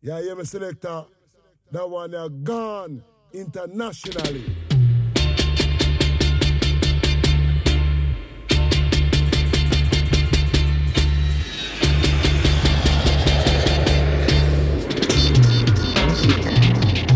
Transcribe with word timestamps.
Yeah, 0.00 0.20
yeah, 0.20 0.34
my 0.34 0.44
selector. 0.44 1.06
That 1.72 1.90
one 1.90 2.14
are 2.14 2.28
gone 2.28 3.02
internationally. 3.34 4.44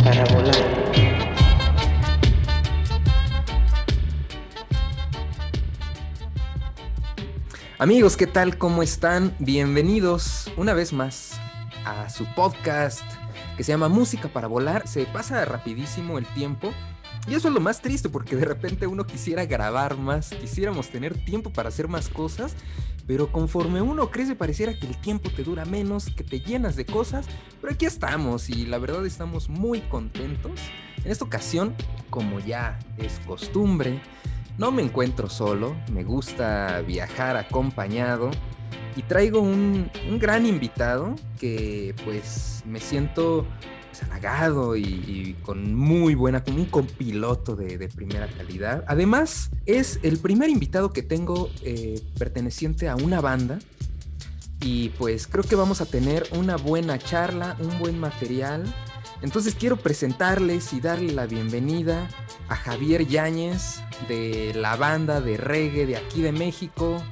Para 0.03 0.25
volar. 0.35 0.57
Amigos, 7.79 8.17
¿qué 8.17 8.27
tal? 8.27 8.59
¿Cómo 8.59 8.83
están? 8.83 9.37
Bienvenidos 9.39 10.51
una 10.57 10.75
vez 10.75 10.93
más 10.93 11.32
a 11.85 12.09
su 12.09 12.25
podcast 12.35 13.05
que 13.57 13.65
se 13.65 13.73
llama 13.73 13.89
Música 13.89 14.29
para 14.29 14.47
Volar. 14.49 14.87
Se 14.89 15.07
pasa 15.07 15.45
rapidísimo 15.45 16.19
el 16.19 16.27
tiempo. 16.27 16.73
Y 17.29 17.35
eso 17.35 17.49
es 17.49 17.55
lo 17.55 17.61
más 17.61 17.81
triste 17.81 18.09
porque 18.09 18.35
de 18.35 18.45
repente 18.45 18.87
uno 18.87 19.07
quisiera 19.07 19.47
grabar 19.47 19.97
más, 19.97 20.31
quisiéramos 20.31 20.89
tener 20.89 21.25
tiempo 21.25 21.53
para 21.53 21.69
hacer 21.69 21.87
más 21.87 22.09
cosas, 22.09 22.57
pero 23.07 23.31
conforme 23.31 23.81
uno 23.81 24.11
crece 24.11 24.35
pareciera 24.35 24.77
que 24.77 24.89
el 24.89 25.01
tiempo 25.01 25.31
te 25.31 25.45
dura 25.45 25.65
menos, 25.65 26.11
que 26.11 26.25
te 26.25 26.41
llenas 26.41 26.75
de 26.75 26.85
cosas, 26.85 27.27
pero 27.61 27.73
aquí 27.73 27.87
estamos 27.87 28.51
y 28.51 28.67
la 28.67 28.79
verdad 28.79 29.07
estamos 29.07 29.49
muy 29.49 29.83
contentos. 29.83 30.59
En 31.05 31.13
esta 31.13 31.25
ocasión, 31.25 31.77
como 32.11 32.41
ya 32.41 32.79
es 32.99 33.21
costumbre, 33.25 34.01
no 34.59 34.73
me 34.73 34.83
encuentro 34.83 35.31
solo, 35.31 35.77
me 35.93 36.03
gusta 36.03 36.81
viajar 36.81 37.37
acompañado 37.37 38.33
y 38.97 39.03
traigo 39.03 39.41
un, 39.41 39.91
un 40.09 40.19
gran 40.19 40.47
invitado 40.47 41.15
que 41.39 41.95
pues 42.05 42.63
me 42.67 42.81
siento 42.81 43.47
pues, 43.91 44.03
halagado 44.05 44.77
y, 44.77 45.37
con 45.43 45.75
muy 45.75 46.15
buena, 46.15 46.43
como 46.43 46.59
un 46.59 46.67
compiloto 46.67 47.57
de, 47.57 47.79
de 47.79 47.89
primera 47.89 48.27
calidad. 48.27 48.85
Además, 48.87 49.51
es 49.67 49.99
el 50.03 50.19
primer 50.19 50.51
invitado 50.51 50.93
que 50.93 51.03
tengo 51.03 51.51
eh, 51.63 52.01
perteneciente 52.19 52.89
a 52.89 52.97
una 52.97 53.21
banda 53.21 53.59
y 54.61 54.91
pues 54.91 55.27
creo 55.27 55.45
que 55.45 55.57
vamos 55.57 55.81
a 55.81 55.87
tener 55.87 56.25
una 56.33 56.57
buena 56.57 56.99
charla, 56.99 57.57
un 57.61 57.79
buen 57.79 57.99
material. 57.99 58.65
Entonces 59.21 59.55
quiero 59.55 59.77
presentarles 59.77 60.73
y 60.73 60.81
darle 60.81 61.13
la 61.13 61.27
bienvenida 61.27 62.09
a 62.49 62.57
Javier 62.57 63.07
Yáñez 63.07 63.81
de 64.09 64.53
la 64.55 64.77
banda 64.77 65.21
de 65.21 65.37
reggae 65.37 65.87
de 65.87 65.97
aquí 65.97 66.23
de 66.23 66.33
México, 66.33 67.03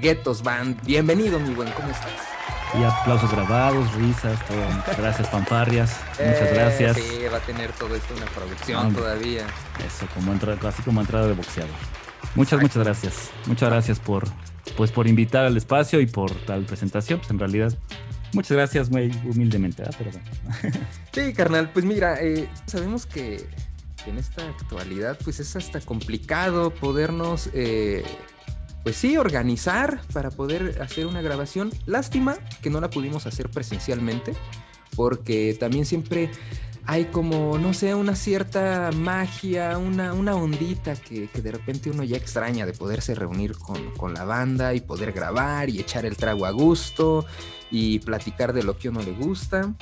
Ghettos 0.00 0.42
Band. 0.42 0.80
Bienvenido, 0.84 1.38
mi 1.40 1.54
buen, 1.54 1.70
¿cómo 1.72 1.88
estás? 1.88 2.10
Y 2.78 2.82
aplausos 2.84 3.30
grabados, 3.32 3.92
risas, 3.94 4.38
todo. 4.46 4.58
Gracias, 4.98 5.28
fanfarrias. 5.30 5.96
Muchas 6.18 6.42
Eh, 6.42 6.50
gracias. 6.54 6.96
Sí, 6.96 7.02
va 7.32 7.38
a 7.38 7.40
tener 7.40 7.72
todo 7.72 7.94
esto 7.94 8.14
una 8.14 8.26
producción 8.26 8.94
todavía. 8.94 9.46
Eso, 9.86 10.06
como 10.14 10.32
entra, 10.32 10.56
así 10.68 10.82
como 10.82 11.00
entrada 11.00 11.26
de 11.28 11.32
boxeador. 11.32 11.70
Muchas, 12.34 12.60
Exacto. 12.60 12.62
muchas 12.62 12.84
gracias. 12.84 13.30
Muchas 13.46 13.70
gracias 13.70 14.00
por, 14.00 14.24
pues, 14.76 14.92
por 14.92 15.06
invitar 15.06 15.46
al 15.46 15.56
espacio 15.56 16.00
y 16.00 16.06
por 16.06 16.30
tal 16.44 16.64
presentación. 16.64 17.20
Pues 17.20 17.30
en 17.30 17.38
realidad, 17.38 17.72
muchas 18.34 18.52
gracias, 18.56 18.90
muy 18.90 19.10
humildemente, 19.24 19.84
¿ah? 19.84 19.90
pero 19.96 20.10
bueno. 20.10 20.78
Sí, 21.12 21.32
carnal, 21.32 21.70
pues 21.72 21.84
mira, 21.86 22.20
eh, 22.20 22.48
sabemos 22.66 23.06
que 23.06 23.48
que 24.04 24.10
en 24.10 24.18
esta 24.18 24.42
actualidad 24.48 25.18
pues 25.24 25.40
es 25.40 25.56
hasta 25.56 25.80
complicado 25.80 26.70
podernos, 26.70 27.50
eh, 27.52 28.04
pues 28.88 28.96
sí, 28.96 29.18
organizar 29.18 30.00
para 30.14 30.30
poder 30.30 30.80
hacer 30.80 31.04
una 31.06 31.20
grabación. 31.20 31.70
Lástima 31.84 32.38
que 32.62 32.70
no 32.70 32.80
la 32.80 32.88
pudimos 32.88 33.26
hacer 33.26 33.50
presencialmente, 33.50 34.32
porque 34.96 35.54
también 35.60 35.84
siempre 35.84 36.30
hay 36.86 37.04
como, 37.04 37.58
no 37.58 37.74
sé, 37.74 37.94
una 37.94 38.16
cierta 38.16 38.88
magia, 38.96 39.76
una, 39.76 40.14
una 40.14 40.36
ondita 40.36 40.96
que, 40.96 41.28
que 41.28 41.42
de 41.42 41.52
repente 41.52 41.90
uno 41.90 42.02
ya 42.02 42.16
extraña 42.16 42.64
de 42.64 42.72
poderse 42.72 43.14
reunir 43.14 43.58
con, 43.58 43.90
con 43.90 44.14
la 44.14 44.24
banda 44.24 44.72
y 44.72 44.80
poder 44.80 45.12
grabar 45.12 45.68
y 45.68 45.80
echar 45.80 46.06
el 46.06 46.16
trago 46.16 46.46
a 46.46 46.50
gusto 46.50 47.26
y 47.70 47.98
platicar 48.00 48.52
de 48.52 48.62
lo 48.62 48.78
que 48.78 48.88
uno 48.88 49.02
le 49.02 49.12
gusta 49.12 49.74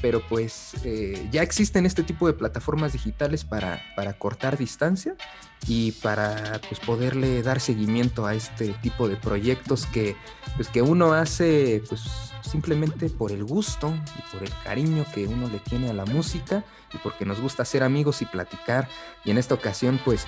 pero 0.00 0.20
pues 0.28 0.74
eh, 0.84 1.28
ya 1.30 1.42
existen 1.42 1.86
este 1.86 2.02
tipo 2.02 2.26
de 2.26 2.32
plataformas 2.32 2.92
digitales 2.92 3.44
para, 3.44 3.82
para 3.96 4.14
cortar 4.14 4.56
distancia 4.56 5.14
y 5.66 5.92
para 5.92 6.60
pues 6.68 6.80
poderle 6.80 7.42
dar 7.42 7.60
seguimiento 7.60 8.26
a 8.26 8.34
este 8.34 8.68
tipo 8.82 9.08
de 9.08 9.16
proyectos 9.16 9.86
que 9.86 10.16
pues 10.56 10.68
que 10.68 10.82
uno 10.82 11.12
hace 11.12 11.82
pues 11.88 12.02
simplemente 12.42 13.10
por 13.10 13.30
el 13.30 13.44
gusto 13.44 13.92
y 14.18 14.32
por 14.32 14.42
el 14.42 14.52
cariño 14.64 15.04
que 15.14 15.26
uno 15.26 15.48
le 15.48 15.58
tiene 15.58 15.90
a 15.90 15.92
la 15.92 16.06
música 16.06 16.64
y 16.94 16.98
porque 16.98 17.26
nos 17.26 17.40
gusta 17.40 17.64
ser 17.64 17.82
amigos 17.82 18.22
y 18.22 18.24
platicar. 18.24 18.88
Y 19.24 19.30
en 19.30 19.38
esta 19.38 19.54
ocasión 19.54 20.00
pues 20.04 20.26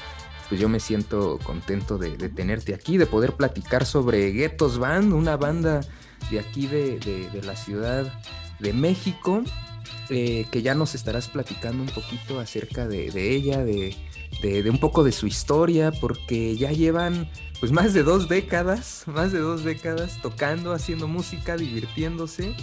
pues 0.48 0.60
yo 0.60 0.68
me 0.68 0.80
siento 0.80 1.38
contento 1.44 1.96
de, 1.96 2.18
de 2.18 2.28
tenerte 2.28 2.74
aquí, 2.74 2.98
de 2.98 3.06
poder 3.06 3.32
platicar 3.32 3.86
sobre 3.86 4.32
Ghettos 4.32 4.78
Band, 4.78 5.14
una 5.14 5.38
banda 5.38 5.80
de 6.32 6.40
aquí 6.40 6.66
de, 6.66 6.98
de- 6.98 7.42
la 7.42 7.54
ciudad 7.54 8.12
de 8.58 8.72
México, 8.72 9.42
eh, 10.10 10.46
que 10.50 10.62
ya 10.62 10.74
nos 10.74 10.94
estarás 10.94 11.28
platicando 11.28 11.82
un 11.82 11.88
poquito 11.90 12.40
acerca 12.40 12.88
de, 12.88 13.10
de 13.10 13.30
ella, 13.34 13.64
de, 13.64 13.94
de- 14.42 14.62
de 14.62 14.70
un 14.70 14.78
poco 14.78 15.04
de 15.04 15.12
su 15.12 15.26
historia, 15.26 15.92
porque 15.92 16.56
ya 16.56 16.72
llevan 16.72 17.28
pues 17.60 17.70
más 17.70 17.92
de 17.94 18.02
dos 18.02 18.28
décadas, 18.28 19.04
más 19.06 19.30
de 19.32 19.38
dos 19.38 19.62
décadas 19.62 20.18
tocando, 20.22 20.72
haciendo 20.72 21.06
música, 21.06 21.56
divirtiéndose, 21.56 22.54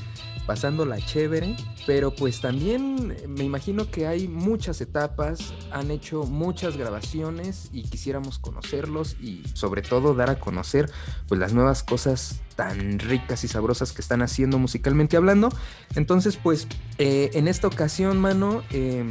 pasándola 0.50 0.98
chévere, 0.98 1.56
pero 1.86 2.10
pues 2.16 2.42
también 2.42 3.16
me 3.28 3.44
imagino 3.44 3.92
que 3.92 4.08
hay 4.08 4.28
muchas 4.28 4.82
etapas, 4.82 5.54
han 5.72 5.92
hecho 5.92 6.24
muchas 6.24 6.76
grabaciones 6.76 7.70
y 7.72 7.84
quisiéramos 7.84 8.40
conocerlos 8.40 9.16
y 9.22 9.44
sobre 9.54 9.84
todo 9.84 10.16
dar 10.16 10.32
a 10.32 10.40
conocer 10.40 10.90
pues 11.28 11.40
las 11.40 11.54
nuevas 11.54 11.84
cosas 11.84 12.40
tan 12.56 12.98
ricas 12.98 13.44
y 13.44 13.48
sabrosas 13.48 13.92
que 13.92 14.02
están 14.02 14.24
haciendo 14.24 14.58
musicalmente 14.58 15.18
hablando. 15.18 15.50
Entonces, 15.94 16.36
pues, 16.42 16.68
eh, 16.98 17.30
en 17.36 17.48
esta 17.48 17.68
ocasión, 17.68 18.20
mano, 18.20 18.64
eh, 18.72 19.06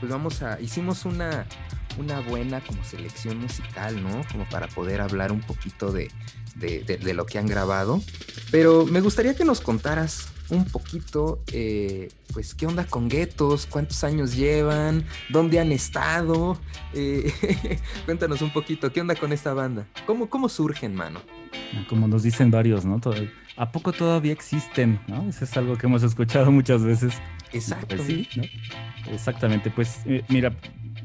pues 0.00 0.10
vamos 0.10 0.42
a, 0.42 0.60
hicimos 0.60 1.04
una, 1.04 1.46
una 2.00 2.18
buena 2.18 2.60
como 2.62 2.82
selección 2.82 3.38
musical, 3.38 4.02
¿no? 4.02 4.22
Como 4.32 4.44
para 4.48 4.66
poder 4.66 5.00
hablar 5.02 5.30
un 5.30 5.40
poquito 5.40 5.92
de- 5.92 6.10
de 6.56 7.14
lo 7.14 7.26
que 7.26 7.38
han 7.38 7.46
grabado. 7.46 8.02
Pero 8.50 8.84
me 8.86 9.00
gustaría 9.00 9.36
que 9.36 9.44
nos 9.44 9.60
contaras 9.60 10.26
un 10.50 10.64
poquito, 10.64 11.42
eh, 11.52 12.08
pues, 12.32 12.54
qué 12.54 12.66
onda 12.66 12.84
con 12.84 13.08
Guetos, 13.08 13.66
cuántos 13.66 14.02
años 14.04 14.34
llevan, 14.36 15.04
dónde 15.28 15.60
han 15.60 15.72
estado. 15.72 16.58
Eh, 16.94 17.32
cuéntanos 18.04 18.42
un 18.42 18.52
poquito, 18.52 18.92
qué 18.92 19.00
onda 19.00 19.14
con 19.14 19.32
esta 19.32 19.54
banda, 19.54 19.86
cómo, 20.06 20.28
cómo 20.28 20.48
surgen, 20.48 20.94
mano. 20.94 21.20
Como 21.88 22.08
nos 22.08 22.22
dicen 22.22 22.50
varios, 22.50 22.84
¿no? 22.84 22.98
Todo- 23.00 23.14
¿A 23.56 23.70
poco 23.72 23.92
todavía 23.92 24.32
existen? 24.32 24.98
¿no? 25.06 25.28
Eso 25.28 25.44
es 25.44 25.56
algo 25.56 25.76
que 25.76 25.86
hemos 25.86 26.02
escuchado 26.02 26.50
muchas 26.50 26.82
veces. 26.82 27.14
Exacto. 27.52 27.96
Pues 27.96 28.06
sí, 28.06 28.28
¿no? 28.36 28.42
Exactamente, 29.12 29.70
pues 29.70 30.00
eh, 30.06 30.22
mira, 30.28 30.52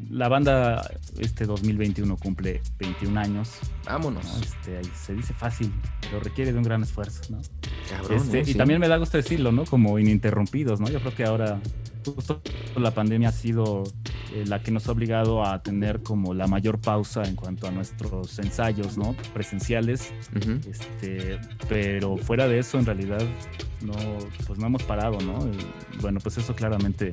la 0.10 0.28
banda 0.28 0.90
este 1.20 1.46
2021 1.46 2.18
cumple 2.18 2.62
21 2.80 3.20
años, 3.20 3.52
Vámonos. 3.86 4.26
¿no? 4.26 4.38
Este, 4.42 4.78
ahí 4.78 4.92
se 4.96 5.14
dice 5.14 5.34
fácil, 5.34 5.72
pero 6.02 6.20
requiere 6.20 6.52
de 6.52 6.58
un 6.58 6.64
gran 6.64 6.84
esfuerzo, 6.84 7.22
¿no? 7.30 7.42
Cabrón, 7.90 8.18
Este, 8.18 8.40
¿eh? 8.40 8.44
y 8.44 8.52
Sí. 8.54 8.56
también 8.56 8.80
me 8.80 8.88
da 8.88 8.98
gusto 8.98 9.18
decirlo, 9.18 9.52
¿no? 9.52 9.66
Como 9.66 9.98
ininterrumpidos, 10.00 10.80
¿no? 10.80 10.90
Yo 10.90 11.00
creo 11.00 11.16
que 11.16 11.24
ahora 11.24 11.60
justo 12.06 12.42
la 12.78 12.92
pandemia 12.92 13.30
ha 13.30 13.32
sido 13.32 13.84
eh, 14.34 14.44
la 14.46 14.62
que 14.62 14.70
nos 14.72 14.88
ha 14.88 14.92
obligado 14.92 15.44
a 15.46 15.64
tener 15.64 16.04
como 16.04 16.34
la 16.34 16.46
mayor 16.48 16.80
pausa 16.80 17.24
en 17.24 17.36
cuanto 17.36 17.68
a 17.68 17.72
nuestros 17.72 18.38
ensayos, 18.40 18.98
¿no? 18.98 19.16
Presenciales, 19.34 20.14
Ujú. 20.36 20.60
este, 20.70 21.40
pero 21.70 22.18
fuera 22.18 22.48
de 22.48 22.60
eso 22.60 22.78
en 22.78 22.86
realidad 22.86 23.22
no, 23.82 23.94
pues 24.46 24.60
no 24.60 24.68
hemos 24.68 24.84
parado, 24.84 25.18
¿no? 25.22 25.48
Y, 25.48 25.98
bueno, 26.02 26.20
pues 26.22 26.38
eso 26.38 26.54
claramente 26.56 27.12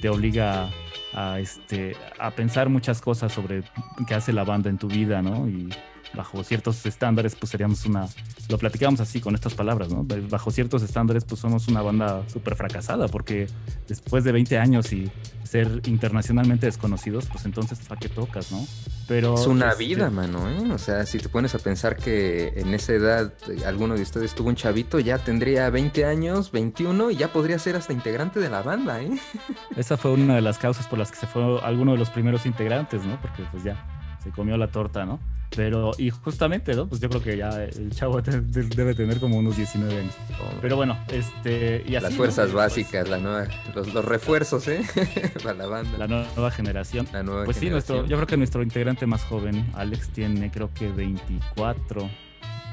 te 0.00 0.08
obliga 0.08 0.70
a, 1.12 1.32
a, 1.32 1.40
este, 1.40 1.96
a 2.18 2.30
pensar 2.30 2.68
muchas 2.68 3.00
cosas 3.00 3.32
sobre 3.32 3.62
qué 4.06 4.14
hace 4.14 4.32
la 4.32 4.44
banda 4.44 4.70
en 4.70 4.78
tu 4.78 4.88
vida, 4.88 5.22
¿no? 5.22 5.48
Y 5.48 5.68
bajo 6.14 6.42
ciertos 6.44 6.84
estándares, 6.86 7.34
pues 7.34 7.50
seríamos 7.50 7.84
una, 7.86 8.08
lo 8.48 8.58
platicamos 8.58 9.00
así 9.00 9.20
con 9.20 9.34
estas 9.34 9.54
palabras, 9.54 9.90
¿no? 9.90 10.04
Bajo 10.28 10.50
ciertos 10.50 10.82
estándares, 10.82 11.24
pues 11.24 11.40
somos 11.40 11.68
una 11.68 11.82
banda 11.82 12.24
súper 12.28 12.56
fracasada, 12.56 13.08
porque 13.08 13.46
después 13.86 14.24
de 14.24 14.32
20 14.32 14.58
años 14.58 14.92
y 14.92 15.10
ser 15.44 15.80
internacionalmente 15.86 16.66
desconocidos, 16.66 17.26
pues 17.26 17.46
entonces, 17.46 17.78
¿para 17.88 17.98
qué 17.98 18.08
tocas, 18.08 18.52
no? 18.52 18.66
Pero... 19.06 19.34
Es 19.34 19.46
una 19.46 19.70
este, 19.70 19.84
vida, 19.84 20.10
mano, 20.10 20.48
¿eh? 20.50 20.70
O 20.72 20.78
sea, 20.78 21.06
si 21.06 21.18
te 21.18 21.28
pones 21.30 21.54
a 21.54 21.58
pensar 21.58 21.96
que 21.96 22.52
en 22.56 22.74
esa 22.74 22.92
edad 22.92 23.32
eh, 23.48 23.64
alguno 23.64 23.94
de 23.94 24.02
ustedes 24.02 24.34
tuvo 24.34 24.48
un 24.48 24.56
chavito, 24.56 25.00
ya 25.00 25.18
tendría 25.18 25.70
20 25.70 26.04
años, 26.04 26.52
21, 26.52 27.10
y 27.12 27.16
ya 27.16 27.32
podría 27.32 27.58
ser 27.58 27.76
hasta 27.76 27.94
integrante 27.94 28.40
de 28.40 28.50
la 28.50 28.62
banda, 28.62 29.00
¿eh? 29.02 29.18
Esa 29.76 29.96
fue 29.96 30.12
una 30.12 30.34
de 30.34 30.42
las 30.42 30.58
causas 30.58 30.86
por 30.86 30.98
las 30.98 31.10
que 31.10 31.16
se 31.16 31.26
fue 31.26 31.60
alguno 31.62 31.92
de 31.92 31.98
los 31.98 32.10
primeros 32.10 32.44
integrantes, 32.44 33.04
¿no? 33.04 33.18
Porque 33.20 33.42
pues 33.50 33.64
ya 33.64 34.18
se 34.22 34.30
comió 34.30 34.56
la 34.58 34.68
torta, 34.68 35.06
¿no? 35.06 35.18
Pero, 35.56 35.92
y 35.98 36.10
justamente, 36.10 36.74
¿no? 36.74 36.86
Pues 36.86 37.00
yo 37.00 37.08
creo 37.08 37.22
que 37.22 37.36
ya 37.36 37.64
el 37.64 37.90
chavo 37.90 38.20
debe 38.22 38.94
tener 38.94 39.18
como 39.18 39.38
unos 39.38 39.56
19 39.56 40.00
años. 40.00 40.14
Pero 40.60 40.76
bueno, 40.76 40.98
este. 41.08 41.82
Y 41.86 41.96
así, 41.96 42.04
Las 42.04 42.14
fuerzas 42.14 42.52
básicas, 42.52 43.08
la 43.08 43.18
nueva, 43.18 43.46
los, 43.74 43.92
los, 43.92 44.04
refuerzos, 44.04 44.68
¿eh? 44.68 44.82
Para 45.42 45.54
la 45.54 45.66
banda. 45.66 45.98
La 45.98 46.06
nueva 46.06 46.50
generación. 46.50 47.08
La 47.12 47.22
nueva 47.22 47.44
pues 47.44 47.56
sí, 47.56 47.70
nuestro, 47.70 48.06
yo 48.06 48.16
creo 48.16 48.26
que 48.26 48.36
nuestro 48.36 48.62
integrante 48.62 49.06
más 49.06 49.24
joven, 49.24 49.66
Alex, 49.74 50.10
tiene 50.10 50.50
creo 50.50 50.70
que 50.74 50.88
24, 50.88 52.08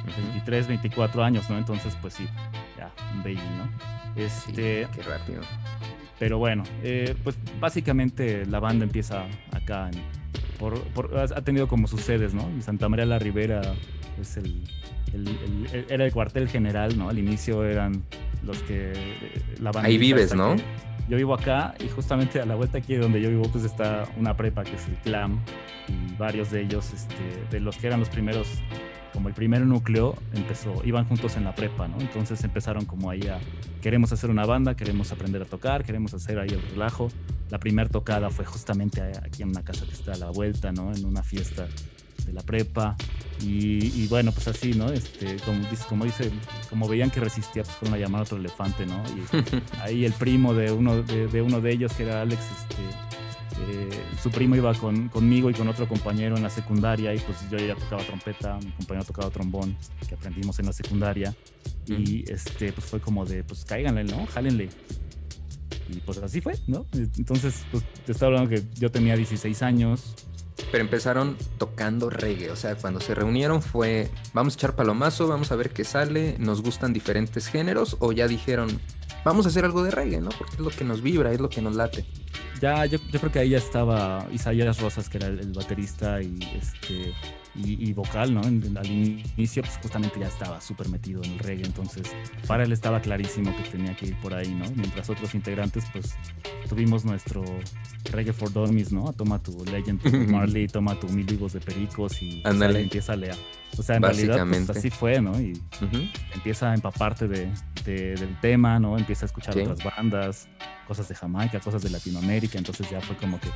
23, 0.05 0.67
24 0.67 1.23
años, 1.23 1.49
¿no? 1.49 1.57
Entonces, 1.57 1.97
pues 2.01 2.13
sí, 2.13 2.27
ya, 2.77 2.91
un 3.13 3.23
baby, 3.23 3.35
¿no? 3.35 4.21
Este. 4.21 4.87
qué 4.93 5.01
rápido. 5.03 5.41
Pero 6.19 6.37
bueno, 6.37 6.63
eh, 6.81 7.15
pues 7.23 7.37
básicamente 7.59 8.45
la 8.45 8.59
banda 8.59 8.85
empieza 8.85 9.25
acá 9.51 9.89
en 9.89 10.01
ha 11.35 11.41
tenido 11.41 11.67
como 11.67 11.87
sus 11.87 12.01
sedes, 12.01 12.33
¿no? 12.33 12.43
En 12.43 12.61
Santa 12.61 12.89
María 12.89 13.05
la 13.05 13.19
Ribera 13.19 13.61
es 14.19 14.37
el, 14.37 14.63
era 15.89 16.05
el 16.05 16.11
cuartel 16.11 16.47
general, 16.47 16.97
¿no? 16.97 17.09
Al 17.09 17.19
inicio 17.19 17.65
eran 17.65 18.03
los 18.43 18.61
que 18.63 18.93
la 19.59 19.71
banda. 19.71 19.87
Ahí 19.87 19.97
vives, 19.97 20.33
¿no? 20.33 20.55
Yo 21.07 21.17
vivo 21.17 21.35
acá 21.35 21.75
y 21.83 21.87
justamente 21.87 22.41
a 22.41 22.45
la 22.45 22.55
vuelta 22.55 22.79
aquí 22.79 22.95
donde 22.95 23.21
yo 23.21 23.29
vivo 23.29 23.43
pues 23.51 23.63
está 23.63 24.07
una 24.17 24.35
prepa 24.35 24.63
que 24.63 24.75
es 24.75 24.87
el 24.87 24.95
CLAM 24.97 25.39
y 25.87 26.15
varios 26.17 26.49
de 26.49 26.61
ellos, 26.61 26.93
este, 26.93 27.15
de 27.51 27.59
los 27.59 27.77
que 27.77 27.87
eran 27.87 27.99
los 27.99 28.09
primeros 28.09 28.47
como 29.15 29.29
el 29.29 29.33
primer 29.33 29.65
núcleo 29.65 30.15
empezó, 30.33 30.81
iban 30.83 31.05
juntos 31.05 31.37
en 31.37 31.45
la 31.45 31.55
prepa, 31.55 31.87
¿no? 31.87 31.99
Entonces 32.01 32.43
empezaron 32.43 32.85
como 32.85 33.09
ahí 33.09 33.21
a, 33.27 33.39
queremos 33.81 34.11
hacer 34.11 34.29
una 34.29 34.45
banda, 34.45 34.75
queremos 34.75 35.13
aprender 35.13 35.41
a 35.41 35.45
tocar, 35.45 35.85
queremos 35.85 36.13
hacer 36.13 36.37
ahí 36.37 36.49
el 36.49 36.61
relajo. 36.61 37.07
La 37.49 37.57
primera 37.57 37.89
tocada 37.89 38.29
fue 38.29 38.43
justamente 38.43 39.01
aquí 39.01 39.41
en 39.41 39.49
una 39.49 39.63
casa 39.63 39.85
que 39.85 39.93
está 39.93 40.11
a 40.13 40.17
la 40.17 40.31
vuelta, 40.31 40.73
¿no? 40.73 40.93
En 40.93 41.05
una 41.05 41.23
fiesta 41.23 41.65
de 42.25 42.33
la 42.33 42.41
prepa. 42.41 42.97
Y, 43.41 44.07
bueno, 44.07 44.31
pues 44.31 44.47
así, 44.47 44.73
¿no? 44.73 44.91
Este, 44.91 45.37
como, 45.45 45.65
como 45.87 46.05
dice, 46.05 46.31
como 46.69 46.87
veían 46.87 47.09
que 47.09 47.21
resistía, 47.21 47.63
pues 47.63 47.75
fueron 47.75 47.95
a 47.95 47.97
llamar 47.97 48.19
a 48.19 48.23
otro 48.23 48.37
elefante, 48.37 48.85
¿no? 48.85 49.01
Y 49.09 49.79
ahí 49.81 50.05
el 50.05 50.13
primo 50.13 50.53
de 50.53 50.71
uno 50.71 51.03
de, 51.03 51.27
de 51.27 51.41
uno 51.41 51.61
de 51.61 51.71
ellos, 51.71 51.93
que 51.93 52.03
era 52.03 52.21
Alex, 52.21 52.41
este, 52.41 53.24
eh, 53.67 53.89
su 54.21 54.29
primo 54.31 54.55
iba 54.55 54.73
con, 54.73 55.09
conmigo 55.09 55.49
y 55.49 55.53
con 55.53 55.67
otro 55.67 55.87
compañero 55.87 56.35
en 56.35 56.43
la 56.43 56.49
secundaria 56.49 57.13
y 57.13 57.19
pues 57.19 57.37
yo 57.49 57.57
ya 57.57 57.75
tocaba 57.75 58.03
trompeta, 58.03 58.57
mi 58.63 58.71
compañero 58.71 59.05
tocaba 59.05 59.29
trombón, 59.29 59.77
que 60.07 60.15
aprendimos 60.15 60.59
en 60.59 60.65
la 60.65 60.73
secundaria. 60.73 61.35
Y 61.87 62.29
este, 62.31 62.71
pues 62.71 62.87
fue 62.87 62.99
como 62.99 63.25
de, 63.25 63.43
pues 63.43 63.63
cáiganle, 63.63 64.03
¿no? 64.03 64.25
Jálenle. 64.27 64.69
Y 65.89 65.97
pues 65.97 66.17
así 66.17 66.41
fue, 66.41 66.55
¿no? 66.67 66.85
Entonces, 66.93 67.63
pues 67.71 67.83
te 68.05 68.11
estaba 68.11 68.33
hablando 68.33 68.49
que 68.49 68.63
yo 68.79 68.91
tenía 68.91 69.15
16 69.15 69.61
años. 69.61 70.15
Pero 70.71 70.83
empezaron 70.83 71.37
tocando 71.57 72.09
reggae, 72.09 72.49
o 72.49 72.55
sea, 72.55 72.75
cuando 72.75 73.01
se 73.01 73.13
reunieron 73.13 73.61
fue, 73.61 74.09
vamos 74.33 74.53
a 74.53 74.57
echar 74.57 74.75
palomazo, 74.75 75.27
vamos 75.27 75.51
a 75.51 75.55
ver 75.57 75.71
qué 75.71 75.83
sale, 75.83 76.37
nos 76.39 76.61
gustan 76.61 76.93
diferentes 76.93 77.47
géneros, 77.47 77.97
o 77.99 78.13
ya 78.13 78.27
dijeron, 78.27 78.79
vamos 79.25 79.45
a 79.45 79.49
hacer 79.49 79.65
algo 79.65 79.83
de 79.83 79.91
reggae, 79.91 80.21
¿no? 80.21 80.29
Porque 80.29 80.53
es 80.53 80.59
lo 80.59 80.69
que 80.69 80.85
nos 80.85 81.01
vibra, 81.01 81.33
es 81.33 81.41
lo 81.41 81.49
que 81.49 81.61
nos 81.61 81.75
late 81.75 82.05
ya 82.61 82.85
yo, 82.85 82.99
creo 82.99 83.31
que 83.31 83.39
ahí 83.39 83.49
ya 83.49 83.57
estaba 83.57 84.27
Isaías 84.31 84.79
Rosas, 84.79 85.09
que 85.09 85.17
era 85.17 85.27
el, 85.27 85.51
baterista 85.53 86.21
y 86.21 86.37
este 86.57 87.13
y, 87.57 87.93
vocal, 87.93 88.33
¿no? 88.33 88.41
al 88.41 88.85
inicio, 88.85 89.63
pues 89.63 89.77
justamente 89.81 90.19
ya 90.19 90.27
estaba 90.27 90.59
súper 90.59 90.89
metido 90.89 91.23
en 91.23 91.33
el 91.33 91.39
reggae, 91.39 91.65
entonces 91.65 92.03
para 92.47 92.63
él 92.63 92.73
estaba 92.73 92.99
clarísimo 92.99 93.55
que 93.55 93.63
tenía 93.69 93.95
que 93.95 94.07
ir 94.07 94.19
por 94.19 94.33
ahí, 94.33 94.53
¿no? 94.53 94.65
Mientras 94.75 95.09
otros 95.09 95.33
integrantes, 95.35 95.85
pues 95.93 96.15
tuvimos 96.67 97.05
nuestro 97.05 97.45
Reggae 98.11 98.33
for 98.33 98.51
Dummies, 98.51 98.91
¿no? 98.91 99.13
Toma 99.13 99.41
tu 99.41 99.63
Legend 99.63 100.03
Marley, 100.29 100.67
toma 100.67 100.99
tu 100.99 101.07
Mil 101.07 101.25
Vivos 101.25 101.53
de 101.53 101.61
Pericos 101.61 102.21
y 102.21 102.41
pues, 102.41 102.61
empieza 102.75 103.13
a 103.13 103.15
leer. 103.15 103.37
O 103.77 103.83
sea, 103.83 103.97
en 103.97 104.03
realidad 104.03 104.45
pues, 104.47 104.69
así 104.69 104.89
fue, 104.89 105.21
¿no? 105.21 105.39
Y 105.39 105.61
empieza 106.33 106.71
a 106.71 106.75
empaparte 106.75 107.27
de, 107.27 107.49
del 107.85 108.39
tema, 108.39 108.79
¿no? 108.79 108.97
Empieza 108.97 109.25
a 109.25 109.27
escuchar 109.27 109.57
otras 109.57 109.83
bandas, 109.83 110.47
cosas 110.87 111.07
de 111.07 111.15
Jamaica, 111.15 111.59
cosas 111.59 111.81
de 111.81 111.89
Latinoamérica, 111.89 112.57
entonces 112.57 112.89
ya 112.89 113.01
fue 113.01 113.15
como 113.17 113.39
que, 113.39 113.49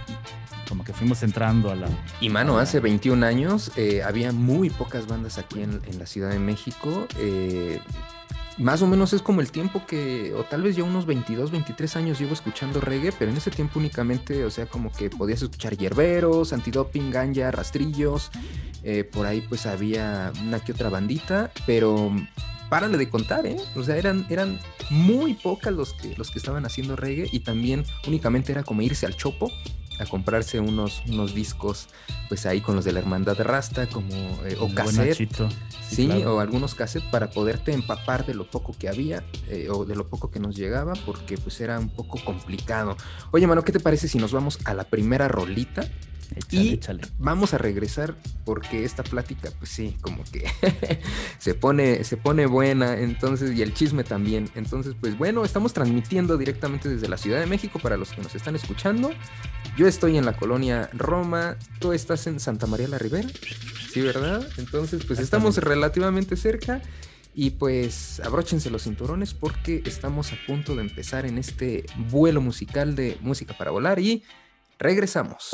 como 0.68 0.84
que 0.84 0.94
fuimos 0.94 1.24
entrando 1.24 1.72
a 1.72 1.76
la... 1.76 1.88
Y 2.22 2.30
mano, 2.30 2.60
hace 2.60 2.80
21 2.80 3.26
años 3.26 3.72
eh, 3.76 4.04
había 4.04 4.32
muy 4.32 4.70
pocas 4.70 5.08
bandas 5.08 5.38
aquí 5.38 5.62
en, 5.62 5.82
la 5.98 6.06
Ciudad 6.06 6.30
de 6.30 6.40
México. 6.40 7.08
Eh, 7.18 7.80
más 8.60 8.82
o 8.82 8.88
menos 8.88 9.14
es 9.14 9.22
como 9.22 9.40
el 9.40 9.52
tiempo 9.52 9.86
que, 9.88 10.34
o 10.36 10.44
tal 10.44 10.64
vez 10.64 10.76
yo 10.76 10.86
unos 10.86 11.06
22, 11.06 11.50
23 11.50 11.96
años 11.96 12.20
llevo 12.20 12.34
escuchando 12.34 12.82
reggae, 12.82 13.14
pero 13.18 13.32
en 13.32 13.38
ese 13.38 13.52
tiempo 13.52 13.80
únicamente, 13.80 14.44
o 14.44 14.52
sea, 14.52 14.66
como 14.66 14.92
que 14.92 15.10
podías 15.10 15.42
escuchar 15.42 15.78
hierberos, 15.78 16.52
antidoping, 16.52 17.10
ganja, 17.10 17.52
rastrillos, 17.52 18.32
eh, 18.84 19.06
por 19.06 19.26
ahí 19.26 19.42
pues 19.42 19.66
había 19.66 20.34
una 20.46 20.60
que 20.60 20.74
otra 20.74 20.90
bandita, 20.90 21.52
pero 21.66 22.12
párale 22.70 22.98
de 22.98 23.10
contar, 23.10 23.46
¿eh? 23.46 23.56
O 23.76 23.84
sea, 23.84 23.96
eran, 23.96 24.26
eran 24.30 24.60
muy 24.90 25.36
pocas 25.36 25.74
los 25.74 25.94
que, 25.94 26.16
los 26.18 26.30
que 26.30 26.40
estaban 26.40 26.66
haciendo 26.66 26.98
reggae 26.98 27.30
y 27.32 27.40
también 27.40 27.86
únicamente 28.08 28.52
era 28.52 28.64
como 28.64 28.82
irse 28.82 29.06
al 29.06 29.16
chopo 29.16 29.50
a 30.00 30.06
comprarse 30.06 30.60
unos, 30.60 31.04
unos 31.08 31.34
discos, 31.36 31.88
pues 32.28 32.46
ahí 32.46 32.62
con 32.62 32.76
los 32.76 32.86
de 32.86 32.94
la 32.94 33.00
Hermandad 33.00 33.38
de 33.38 33.44
Rasta, 33.44 33.88
como, 33.88 34.14
eh, 34.46 34.58
o 34.60 34.74
cassette. 34.74 35.30
Sí, 35.90 36.08
o 36.24 36.40
algunos 36.40 36.76
cassettes 36.76 37.10
para 37.10 37.32
poderte 37.32 37.74
empapar 37.74 38.26
de 38.26 38.36
lo 38.36 38.50
poco 38.50 38.76
que 38.78 38.88
había 38.88 39.24
eh, 39.48 39.70
o 39.72 39.86
de 39.86 39.96
lo 39.96 40.08
poco 40.08 40.30
que 40.30 40.40
nos 40.40 40.56
llegaba, 40.56 40.94
porque 41.06 41.38
pues 41.38 41.60
era 41.62 41.80
un 41.80 41.90
poco 41.90 42.20
complicado. 42.24 42.96
Oye, 43.32 43.48
mano, 43.48 43.64
¿qué 43.64 43.72
te 43.72 43.80
parece 43.80 44.08
si 44.08 44.20
nos 44.20 44.32
vamos 44.32 44.60
a 44.66 44.74
la 44.74 44.84
primera 44.84 45.28
rolita? 45.28 45.90
Y 46.52 46.80
vamos 47.18 47.54
a 47.54 47.58
regresar 47.58 48.16
porque 48.46 48.84
esta 48.84 49.04
plática, 49.04 49.52
pues 49.58 49.70
sí, 49.70 49.96
como 50.02 50.24
que 50.24 50.46
se 51.38 51.54
pone, 51.54 52.04
se 52.04 52.18
pone 52.18 52.46
buena, 52.46 52.98
entonces, 52.98 53.56
y 53.56 53.62
el 53.62 53.74
chisme 53.74 54.04
también. 54.04 54.50
Entonces, 54.56 54.96
pues 55.00 55.18
bueno, 55.18 55.46
estamos 55.46 55.74
transmitiendo 55.74 56.38
directamente 56.38 56.90
desde 56.90 57.08
la 57.08 57.18
Ciudad 57.18 57.40
de 57.40 57.46
México 57.46 57.80
para 57.80 57.98
los 57.98 58.12
que 58.12 58.22
nos 58.22 58.36
están 58.36 58.56
escuchando. 58.56 59.12
Yo 59.78 59.88
estoy 59.88 60.18
en 60.18 60.26
la 60.26 60.36
colonia 60.36 60.90
Roma, 60.94 61.58
tú 61.80 61.94
estás 61.94 62.26
en 62.28 62.40
Santa 62.40 62.68
María 62.68 62.88
la 62.88 62.98
Ribera, 62.98 63.30
¿sí, 63.92 64.02
verdad? 64.02 64.48
Entonces, 64.58 65.06
pues 65.06 65.20
estamos 65.20 65.58
relativamente 65.58 66.36
cerca. 66.36 66.82
Y 67.36 67.52
pues 67.52 68.20
abróchense 68.22 68.70
los 68.72 68.84
cinturones 68.84 69.34
porque 69.34 69.84
estamos 69.86 70.34
a 70.34 70.38
punto 70.48 70.76
de 70.76 70.82
empezar 70.82 71.26
en 71.26 71.38
este 71.38 71.86
vuelo 72.10 72.42
musical 72.42 72.96
de 72.96 73.18
música 73.22 73.56
para 73.56 73.72
volar 73.72 74.00
y 74.00 74.24
regresamos. 74.80 75.52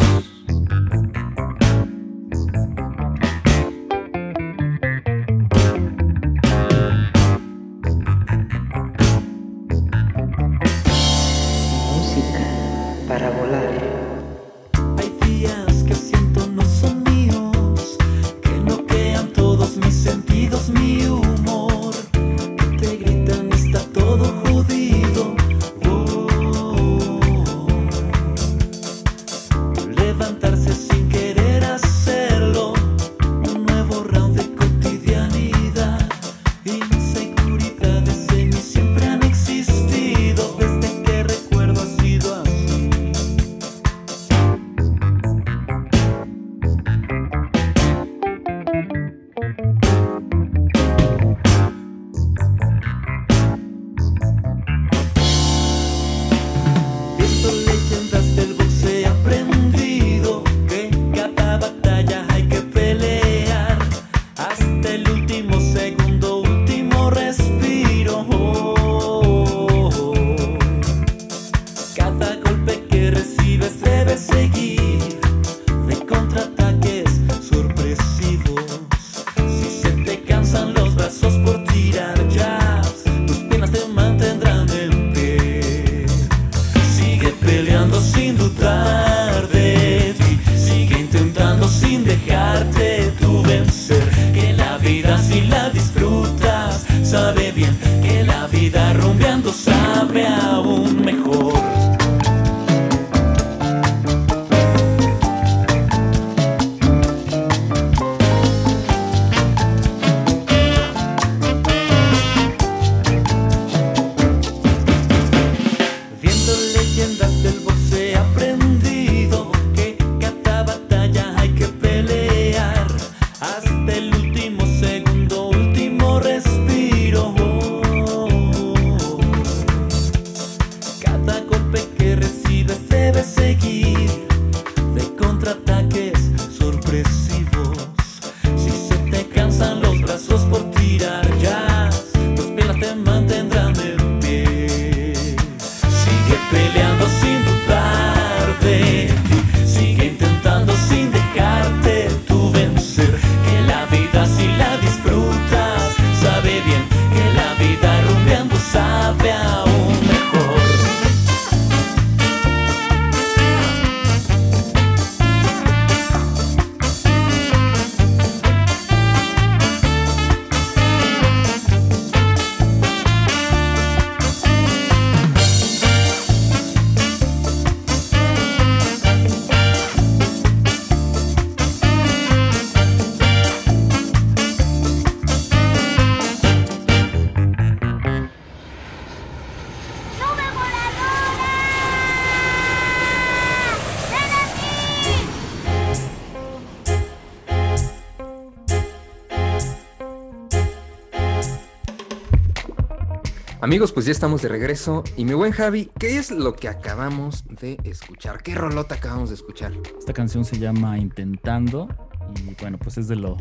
Amigos, 203.75 203.91
pues 203.91 204.05
ya 204.05 204.13
estamos 204.13 204.41
de 204.41 204.47
regreso. 204.47 205.03
Y 205.17 205.25
mi 205.25 205.33
buen 205.33 205.51
Javi, 205.51 205.91
¿qué 205.99 206.17
es 206.17 206.31
lo 206.31 206.55
que 206.55 206.69
acabamos 206.69 207.43
de 207.59 207.77
escuchar? 207.83 208.41
¿Qué 208.41 208.55
rolota 208.55 208.95
acabamos 208.95 209.27
de 209.27 209.35
escuchar? 209.35 209.73
Esta 209.99 210.13
canción 210.13 210.45
se 210.45 210.57
llama 210.57 210.97
Intentando 210.97 211.89
y 212.37 212.55
bueno, 212.61 212.77
pues 212.77 212.97
es 212.97 213.09
de 213.09 213.17
lo 213.17 213.35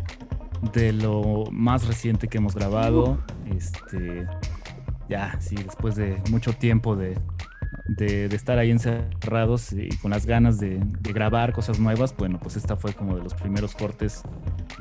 de 0.73 0.93
lo 0.93 1.45
más 1.53 1.87
reciente 1.87 2.27
que 2.27 2.39
hemos 2.39 2.57
grabado. 2.57 3.17
Este 3.47 4.27
ya, 5.09 5.41
sí, 5.41 5.55
después 5.55 5.95
de 5.95 6.21
mucho 6.31 6.53
tiempo 6.53 6.97
de, 6.97 7.17
de, 7.87 8.29
de 8.29 8.37
estar 8.37 8.59
ahí 8.59 8.71
encerrados 8.71 9.73
y 9.73 9.89
con 9.99 10.11
las 10.11 10.27
ganas 10.27 10.59
de, 10.59 10.81
de 11.01 11.13
grabar 11.13 11.53
cosas 11.53 11.79
nuevas, 11.79 12.15
bueno, 12.17 12.39
pues 12.41 12.57
esta 12.57 12.77
fue 12.77 12.95
como 12.95 13.17
de 13.17 13.23
los 13.23 13.35
primeros 13.35 13.75
cortes 13.75 14.23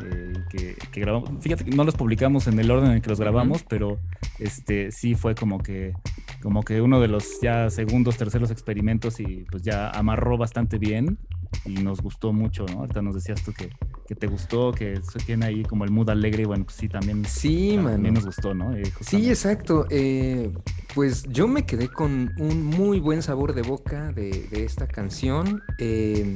eh, 0.04 0.34
que, 0.50 0.76
que 0.92 1.02
grabamos. 1.02 1.30
Fíjate 1.42 1.66
que 1.66 1.72
no 1.72 1.84
los 1.84 1.96
publicamos 1.96 2.48
en 2.48 2.60
el 2.60 2.72
orden 2.72 2.92
en 2.92 3.02
que 3.02 3.10
los 3.10 3.20
grabamos, 3.20 3.64
pero 3.64 4.00
este 4.40 4.92
sí 4.92 5.16
fue 5.16 5.36
como 5.36 5.62
que 5.62 5.94
como 6.42 6.64
que 6.64 6.82
uno 6.82 7.00
de 7.00 7.08
los 7.08 7.40
ya 7.42 7.70
segundos, 7.70 8.18
terceros 8.18 8.52
experimentos 8.52 9.20
y 9.22 9.46
pues 9.50 9.64
ya 9.64 9.90
amarró 9.90 10.38
bastante 10.38 10.78
bien 10.78 11.18
y 11.66 11.74
nos 11.76 12.02
gustó 12.02 12.34
mucho, 12.34 12.66
¿no? 12.66 12.80
Ahorita 12.80 13.02
nos 13.02 13.16
decías 13.16 13.42
tú 13.44 13.54
que, 13.54 13.70
que 14.08 14.16
te 14.16 14.28
gustó, 14.28 14.72
que 14.72 15.00
tiene 15.26 15.46
ahí 15.46 15.64
como 15.64 15.84
el 15.86 15.92
mood 15.92 16.10
alegre 16.10 16.44
y 16.44 16.46
bueno, 16.46 16.66
pues 16.66 16.76
sí, 16.78 16.90
también, 16.90 17.24
Sí, 17.26 17.74
también 17.76 18.02
mano. 18.02 18.12
nos 18.16 18.26
gustó, 18.26 18.54
¿no? 18.54 18.76
Eh, 18.76 18.84
Sí, 19.02 19.30
exacto. 19.30 19.86
Eh, 19.90 20.52
pues 20.96 21.24
yo 21.30 21.48
me 21.48 21.66
quedé 21.66 21.88
con 21.90 22.32
un 22.38 22.64
muy 22.66 23.00
buen 23.00 23.22
sabor 23.22 23.54
de 23.54 23.62
boca 23.64 24.12
de, 24.12 24.48
de 24.52 24.64
esta 24.66 24.88
canción. 24.88 25.62
eh, 25.80 26.36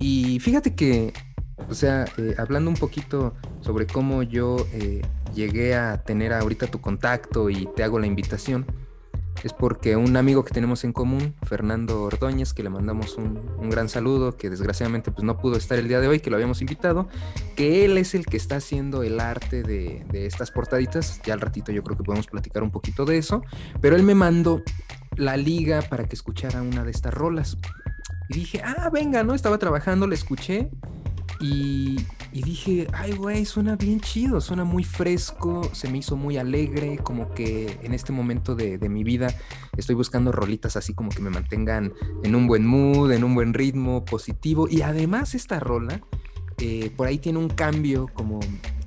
y 0.00 0.38
fíjate 0.40 0.74
que, 0.74 1.12
o 1.68 1.74
sea, 1.74 2.04
hablando 2.36 2.70
un 2.70 2.76
poquito 2.76 3.34
sobre 3.60 3.86
cómo 3.86 4.22
yo 4.22 4.66
llegué 5.34 5.74
a 5.76 6.02
tener 6.02 6.32
ahorita 6.32 6.66
tu 6.66 6.80
contacto 6.80 7.48
y 7.50 7.68
te 7.76 7.82
hago 7.84 7.98
la 7.98 8.06
invitación, 8.06 8.66
es 9.44 9.52
porque 9.52 9.96
un 9.96 10.16
amigo 10.16 10.44
que 10.44 10.52
tenemos 10.52 10.84
en 10.84 10.92
común, 10.92 11.34
Fernando 11.42 12.02
Ordóñez, 12.02 12.52
que 12.52 12.62
le 12.62 12.70
mandamos 12.70 13.16
un, 13.16 13.40
un 13.58 13.70
gran 13.70 13.88
saludo, 13.88 14.36
que 14.36 14.50
desgraciadamente 14.50 15.10
pues, 15.10 15.24
no 15.24 15.38
pudo 15.38 15.56
estar 15.56 15.78
el 15.78 15.88
día 15.88 16.00
de 16.00 16.08
hoy, 16.08 16.20
que 16.20 16.30
lo 16.30 16.36
habíamos 16.36 16.60
invitado, 16.60 17.08
que 17.56 17.84
él 17.84 17.98
es 17.98 18.14
el 18.14 18.26
que 18.26 18.36
está 18.36 18.56
haciendo 18.56 19.02
el 19.02 19.20
arte 19.20 19.62
de, 19.62 20.04
de 20.10 20.26
estas 20.26 20.50
portaditas. 20.50 21.20
Ya 21.24 21.34
al 21.34 21.40
ratito 21.40 21.72
yo 21.72 21.82
creo 21.82 21.96
que 21.96 22.04
podemos 22.04 22.26
platicar 22.26 22.62
un 22.62 22.70
poquito 22.70 23.04
de 23.04 23.18
eso, 23.18 23.42
pero 23.80 23.96
él 23.96 24.02
me 24.02 24.14
mandó 24.14 24.62
la 25.16 25.36
liga 25.36 25.82
para 25.82 26.04
que 26.04 26.14
escuchara 26.14 26.62
una 26.62 26.84
de 26.84 26.90
estas 26.90 27.14
rolas. 27.14 27.58
Y 28.28 28.34
dije, 28.34 28.60
ah, 28.64 28.90
venga, 28.92 29.22
¿no? 29.24 29.34
Estaba 29.34 29.58
trabajando, 29.58 30.06
la 30.06 30.14
escuché 30.14 30.70
y, 31.40 31.96
y 32.32 32.42
dije, 32.42 32.86
ay, 32.92 33.12
güey, 33.12 33.44
suena 33.44 33.76
bien 33.76 34.00
chido, 34.00 34.40
suena 34.40 34.64
muy 34.64 34.84
fresco, 34.84 35.62
se 35.72 35.88
me 35.88 35.98
hizo 35.98 36.16
muy 36.16 36.36
alegre, 36.36 36.98
como 36.98 37.32
que 37.32 37.78
en 37.82 37.94
este 37.94 38.12
momento 38.12 38.54
de, 38.54 38.78
de 38.78 38.88
mi 38.88 39.04
vida 39.04 39.34
estoy 39.76 39.94
buscando 39.94 40.32
rolitas 40.32 40.76
así 40.76 40.94
como 40.94 41.10
que 41.10 41.22
me 41.22 41.30
mantengan 41.30 41.92
en 42.22 42.34
un 42.34 42.46
buen 42.46 42.66
mood, 42.66 43.12
en 43.12 43.24
un 43.24 43.34
buen 43.34 43.54
ritmo, 43.54 44.04
positivo. 44.04 44.68
Y 44.68 44.82
además 44.82 45.34
esta 45.34 45.58
rola, 45.60 46.00
eh, 46.58 46.90
por 46.96 47.06
ahí 47.06 47.18
tiene 47.18 47.38
un 47.38 47.48
cambio 47.48 48.08
como, 48.12 48.40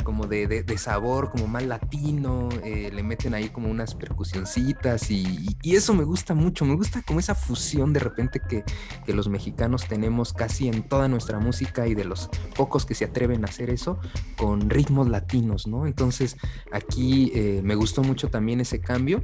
como 0.04 0.28
de, 0.28 0.48
de- 0.48 0.78
sabor, 0.78 1.30
como 1.30 1.48
más 1.48 1.64
latino, 1.64 2.50
eh, 2.64 2.90
le 2.94 3.04
meten 3.04 3.34
ahí 3.34 3.50
como 3.50 3.70
unas 3.70 3.94
percusioncitas 3.94 5.12
y, 5.12 5.58
eso 5.64 5.94
me 5.94 6.04
gusta 6.04 6.34
mucho, 6.34 6.66
me 6.66 6.76
gusta 6.76 7.02
como 7.02 7.20
esa 7.20 7.36
fusión 7.36 7.94
de 7.94 8.00
repente 8.00 8.40
que, 8.40 8.64
que 9.06 9.14
los 9.14 9.30
mexicanos 9.30 9.88
tenemos 9.88 10.34
casi 10.34 10.68
en 10.68 10.84
toda 10.84 11.08
nuestra 11.08 11.40
música 11.40 11.88
y 11.88 11.96
de 11.96 12.06
los 12.06 12.30
pocos 12.56 12.86
que 12.86 12.96
se 12.96 13.06
atreven 13.06 13.46
a 13.46 13.48
hacer 13.48 13.70
eso 13.70 14.00
con 14.38 14.70
ritmos 14.70 15.08
latinos, 15.10 15.68
¿no? 15.68 15.86
Entonces 15.86 16.38
aquí 16.72 17.32
eh, 17.36 17.62
me 17.64 17.76
gustó 17.76 18.04
mucho 18.04 18.30
también 18.30 18.60
ese 18.60 18.80
cambio 18.82 19.24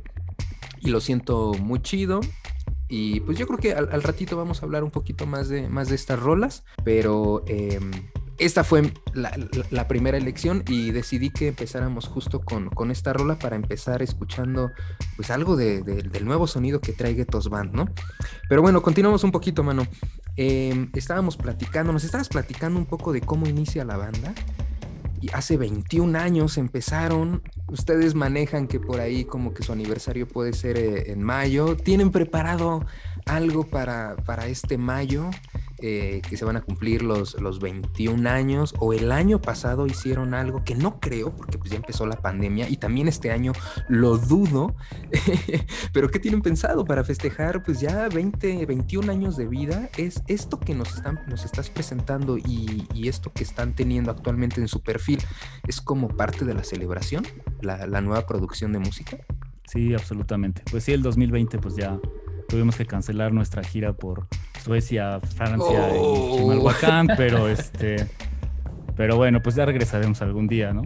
y 0.79 0.89
lo 0.89 0.99
siento 1.01 1.53
muy 1.53 1.81
chido. 1.81 2.21
Y 2.89 3.19
pues 3.21 3.37
yo 3.37 3.47
creo 3.47 3.59
que 3.59 3.73
al, 3.73 3.89
al 3.91 4.01
ratito 4.01 4.37
vamos 4.37 4.61
a 4.61 4.65
hablar 4.65 4.83
un 4.83 4.91
poquito 4.91 5.25
más 5.25 5.49
de, 5.49 5.67
más 5.67 5.89
de 5.89 5.95
estas 5.95 6.19
rolas, 6.19 6.63
pero 6.85 7.43
em, 7.47 7.91
esta 8.39 8.63
fue 8.63 8.93
la, 9.13 9.87
primera 9.87 10.17
elección 10.17 10.63
y 10.67 10.91
decidí 10.91 11.29
que 11.29 11.47
empezáramos 11.47 12.07
justo 12.07 12.41
con, 12.41 12.69
con 12.69 12.91
esta 12.91 13.13
rola 13.13 13.39
para 13.39 13.55
empezar 13.55 14.01
escuchando 14.01 14.71
pues 15.15 15.31
algo 15.31 15.55
de- 15.55 15.81
de- 15.81 16.03
del 16.03 16.25
nuevo 16.25 16.47
sonido 16.47 16.79
que 16.81 16.93
trae 16.93 17.15
Getos 17.15 17.49
Band, 17.49 17.73
¿no? 17.73 17.85
Pero 18.49 18.61
bueno, 18.61 18.81
continuamos 18.81 19.23
un 19.23 19.31
poquito, 19.31 19.63
mano. 19.63 19.87
Em, 20.35 20.89
estábamos 20.93 21.35
platicando, 21.37 21.91
nos 21.93 22.03
estabas 22.03 22.29
platicando 22.29 22.79
un 22.79 22.85
poco 22.85 23.11
de 23.11 23.21
cómo 23.21 23.47
inicia 23.47 23.83
la 23.85 23.97
banda. 23.97 24.33
Y 25.19 25.31
hace 25.33 25.57
21 25.57 26.15
años 26.15 26.59
empezaron. 26.59 27.41
Ustedes 27.69 28.13
manejan 28.13 28.67
que 28.67 28.79
por 28.79 28.99
ahí 28.99 29.25
como 29.25 29.51
que 29.55 29.63
su 29.63 29.71
aniversario 29.73 30.27
puede 30.27 30.53
ser 30.53 30.77
eh, 30.77 31.11
en 31.11 31.23
mayo. 31.23 31.75
¿Tienen 31.75 32.11
preparado 32.11 32.85
algo 33.25 33.65
para, 33.65 34.15
para 34.17 34.45
este 34.45 34.77
mayo? 34.77 35.31
Eh, 35.79 36.21
que 36.27 36.37
se 36.37 36.45
van 36.45 36.57
a 36.57 36.61
cumplir 36.61 37.03
los, 37.03 37.39
los 37.39 37.59
21 37.59 38.29
años 38.29 38.73
o 38.79 38.93
el 38.93 39.11
año 39.11 39.41
pasado 39.41 39.87
hicieron 39.87 40.33
algo 40.33 40.63
que 40.63 40.75
no 40.75 40.99
creo 40.99 41.35
porque 41.35 41.57
pues 41.57 41.71
ya 41.71 41.77
empezó 41.77 42.05
la 42.05 42.21
pandemia 42.21 42.69
y 42.69 42.77
también 42.77 43.07
este 43.07 43.31
año 43.31 43.53
lo 43.87 44.17
dudo 44.17 44.75
pero 45.93 46.09
¿qué 46.09 46.19
tienen 46.19 46.41
pensado 46.41 46.85
para 46.85 47.03
festejar 47.03 47.63
pues 47.63 47.79
ya 47.79 48.09
20 48.09 48.65
21 48.65 49.11
años 49.11 49.37
de 49.37 49.47
vida 49.47 49.89
es 49.97 50.23
esto 50.27 50.59
que 50.59 50.73
nos 50.73 50.95
están 50.95 51.19
nos 51.27 51.45
estás 51.45 51.69
presentando 51.69 52.37
y, 52.37 52.87
y 52.93 53.07
esto 53.07 53.31
que 53.33 53.43
están 53.43 53.75
teniendo 53.75 54.11
actualmente 54.11 54.61
en 54.61 54.67
su 54.67 54.81
perfil 54.81 55.19
es 55.67 55.81
como 55.81 56.07
parte 56.07 56.45
de 56.45 56.53
la 56.53 56.63
celebración 56.63 57.25
la, 57.61 57.87
la 57.87 58.01
nueva 58.01 58.25
producción 58.25 58.71
de 58.73 58.79
música 58.79 59.17
Sí, 59.67 59.93
absolutamente. 59.93 60.63
Pues 60.71 60.85
sí, 60.85 60.93
el 60.93 61.01
2020 61.01 61.59
pues 61.59 61.75
ya 61.75 61.99
tuvimos 62.47 62.77
que 62.77 62.85
cancelar 62.85 63.33
nuestra 63.33 63.63
gira 63.63 63.93
por 63.93 64.27
Suecia, 64.67 65.19
Francia 65.21 65.89
Oh. 65.93 66.33
y 66.35 66.37
Chimalhuacán, 66.39 67.07
pero 67.15 67.47
este 67.47 68.05
pero 68.97 69.15
bueno, 69.15 69.41
pues 69.41 69.55
ya 69.55 69.63
regresaremos 69.65 70.21
algún 70.21 70.47
día, 70.47 70.73
¿no? 70.73 70.81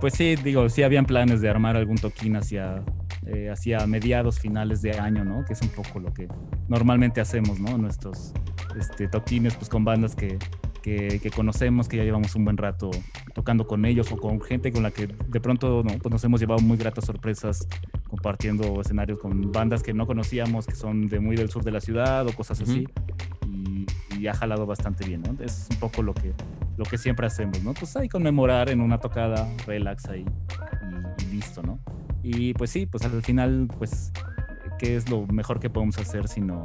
Pues 0.00 0.14
sí, 0.14 0.36
digo, 0.36 0.68
sí 0.68 0.82
habían 0.84 1.04
planes 1.06 1.40
de 1.40 1.48
armar 1.48 1.76
algún 1.76 1.96
toquín 1.96 2.36
hacia 2.36 2.82
eh, 3.26 3.50
hacia 3.50 3.84
mediados 3.86 4.38
finales 4.38 4.82
de 4.82 4.92
año, 4.98 5.24
¿no? 5.24 5.44
Que 5.44 5.54
es 5.54 5.62
un 5.62 5.70
poco 5.70 5.98
lo 5.98 6.14
que 6.14 6.28
normalmente 6.68 7.20
hacemos, 7.20 7.58
¿no? 7.58 7.76
Nuestros 7.76 8.32
este, 8.78 9.08
toquines 9.08 9.56
pues 9.56 9.68
con 9.68 9.84
bandas 9.84 10.14
que, 10.14 10.38
que, 10.88 11.20
que 11.20 11.30
conocemos, 11.30 11.88
que 11.88 11.98
ya 11.98 12.04
llevamos 12.04 12.34
un 12.34 12.44
buen 12.44 12.56
rato 12.56 12.90
tocando 13.34 13.66
con 13.66 13.84
ellos 13.84 14.10
o 14.10 14.16
con 14.16 14.40
gente 14.40 14.72
con 14.72 14.82
la 14.82 14.90
que 14.90 15.06
de 15.06 15.40
pronto 15.40 15.82
¿no? 15.84 15.98
pues 15.98 16.10
nos 16.10 16.24
hemos 16.24 16.40
llevado 16.40 16.60
muy 16.60 16.78
gratas 16.78 17.04
sorpresas 17.04 17.68
compartiendo 18.08 18.80
escenarios 18.80 19.18
con 19.18 19.52
bandas 19.52 19.82
que 19.82 19.92
no 19.92 20.06
conocíamos, 20.06 20.66
que 20.66 20.74
son 20.74 21.08
de 21.08 21.20
muy 21.20 21.36
del 21.36 21.50
sur 21.50 21.62
de 21.62 21.72
la 21.72 21.80
ciudad 21.80 22.26
o 22.26 22.32
cosas 22.32 22.62
así. 22.62 22.86
y, 23.46 23.86
y 24.18 24.26
ha 24.26 24.34
jalado 24.34 24.66
bastante 24.66 25.06
bien, 25.06 25.22
¿no? 25.22 25.36
Es 25.44 25.68
un 25.70 25.76
poco 25.76 26.02
lo 26.02 26.14
que, 26.14 26.32
lo 26.76 26.84
que 26.84 26.96
siempre 26.96 27.26
hacemos, 27.26 27.62
¿no? 27.62 27.74
Pues 27.74 27.94
ahí 27.96 28.08
conmemorar 28.08 28.70
en 28.70 28.80
una 28.80 28.98
tocada, 28.98 29.46
relax 29.66 30.06
ahí 30.06 30.24
y, 31.18 31.22
y 31.22 31.26
listo, 31.34 31.62
¿no? 31.62 31.78
Y 32.22 32.54
pues 32.54 32.70
sí, 32.70 32.86
pues 32.86 33.04
al 33.04 33.22
final, 33.22 33.68
pues, 33.78 34.10
¿qué 34.78 34.96
es 34.96 35.08
lo 35.10 35.26
mejor 35.26 35.60
que 35.60 35.70
podemos 35.70 35.98
hacer 35.98 36.28
sino, 36.28 36.64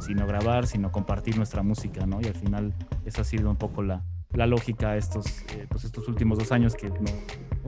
sino 0.00 0.26
grabar, 0.26 0.66
sino 0.66 0.90
compartir 0.92 1.36
nuestra 1.36 1.62
música, 1.62 2.06
¿no? 2.06 2.20
Y 2.20 2.26
al 2.26 2.34
final 2.34 2.74
esa 3.04 3.22
ha 3.22 3.24
sido 3.24 3.50
un 3.50 3.56
poco 3.56 3.82
la, 3.82 4.02
la 4.32 4.46
lógica 4.46 4.96
estos, 4.96 5.42
eh, 5.54 5.66
pues 5.68 5.84
estos 5.84 6.08
últimos 6.08 6.38
dos 6.38 6.52
años 6.52 6.74
que 6.74 6.88
no. 6.90 7.10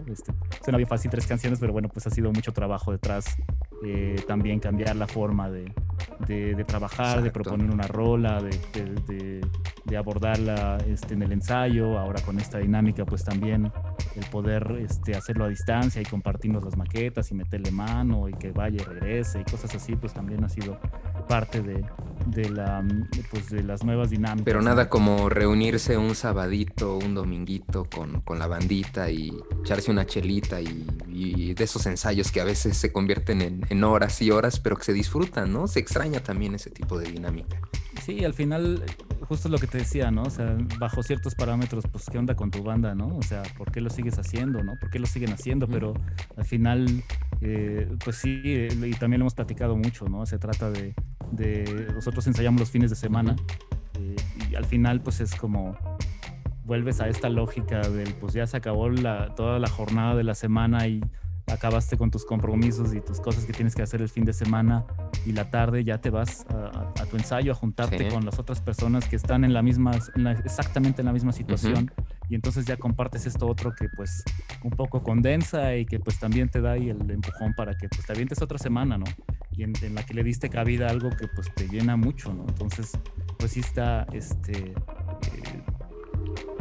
Este, 0.06 0.32
suena 0.64 0.76
bien 0.76 0.88
fácil 0.88 1.10
tres 1.10 1.26
canciones, 1.26 1.58
pero 1.58 1.72
bueno, 1.72 1.88
pues 1.88 2.06
ha 2.06 2.10
sido 2.10 2.32
mucho 2.32 2.52
trabajo 2.52 2.92
detrás. 2.92 3.36
Eh, 3.84 4.16
también 4.26 4.60
cambiar 4.60 4.96
la 4.96 5.06
forma 5.06 5.50
de, 5.50 5.72
de, 6.26 6.54
de 6.54 6.64
trabajar, 6.64 7.22
de 7.22 7.30
proponer 7.30 7.70
una 7.70 7.86
rola, 7.86 8.40
de, 8.42 9.40
abordarla 9.96 10.78
este, 10.86 11.14
en 11.14 11.22
el 11.22 11.32
ensayo, 11.32 11.98
ahora 11.98 12.22
con 12.22 12.38
esta 12.38 12.58
dinámica 12.58 13.04
pues 13.04 13.24
también 13.24 13.72
el 14.14 14.24
poder 14.30 14.78
este, 14.80 15.16
hacerlo 15.16 15.44
a 15.44 15.48
distancia 15.48 16.00
y 16.00 16.04
compartirnos 16.04 16.64
las 16.64 16.76
maquetas 16.76 17.30
y 17.32 17.34
meterle 17.34 17.72
mano 17.72 18.28
y 18.28 18.32
que 18.32 18.52
vaya 18.52 18.80
y 18.80 18.84
regrese 18.84 19.40
y 19.40 19.50
cosas 19.50 19.74
así, 19.74 19.96
pues 19.96 20.14
también 20.14 20.44
ha 20.44 20.48
sido 20.48 20.78
parte 21.28 21.60
de, 21.60 21.84
de 22.26 22.50
la, 22.50 22.84
pues, 23.30 23.50
de 23.50 23.64
las 23.64 23.84
nuevas 23.84 24.10
dinámicas. 24.10 24.44
Pero 24.44 24.62
nada 24.62 24.88
como 24.88 25.28
reunirse 25.28 25.98
un 25.98 26.14
sabadito, 26.14 26.96
un 26.96 27.14
dominguito 27.14 27.84
con, 27.84 28.20
con 28.20 28.38
la 28.38 28.46
bandita 28.46 29.10
y 29.10 29.32
echarse 29.62 29.90
una 29.90 30.06
chelita 30.06 30.60
y, 30.60 30.86
y 31.20 31.54
de 31.54 31.64
esos 31.64 31.84
ensayos 31.86 32.32
que 32.32 32.40
a 32.40 32.44
veces 32.44 32.76
se 32.76 32.92
convierten 32.92 33.42
en, 33.42 33.60
en 33.68 33.84
horas 33.84 34.22
y 34.22 34.30
horas, 34.30 34.58
pero 34.58 34.76
que 34.76 34.84
se 34.84 34.92
disfrutan, 34.92 35.52
¿no? 35.52 35.66
Se 35.66 35.78
extraña 35.78 36.20
también 36.20 36.54
ese 36.54 36.70
tipo 36.70 36.98
de 36.98 37.10
dinámica. 37.10 37.58
Sí, 38.04 38.24
al 38.24 38.32
final, 38.32 38.82
justo 39.28 39.50
lo 39.50 39.58
que 39.58 39.66
te 39.66 39.78
decía, 39.78 40.10
¿no? 40.10 40.22
O 40.22 40.30
sea, 40.30 40.56
bajo 40.78 41.02
ciertos 41.02 41.34
parámetros, 41.34 41.84
pues, 41.92 42.06
¿qué 42.10 42.16
onda 42.16 42.34
con 42.34 42.50
tu 42.50 42.62
banda, 42.62 42.94
no? 42.94 43.16
O 43.18 43.22
sea, 43.22 43.42
¿por 43.58 43.70
qué 43.70 43.82
lo 43.82 43.90
sigues 43.90 44.18
haciendo, 44.18 44.62
no? 44.62 44.72
¿Por 44.80 44.88
qué 44.88 44.98
lo 44.98 45.06
siguen 45.06 45.32
haciendo? 45.32 45.68
Pero 45.68 45.92
al 46.36 46.46
final, 46.46 47.04
eh, 47.42 47.86
pues 48.02 48.16
sí, 48.16 48.40
eh, 48.44 48.68
y 48.72 48.92
también 48.92 49.20
lo 49.20 49.24
hemos 49.24 49.34
platicado 49.34 49.76
mucho, 49.76 50.08
¿no? 50.08 50.24
Se 50.24 50.38
trata 50.38 50.70
de, 50.70 50.94
de 51.32 51.88
nosotros 51.94 52.26
ensayamos 52.26 52.60
los 52.60 52.70
fines 52.70 52.88
de 52.88 52.96
semana 52.96 53.36
eh, 53.98 54.16
y 54.50 54.54
al 54.54 54.64
final, 54.64 55.02
pues 55.02 55.20
es 55.20 55.34
como 55.34 55.76
vuelves 56.70 57.00
a 57.00 57.08
esta 57.08 57.28
lógica 57.28 57.80
del, 57.80 58.14
pues 58.14 58.32
ya 58.32 58.46
se 58.46 58.56
acabó 58.56 58.88
la, 58.90 59.34
toda 59.34 59.58
la 59.58 59.68
jornada 59.68 60.14
de 60.14 60.22
la 60.22 60.36
semana 60.36 60.86
y 60.86 61.00
acabaste 61.52 61.96
con 61.96 62.12
tus 62.12 62.24
compromisos 62.24 62.94
y 62.94 63.00
tus 63.00 63.18
cosas 63.20 63.44
que 63.44 63.52
tienes 63.52 63.74
que 63.74 63.82
hacer 63.82 64.00
el 64.00 64.08
fin 64.08 64.24
de 64.24 64.32
semana 64.32 64.84
y 65.26 65.32
la 65.32 65.50
tarde 65.50 65.82
ya 65.82 66.00
te 66.00 66.10
vas 66.10 66.46
a, 66.48 66.54
a- 66.66 67.02
a 67.02 67.06
tu 67.06 67.16
ensayo 67.16 67.50
a 67.50 67.54
juntarte 67.56 67.98
Sí. 67.98 68.14
con 68.14 68.24
las 68.24 68.38
otras 68.38 68.60
personas 68.60 69.08
que 69.08 69.16
están 69.16 69.42
en 69.42 69.52
la 69.52 69.62
misma, 69.62 69.90
en 70.14 70.22
la- 70.22 70.30
exactamente 70.30 71.02
en 71.02 71.06
la 71.06 71.12
misma 71.12 71.32
situación 71.32 71.90
y 72.28 72.36
entonces 72.36 72.66
ya 72.66 72.76
compartes 72.76 73.26
esto 73.26 73.48
otro 73.48 73.72
que 73.74 73.88
pues 73.96 74.22
un 74.62 74.70
poco 74.70 75.02
condensa 75.02 75.74
y 75.74 75.86
que 75.86 75.98
pues 75.98 76.20
también 76.20 76.48
te 76.50 76.60
da 76.60 76.70
ahí 76.72 76.88
el 76.88 77.10
empujón 77.10 77.52
para 77.54 77.74
que 77.76 77.88
pues 77.88 78.06
te 78.06 78.12
avientes 78.12 78.40
otra 78.42 78.58
semana, 78.58 78.96
¿no? 78.96 79.06
Y 79.50 79.64
en, 79.64 79.72
en 79.82 79.96
la 79.96 80.06
que 80.06 80.14
le 80.14 80.22
diste 80.22 80.48
cabida 80.50 80.86
a 80.86 80.90
algo 80.90 81.10
que 81.10 81.26
pues 81.26 81.52
te 81.52 81.66
llena 81.66 81.96
mucho, 81.96 82.32
¿no? 82.32 82.44
Entonces 82.48 82.92
pues 83.40 83.50
sí 83.52 83.60
está, 83.60 84.06
este, 84.12 84.52
eh, 84.70 85.59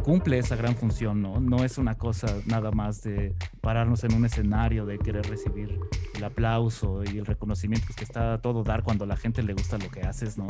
cumple 0.09 0.39
esa 0.39 0.55
gran 0.55 0.75
función, 0.75 1.21
¿no? 1.21 1.39
No 1.39 1.63
es 1.63 1.77
una 1.77 1.95
cosa 1.95 2.25
nada 2.47 2.71
más 2.71 3.03
de 3.03 3.35
pararnos 3.61 4.03
en 4.03 4.15
un 4.15 4.25
escenario, 4.25 4.87
de 4.87 4.97
querer 4.97 5.23
recibir 5.29 5.79
el 6.15 6.23
aplauso 6.23 7.03
y 7.03 7.19
el 7.19 7.27
reconocimiento 7.27 7.85
pues, 7.85 7.95
que 7.95 8.05
está 8.05 8.33
a 8.33 8.41
todo 8.41 8.63
dar 8.63 8.81
cuando 8.81 9.03
a 9.03 9.07
la 9.07 9.15
gente 9.15 9.43
le 9.43 9.53
gusta 9.53 9.77
lo 9.77 9.87
que 9.91 10.01
haces, 10.01 10.35
¿no? 10.35 10.47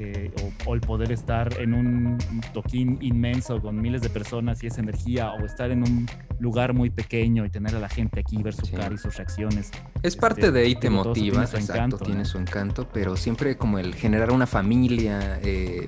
Eh, 0.00 0.32
o, 0.66 0.70
o 0.70 0.74
el 0.74 0.80
poder 0.80 1.12
estar 1.12 1.52
en 1.60 1.72
un 1.72 2.18
toquín 2.52 2.98
inmenso 3.00 3.62
con 3.62 3.80
miles 3.80 4.02
de 4.02 4.10
personas 4.10 4.64
y 4.64 4.66
esa 4.66 4.80
energía, 4.80 5.30
o 5.34 5.46
estar 5.46 5.70
en 5.70 5.82
un 5.84 6.08
lugar 6.40 6.74
muy 6.74 6.90
pequeño 6.90 7.44
y 7.46 7.48
tener 7.50 7.76
a 7.76 7.78
la 7.78 7.88
gente 7.88 8.18
aquí, 8.18 8.42
ver 8.42 8.54
su 8.54 8.66
Sí. 8.66 8.72
cara 8.74 8.92
y 8.92 8.98
sus 8.98 9.16
reacciones. 9.16 9.70
Es 10.02 10.16
parte 10.16 10.50
de 10.50 10.60
ahí 10.62 10.74
te 10.74 10.90
motiva, 10.90 11.14
tiene 11.14 11.46
su 11.46 11.56
exacto, 11.58 11.74
encanto, 11.74 11.98
tiene 11.98 12.18
¿no? 12.18 12.24
su 12.24 12.38
encanto, 12.38 12.88
pero 12.92 13.16
siempre 13.16 13.56
como 13.56 13.78
el 13.78 13.94
generar 13.94 14.32
una 14.32 14.48
familia, 14.48 15.38
eh, 15.44 15.86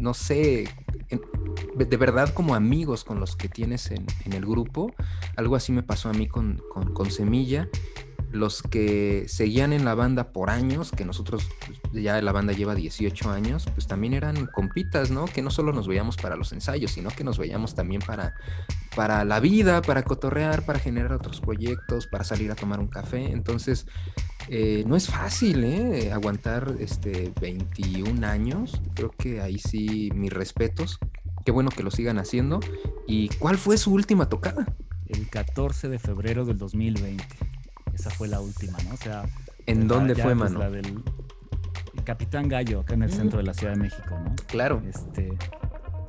no 0.00 0.12
sé, 0.12 0.68
de 1.76 1.96
verdad 1.96 2.32
como 2.34 2.54
amigos 2.54 3.04
con 3.04 3.20
los 3.20 3.36
que 3.36 3.48
tienes 3.48 3.90
en, 3.90 4.06
en 4.24 4.32
el 4.32 4.44
grupo. 4.44 4.92
Algo 5.36 5.56
así 5.56 5.72
me 5.72 5.82
pasó 5.82 6.08
a 6.08 6.12
mí 6.12 6.26
con- 6.28 6.62
con 6.94 7.10
Semilla. 7.10 7.68
Los 8.30 8.62
que 8.62 9.24
seguían 9.26 9.72
en 9.72 9.84
la 9.84 9.94
banda 9.94 10.32
por 10.32 10.50
años, 10.50 10.90
que 10.92 11.04
nosotros 11.04 11.48
pues, 11.66 12.04
ya 12.04 12.20
la 12.20 12.32
banda 12.32 12.52
lleva 12.52 12.74
18 12.74 13.30
años, 13.30 13.66
pues 13.74 13.86
también 13.86 14.14
eran 14.14 14.46
compitas, 14.46 15.10
¿no? 15.10 15.24
Que 15.24 15.42
no 15.42 15.50
solo 15.50 15.72
nos 15.72 15.88
veíamos 15.88 16.16
para 16.16 16.36
los 16.36 16.52
ensayos, 16.52 16.92
sino 16.92 17.10
que 17.10 17.24
nos 17.24 17.38
veíamos 17.38 17.74
también 17.74 18.02
para, 18.06 18.34
para 18.94 19.24
la 19.24 19.40
vida, 19.40 19.80
para 19.82 20.02
cotorrear, 20.02 20.64
para 20.64 20.78
generar 20.78 21.12
otros 21.12 21.40
proyectos, 21.40 22.06
para 22.06 22.24
salir 22.24 22.50
a 22.50 22.54
tomar 22.54 22.80
un 22.80 22.88
café. 22.88 23.32
Entonces, 23.32 23.86
eh, 24.48 24.84
no 24.86 24.96
es 24.96 25.08
fácil, 25.08 25.64
¿eh? 25.64 26.12
Aguantar 26.12 26.74
este 26.78 27.32
21 27.40 28.26
años. 28.26 28.80
Creo 28.94 29.10
que 29.10 29.40
ahí 29.40 29.58
sí, 29.58 30.10
mis 30.14 30.32
respetos. 30.32 30.98
Qué 31.44 31.50
bueno 31.50 31.70
que 31.70 31.82
lo 31.82 31.90
sigan 31.90 32.18
haciendo. 32.18 32.60
¿Y 33.06 33.28
cuál 33.38 33.58
fue 33.58 33.78
su 33.78 33.92
última 33.92 34.28
tocada? 34.28 34.66
El 35.06 35.28
14 35.28 35.88
de 35.88 35.98
febrero 35.98 36.44
del 36.44 36.58
2020. 36.58 37.24
Esa 37.98 38.10
fue 38.10 38.28
la 38.28 38.40
última, 38.40 38.78
¿no? 38.86 38.94
O 38.94 38.96
sea, 38.96 39.24
¿En 39.66 39.80
la- 39.88 39.94
dónde 39.94 40.14
ya, 40.14 40.24
fue, 40.24 40.36
pues, 40.36 40.50
mano? 40.52 40.64
La 40.64 40.70
del 40.70 40.86
el 41.94 42.04
Capitán 42.04 42.48
Gallo, 42.48 42.80
acá 42.80 42.94
en 42.94 43.02
el 43.02 43.10
Mm. 43.10 43.12
centro 43.12 43.38
de 43.38 43.44
la 43.44 43.54
Ciudad 43.54 43.74
de 43.74 43.80
México, 43.80 44.18
¿no? 44.24 44.34
Claro. 44.46 44.80
Este, 44.88 45.36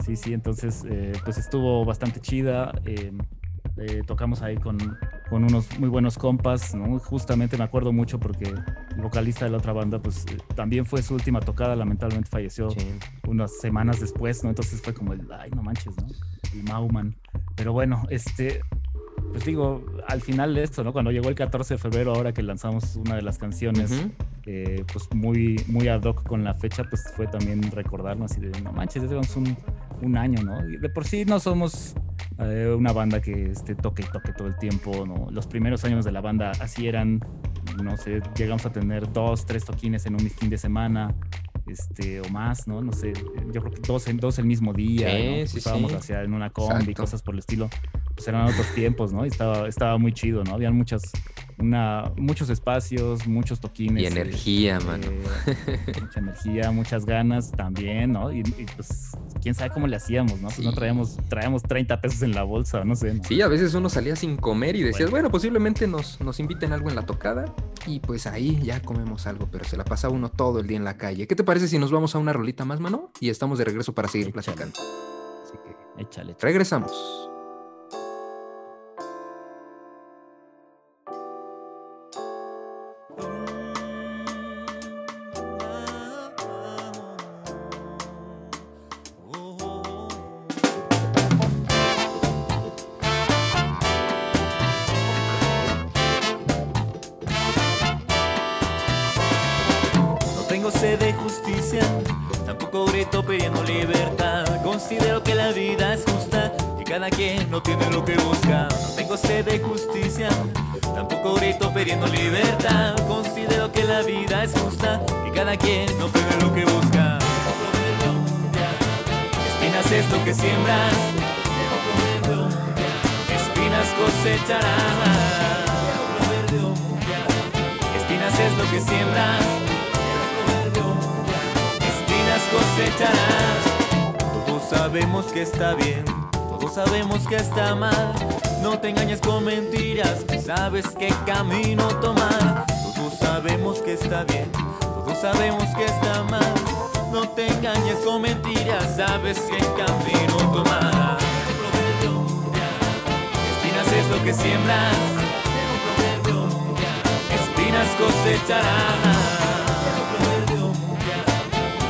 sí, 0.06 0.16
sí, 0.16 0.34
entonces 0.34 0.86
eh, 0.88 1.14
pues 1.26 1.38
estuvo 1.38 1.84
bastante 1.86 2.20
chida. 2.22 2.72
eh, 2.86 3.12
eh, 3.78 4.02
tocamos 4.06 4.42
ahí 4.42 4.58
con, 4.58 4.78
con 5.30 5.44
unos 5.46 5.80
muy 5.80 5.88
buenos 5.88 6.18
compas, 6.18 6.76
¿no? 6.76 7.00
Justamente 7.00 7.58
me 7.58 7.64
acuerdo 7.64 7.94
mucho 7.94 8.20
porque 8.20 8.44
el 8.96 9.02
vocalista 9.02 9.46
de 9.46 9.52
la 9.52 9.58
otra 9.58 9.72
banda 9.72 10.00
pues 10.00 10.26
eh, 10.26 10.38
también 10.54 10.86
fue 10.86 11.02
su 11.02 11.14
última 11.14 11.40
tocada, 11.40 11.78
lamentablemente 11.78 12.30
falleció 12.30 12.70
Sí. 12.72 12.78
unas 13.26 13.58
semanas 13.60 14.02
después, 14.02 14.44
¿no? 14.44 14.50
Entonces 14.50 14.82
fue 14.82 14.94
como 14.94 15.14
el, 15.14 15.22
ay, 15.32 15.50
no 15.52 15.64
manches, 15.64 15.96
¿no? 15.98 16.08
El 16.54 16.64
Mauman. 16.64 17.16
Pero 17.56 17.72
bueno, 17.72 18.04
este, 18.10 18.62
pues 19.32 19.46
digo, 19.46 19.86
al 20.08 20.22
final 20.22 20.56
de 20.56 20.64
esto, 20.64 20.84
¿no? 20.84 20.94
Cuando 20.94 21.12
llegó 21.12 21.30
el 21.30 21.36
14 21.36 21.76
de 21.76 21.78
febrero, 21.78 22.14
ahora 22.14 22.34
que 22.34 22.42
lanzamos 22.42 22.96
una 22.96 23.16
de 23.16 23.22
las 23.22 23.38
canciones, 23.38 23.92
eh, 24.46 24.84
pues 24.92 25.08
muy, 25.14 25.64
muy 25.68 25.88
ad 25.88 26.04
hoc 26.04 26.24
con 26.24 26.44
la 26.44 26.54
fecha, 26.56 26.84
pues 26.84 27.04
fue 27.16 27.28
también 27.28 27.62
recordarnos 27.72 28.38
y 28.38 28.42
de, 28.42 28.62
no 28.62 28.72
manches, 28.72 29.04
ya 29.04 29.10
llevamos 29.10 29.36
un, 29.36 29.56
un 30.02 30.18
año, 30.18 30.42
¿no? 30.44 30.68
Y 30.68 30.78
de 30.78 30.90
por 30.90 31.06
sí 31.06 31.26
no 31.26 31.40
somos 31.40 31.96
eh, 32.40 32.74
una 32.78 32.92
banda 32.94 33.22
que 33.22 33.52
este, 33.52 33.76
toque 33.76 34.04
y 34.04 34.12
toque 34.12 34.34
todo 34.34 34.48
el 34.48 34.58
tiempo, 34.58 35.06
¿no? 35.06 35.28
Los 35.32 35.46
primeros 35.48 35.84
años 35.86 36.06
de 36.06 36.12
la 36.12 36.22
banda 36.22 36.52
así 36.60 36.88
eran, 36.88 37.20
no 37.84 37.98
sé, 37.98 38.22
llegamos 38.36 38.66
a 38.66 38.72
tener 38.72 39.12
dos, 39.12 39.46
tres 39.46 39.66
toquines 39.66 40.06
en 40.06 40.14
un 40.14 40.30
fin 40.30 40.50
de 40.50 40.58
semana. 40.58 41.14
Este, 41.68 42.20
o 42.20 42.30
más, 42.30 42.68
¿no? 42.68 42.82
No 42.82 42.92
sé, 42.92 43.14
yo 43.54 43.62
creo 43.62 43.72
que 43.72 43.82
dos, 43.86 44.06
dos 44.16 44.40
el 44.40 44.46
mismo 44.46 44.74
día, 44.74 45.12
Sí, 45.12 45.42
¿no? 45.42 45.48
Sí, 45.48 45.58
estábamos 45.60 45.92
sí. 45.92 45.98
hacia 45.98 46.24
en 46.24 46.34
una 46.34 46.50
combi, 46.50 46.74
Exacto. 46.74 47.04
cosas 47.04 47.22
por 47.22 47.36
el 47.36 47.40
estilo. 47.40 47.70
Pues 48.20 48.28
eran 48.28 48.48
otros 48.48 48.68
tiempos, 48.76 49.14
¿no? 49.14 49.24
Y 49.24 49.30
estaba, 49.30 49.66
estaba 49.70 49.98
muy 49.98 50.12
chido, 50.14 50.44
¿no? 50.44 50.54
Habían 50.56 50.76
muchas, 50.76 51.04
una, 51.58 52.12
muchos 52.18 52.50
espacios, 52.50 53.26
muchos 53.26 53.62
toquines. 53.62 54.04
Y 54.04 54.06
eh, 54.06 54.10
energía, 54.10 54.78
mano. 54.82 55.06
eh, 55.48 55.80
mucha 56.02 56.20
energía, 56.20 56.70
muchas 56.72 57.06
ganas 57.06 57.50
también, 57.54 58.12
¿no? 58.12 58.30
Y, 58.34 58.40
y, 58.40 58.66
pues, 58.76 59.12
quién 59.42 59.56
sabe 59.56 59.70
cómo 59.70 59.88
le 59.88 59.96
hacíamos, 59.96 60.34
¿no? 60.42 60.50
Pues 60.50 60.56
Sí. 60.56 60.66
no 60.66 60.74
traíamos, 60.74 61.16
traíamos 61.30 61.64
30 61.64 62.02
pesos 62.02 62.22
en 62.24 62.34
la 62.34 62.44
bolsa, 62.44 62.84
no 62.84 62.94
sé. 62.94 63.14
¿no? 63.14 63.24
Sí, 63.24 63.42
a 63.42 63.48
veces 63.48 63.74
uno 63.74 63.88
salía 63.88 64.18
sin 64.18 64.36
comer 64.36 64.76
y 64.76 64.82
decías, 64.84 65.10
Bueno. 65.10 65.24
bueno, 65.28 65.32
posiblemente 65.32 65.88
nos, 65.88 66.20
nos 66.20 66.42
inviten 66.42 66.74
algo 66.74 66.90
en 66.90 66.98
la 66.98 67.06
tocada 67.06 67.46
y 67.88 68.02
pues 68.02 68.28
ahí 68.28 68.60
ya 68.62 68.82
comemos 68.82 69.28
algo, 69.28 69.48
pero 69.50 69.64
se 69.64 69.78
la 69.78 69.86
pasa 69.86 70.10
uno 70.10 70.28
todo 70.30 70.60
el 70.60 70.68
día 70.68 70.76
en 70.76 70.84
la 70.84 70.98
calle. 70.98 71.26
¿Qué 71.26 71.38
te 71.38 71.46
parece 71.46 71.70
si 71.70 71.80
nos 71.80 71.90
vamos 71.90 72.16
a 72.16 72.18
una 72.20 72.34
rolita 72.34 72.66
más, 72.66 72.82
mano? 72.82 73.12
Y 73.22 73.30
estamos 73.30 73.60
de 73.60 73.64
regreso 73.64 73.94
para 73.96 74.10
seguir 74.10 74.28
Échale. 74.28 74.44
platicando. 74.44 74.78
Así 75.46 75.54
que 75.64 76.02
Échale. 76.04 76.36
regresamos. 76.42 77.29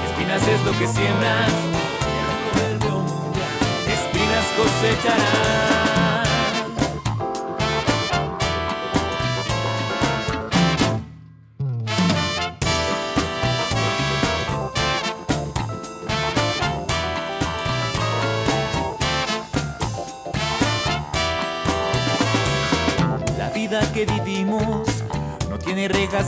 Espinas 0.08 0.46
es 0.46 0.66
lo 0.66 0.72
que 0.78 0.88
siembras, 0.88 1.54
espinas 3.88 4.46
cosecharás. 4.58 5.99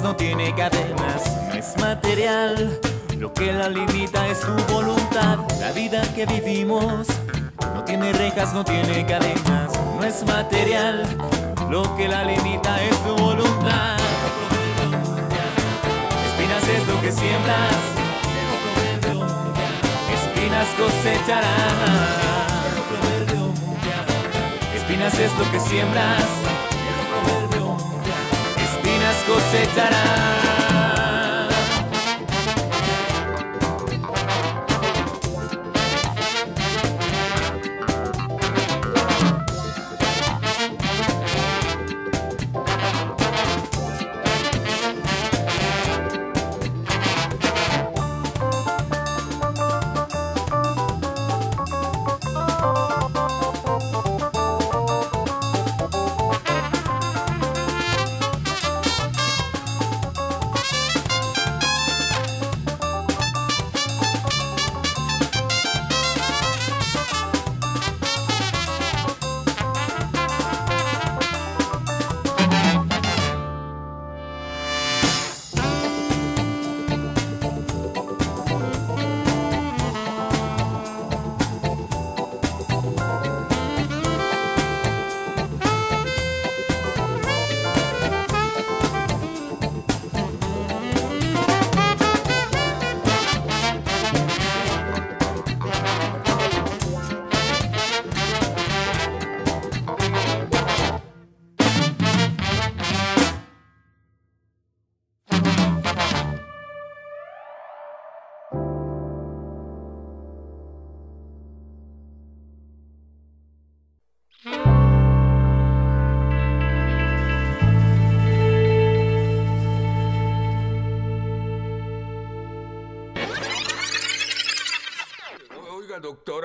No 0.02 0.16
tiene 0.16 0.54
cadenas, 0.56 1.22
no 1.48 1.54
es 1.54 1.78
material. 1.80 2.80
Lo 3.18 3.32
que 3.34 3.52
la 3.52 3.70
limita 3.70 4.28
es 4.28 4.40
tu 4.40 4.74
voluntad. 4.74 5.40
La 5.60 5.72
vida 5.72 6.02
que 6.16 6.26
vivimos 6.26 7.08
no 7.74 7.84
tiene 7.84 8.12
rejas, 8.14 8.54
no 8.54 8.64
tiene 8.64 9.06
cadenas, 9.06 9.72
no 9.96 10.04
es 10.04 10.26
material. 10.26 11.04
Lo 11.70 11.96
que 11.96 12.08
la 12.08 12.24
limita 12.24 12.82
es 12.84 12.98
tu 13.04 13.16
voluntad. 13.16 13.98
Espinas 16.26 16.68
es 16.68 16.88
lo 16.88 17.02
que 17.02 17.12
siembras, 17.12 17.76
espinas 20.16 20.68
cosecharás. 20.78 21.72
Espinas 24.76 25.20
es 25.20 25.32
lo 25.38 25.52
que 25.52 25.60
siembras, 25.60 26.26
espinas 29.28 30.51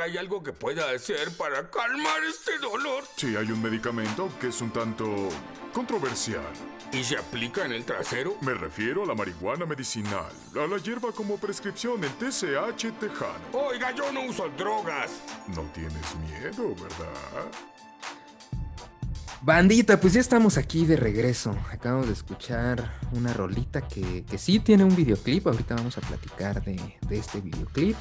¿hay 0.07 0.17
algo 0.19 0.41
que 0.41 0.53
pueda 0.53 0.89
hacer 0.91 1.33
para 1.33 1.69
calmar 1.69 2.23
este 2.29 2.59
dolor? 2.59 3.03
Sí, 3.17 3.35
hay 3.37 3.51
un 3.51 3.61
medicamento 3.61 4.31
que 4.41 4.49
es 4.49 4.61
un 4.61 4.71
tanto 4.71 5.29
controversial. 5.73 6.45
¿Y 6.93 7.03
se 7.03 7.19
aplica 7.19 7.65
en 7.65 7.73
el 7.73 7.85
trasero? 7.85 8.37
Me 8.41 8.55
refiero 8.55 9.03
a 9.03 9.07
la 9.07 9.17
marihuana 9.17 9.67
medicinal, 9.67 10.31
a 10.55 10.67
la 10.69 10.79
hierba 10.79 11.11
como 11.11 11.37
prescripción, 11.39 12.05
el 12.05 12.11
TCH 12.11 13.01
tejano. 13.01 13.41
Oiga, 13.53 13.91
yo 13.97 14.13
no 14.13 14.23
uso 14.23 14.49
drogas. 14.57 15.11
No 15.49 15.63
tienes 15.75 16.15
miedo, 16.29 16.69
¿verdad? 16.77 17.51
Bandita, 19.43 20.01
pues 20.01 20.13
ya 20.13 20.21
estamos 20.21 20.57
aquí 20.57 20.87
de 20.87 20.97
regreso. 20.97 21.57
Acabamos 21.73 22.07
de 22.07 22.13
escuchar 22.13 23.01
una 23.13 23.33
rolita 23.33 23.81
que, 23.87 24.25
que 24.25 24.39
sí 24.39 24.61
tiene 24.61 24.85
un 24.85 24.95
videoclip. 24.95 25.49
Ahorita 25.49 25.75
vamos 25.75 25.99
a 25.99 26.01
platicar 26.01 26.65
de, 26.65 26.97
de 27.09 27.19
este 27.19 27.41
videoclip. 27.41 27.97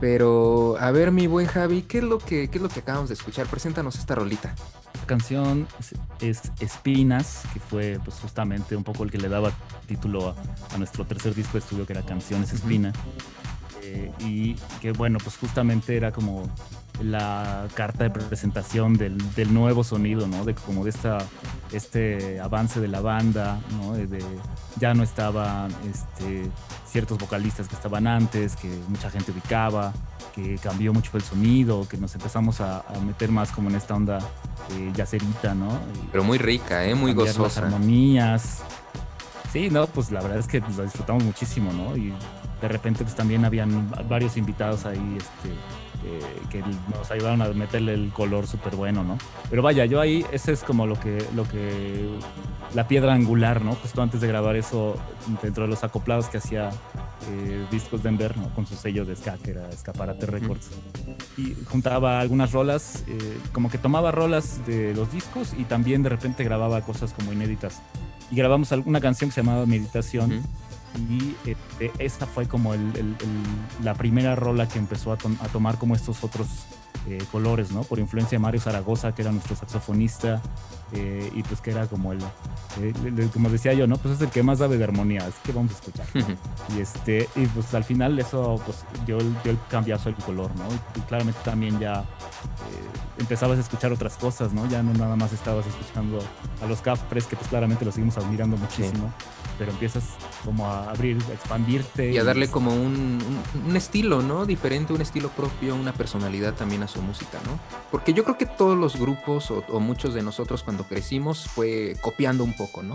Pero, 0.00 0.76
a 0.78 0.90
ver, 0.92 1.10
mi 1.10 1.26
buen 1.26 1.46
Javi, 1.46 1.82
¿qué 1.82 1.98
es 1.98 2.04
lo 2.04 2.18
que, 2.18 2.48
qué 2.48 2.58
es 2.58 2.62
lo 2.62 2.68
que 2.68 2.80
acabamos 2.80 3.08
de 3.08 3.14
escuchar? 3.14 3.46
Preséntanos 3.46 3.98
esta 3.98 4.14
rolita. 4.14 4.54
La 4.94 5.06
canción 5.06 5.66
es, 5.80 5.94
es 6.20 6.52
Espinas, 6.60 7.42
que 7.52 7.60
fue 7.60 7.98
pues, 8.04 8.16
justamente 8.20 8.76
un 8.76 8.84
poco 8.84 9.02
el 9.02 9.10
que 9.10 9.18
le 9.18 9.28
daba 9.28 9.52
título 9.86 10.28
a, 10.28 10.34
a 10.74 10.78
nuestro 10.78 11.04
tercer 11.04 11.34
disco 11.34 11.54
de 11.54 11.58
estudio, 11.60 11.86
que 11.86 11.94
era 11.94 12.02
Canciones 12.02 12.52
Espina. 12.52 12.92
Eh, 13.82 14.12
y 14.20 14.54
que 14.80 14.92
bueno, 14.92 15.18
pues 15.22 15.36
justamente 15.36 15.96
era 15.96 16.12
como 16.12 16.48
la 17.02 17.66
carta 17.74 18.04
de 18.04 18.10
presentación 18.10 18.94
del, 18.94 19.18
del 19.34 19.54
nuevo 19.54 19.82
sonido, 19.84 20.26
¿no? 20.26 20.44
De 20.44 20.54
como 20.54 20.84
de 20.84 20.90
esta, 20.90 21.18
este 21.72 22.40
avance 22.40 22.80
de 22.80 22.88
la 22.88 23.00
banda, 23.00 23.58
¿no? 23.80 23.92
De, 23.94 24.22
ya 24.80 24.94
no 24.94 25.02
estaban 25.02 25.70
este, 25.90 26.48
ciertos 26.86 27.18
vocalistas 27.18 27.68
que 27.68 27.74
estaban 27.74 28.06
antes, 28.06 28.56
que 28.56 28.68
mucha 28.88 29.10
gente 29.10 29.32
ubicaba, 29.32 29.92
que 30.34 30.56
cambió 30.58 30.92
mucho 30.92 31.10
el 31.16 31.22
sonido, 31.22 31.86
que 31.88 31.96
nos 31.96 32.14
empezamos 32.14 32.60
a, 32.60 32.80
a 32.80 32.98
meter 33.00 33.30
más 33.30 33.50
como 33.50 33.68
en 33.70 33.76
esta 33.76 33.94
onda 33.94 34.18
eh, 34.72 34.92
yacerita, 34.94 35.54
¿no? 35.54 35.68
Y- 35.94 36.08
Pero 36.12 36.24
muy 36.24 36.38
rica, 36.38 36.84
¿eh? 36.84 36.94
Muy 36.94 37.12
gozosa. 37.12 37.42
Las 37.42 37.72
armonías. 37.72 38.58
Sí, 39.52 39.68
no, 39.70 39.86
pues 39.86 40.10
la 40.10 40.20
verdad 40.20 40.38
es 40.38 40.46
que 40.46 40.60
lo 40.60 40.82
disfrutamos 40.84 41.24
muchísimo, 41.24 41.72
¿no? 41.72 41.96
Y 41.96 42.12
de 42.60 42.68
repente 42.68 43.02
pues 43.04 43.14
también 43.16 43.44
habían 43.44 43.90
varios 44.08 44.36
invitados 44.36 44.84
ahí 44.84 45.16
este, 45.16 45.54
eh, 46.04 46.20
que 46.50 46.62
nos 46.94 47.10
ayudaron 47.10 47.42
a 47.42 47.48
meterle 47.48 47.94
el 47.94 48.10
color 48.10 48.46
súper 48.46 48.76
bueno, 48.76 49.02
¿no? 49.04 49.18
Pero 49.50 49.62
vaya, 49.62 49.84
yo 49.84 50.00
ahí, 50.00 50.24
ese 50.32 50.52
es 50.52 50.62
como 50.62 50.86
lo 50.86 50.98
que, 50.98 51.24
lo 51.34 51.42
que, 51.48 52.08
la 52.74 52.86
piedra 52.86 53.14
angular, 53.14 53.62
¿no? 53.62 53.74
Justo 53.74 54.02
antes 54.02 54.20
de 54.20 54.28
grabar 54.28 54.56
eso, 54.56 54.96
dentro 55.42 55.64
de 55.64 55.70
los 55.70 55.82
acoplados 55.84 56.28
que 56.28 56.38
hacía 56.38 56.70
eh, 57.30 57.66
Discos 57.70 58.02
Denver, 58.02 58.36
¿no? 58.36 58.48
Con 58.54 58.66
su 58.66 58.76
sello 58.76 59.04
de 59.04 59.16
ska, 59.16 59.36
que 59.38 59.50
era 59.50 59.68
Escaparate 59.70 60.26
Records. 60.26 60.70
Y 61.36 61.56
juntaba 61.64 62.20
algunas 62.20 62.52
rolas, 62.52 63.04
eh, 63.08 63.38
como 63.52 63.70
que 63.70 63.78
tomaba 63.78 64.12
rolas 64.12 64.64
de 64.66 64.94
los 64.94 65.10
discos 65.12 65.52
y 65.58 65.64
también 65.64 66.02
de 66.02 66.10
repente 66.10 66.44
grababa 66.44 66.80
cosas 66.82 67.12
como 67.12 67.32
inéditas. 67.32 67.82
Y 68.30 68.36
grabamos 68.36 68.72
alguna 68.72 69.00
canción 69.00 69.30
que 69.30 69.34
se 69.34 69.40
llamaba 69.42 69.66
Meditación. 69.66 70.38
Ujú. 70.38 70.48
Y 70.96 71.34
este, 71.48 71.92
esta 71.98 72.26
fue 72.26 72.46
como 72.48 72.74
el- 72.74 72.96
el- 72.96 73.16
el- 73.20 73.84
la 73.84 73.94
primera 73.94 74.34
rola 74.34 74.66
que 74.68 74.78
empezó 74.78 75.12
a, 75.12 75.16
tom- 75.16 75.36
a 75.42 75.48
tomar 75.48 75.78
como 75.78 75.94
estos 75.94 76.24
otros 76.24 76.46
eh, 77.06 77.22
colores, 77.32 77.70
¿no? 77.70 77.82
Por 77.84 77.98
influencia 78.00 78.36
de 78.36 78.40
Mario 78.40 78.60
Zaragoza, 78.60 79.14
que 79.14 79.22
era 79.22 79.30
nuestro 79.30 79.54
saxofonista, 79.56 80.42
eh, 80.92 81.30
y 81.34 81.42
pues 81.42 81.60
que 81.60 81.70
era 81.70 81.86
como 81.86 82.12
el, 82.12 82.18
eh, 82.80 82.92
como 83.32 83.48
decía 83.48 83.72
yo, 83.72 83.86
¿no? 83.86 83.96
Pues 83.96 84.16
es 84.16 84.20
el 84.20 84.28
que 84.28 84.42
más 84.42 84.58
sabe 84.58 84.76
de 84.76 84.84
armonía, 84.84 85.20
así 85.22 85.36
que 85.44 85.52
vamos 85.52 85.72
a 85.72 85.74
escuchar. 85.76 86.06
Y 86.76 86.80
este, 86.80 87.28
y 87.36 87.46
pues 87.46 87.72
al 87.74 87.84
final 87.84 88.18
eso 88.18 88.60
pues 88.66 88.84
dio 89.06 89.18
dio 89.18 89.52
el 89.52 89.58
cambiazo 89.70 90.08
el 90.10 90.16
color, 90.16 90.50
¿no? 90.56 90.64
Y, 90.96 91.00
claramente 91.02 91.38
también 91.44 91.78
ya 91.78 92.00
eh, 92.00 92.88
empezabas 93.20 93.56
a 93.58 93.60
escuchar 93.62 93.92
otras 93.92 94.16
cosas, 94.16 94.52
¿no? 94.52 94.68
Ya 94.68 94.82
no 94.82 94.92
nada 94.92 95.16
más 95.16 95.32
estabas 95.32 95.66
escuchando 95.66 96.18
a 96.62 96.66
los 96.66 96.80
Cafres, 96.82 97.24
que 97.26 97.36
pues 97.36 97.48
claramente 97.48 97.84
los 97.86 97.94
seguimos 97.94 98.18
admirando 98.18 98.56
muchísimo. 98.56 99.10
pero 99.58 99.70
empiezas 99.72 100.04
como 100.44 100.66
a 100.66 100.90
abrir, 100.90 101.18
a 101.28 101.32
expandirte. 101.32 102.10
Y 102.12 102.18
a 102.18 102.24
darle 102.24 102.48
como 102.48 102.72
un, 102.74 103.18
un- 103.22 103.42
un 103.70 103.76
estilo, 103.76 104.22
¿no? 104.22 104.46
Diferente, 104.46 104.92
un 104.92 105.00
estilo 105.00 105.28
propio, 105.30 105.74
una 105.74 105.92
personalidad 105.92 106.54
también 106.54 106.82
a 106.82 106.88
su 106.88 107.02
música, 107.02 107.38
¿no? 107.46 107.58
Porque 107.90 108.12
yo 108.12 108.24
creo 108.24 108.38
que 108.38 108.46
todos 108.46 108.76
los 108.78 108.96
grupos 108.98 109.50
o, 109.50 109.64
o 109.68 109.80
muchos 109.80 110.14
de 110.14 110.22
nosotros 110.22 110.62
cuando 110.62 110.84
crecimos 110.84 111.46
fue 111.48 111.96
copiando 112.00 112.44
un 112.44 112.54
poco, 112.56 112.82
¿no? 112.82 112.94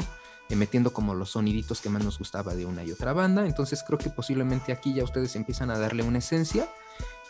Eh, 0.49 0.55
metiendo 0.55 0.91
como 0.91 1.13
los 1.15 1.31
soniditos 1.31 1.79
que 1.79 1.89
más 1.89 2.03
nos 2.03 2.19
gustaba 2.19 2.53
de 2.53 2.65
una 2.65 2.83
y 2.83 2.91
otra 2.91 3.13
banda. 3.13 3.45
Entonces 3.45 3.83
creo 3.85 3.97
que 3.97 4.09
posiblemente 4.09 4.71
aquí 4.73 4.93
ya 4.93 5.03
ustedes 5.03 5.35
empiezan 5.35 5.71
a 5.71 5.77
darle 5.79 6.03
una 6.03 6.17
esencia 6.19 6.67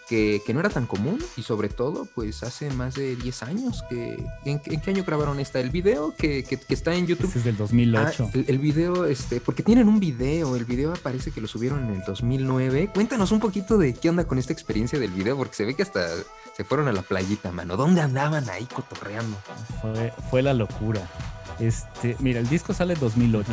que, 0.10 0.42
que 0.46 0.54
no 0.54 0.60
era 0.60 0.70
tan 0.70 0.86
común 0.86 1.18
y 1.38 1.44
sobre 1.44 1.70
todo 1.70 2.06
pues 2.14 2.44
hace 2.44 2.70
más 2.72 2.94
de 2.96 3.16
10 3.16 3.44
años 3.44 3.84
que... 3.90 4.24
¿En, 4.46 4.62
en 4.66 4.82
qué 4.82 4.92
año 4.92 5.04
grabaron 5.06 5.40
esta? 5.40 5.60
El 5.60 5.70
video 5.70 6.14
que, 6.16 6.44
que- 6.44 6.58
que 6.60 6.74
está 6.74 6.94
en 6.94 7.08
YouTube. 7.08 7.32
Es 7.36 7.44
del 7.44 7.56
Ah, 7.56 7.60
2008. 7.60 8.30
el, 8.34 8.46
el 8.50 8.58
video, 8.60 9.06
este, 9.06 9.40
porque 9.42 9.64
tienen 9.64 9.88
un 9.88 10.00
video, 10.00 10.56
el 10.56 10.66
video 10.66 10.94
parece 11.02 11.32
que 11.32 11.40
lo 11.42 11.48
subieron 11.48 11.84
en 11.86 11.96
el 11.96 12.02
2009. 12.06 12.90
Cuéntanos 12.94 13.32
un 13.32 13.40
poquito 13.40 13.78
de 13.78 13.94
qué 13.94 14.10
onda 14.10 14.26
con 14.26 14.38
esta 14.38 14.54
experiencia 14.54 15.00
del 15.00 15.12
video, 15.12 15.38
porque 15.38 15.56
se 15.56 15.66
ve 15.66 15.76
que 15.76 15.84
hasta 15.84 16.06
se 16.56 16.64
fueron 16.64 16.88
a 16.88 16.92
la 16.92 17.02
playita, 17.02 17.52
mano. 17.52 17.78
¿Dónde 17.78 18.02
andaban 18.02 18.50
ahí 18.50 18.66
cotorreando? 18.66 19.38
Fue, 19.82 20.14
fue 20.30 20.42
la 20.42 20.54
locura. 20.54 21.10
Este, 21.60 22.16
mira, 22.20 22.40
el 22.40 22.50
disco 22.50 22.74
sale 22.74 22.94
en 22.96 23.00
2008 23.00 23.52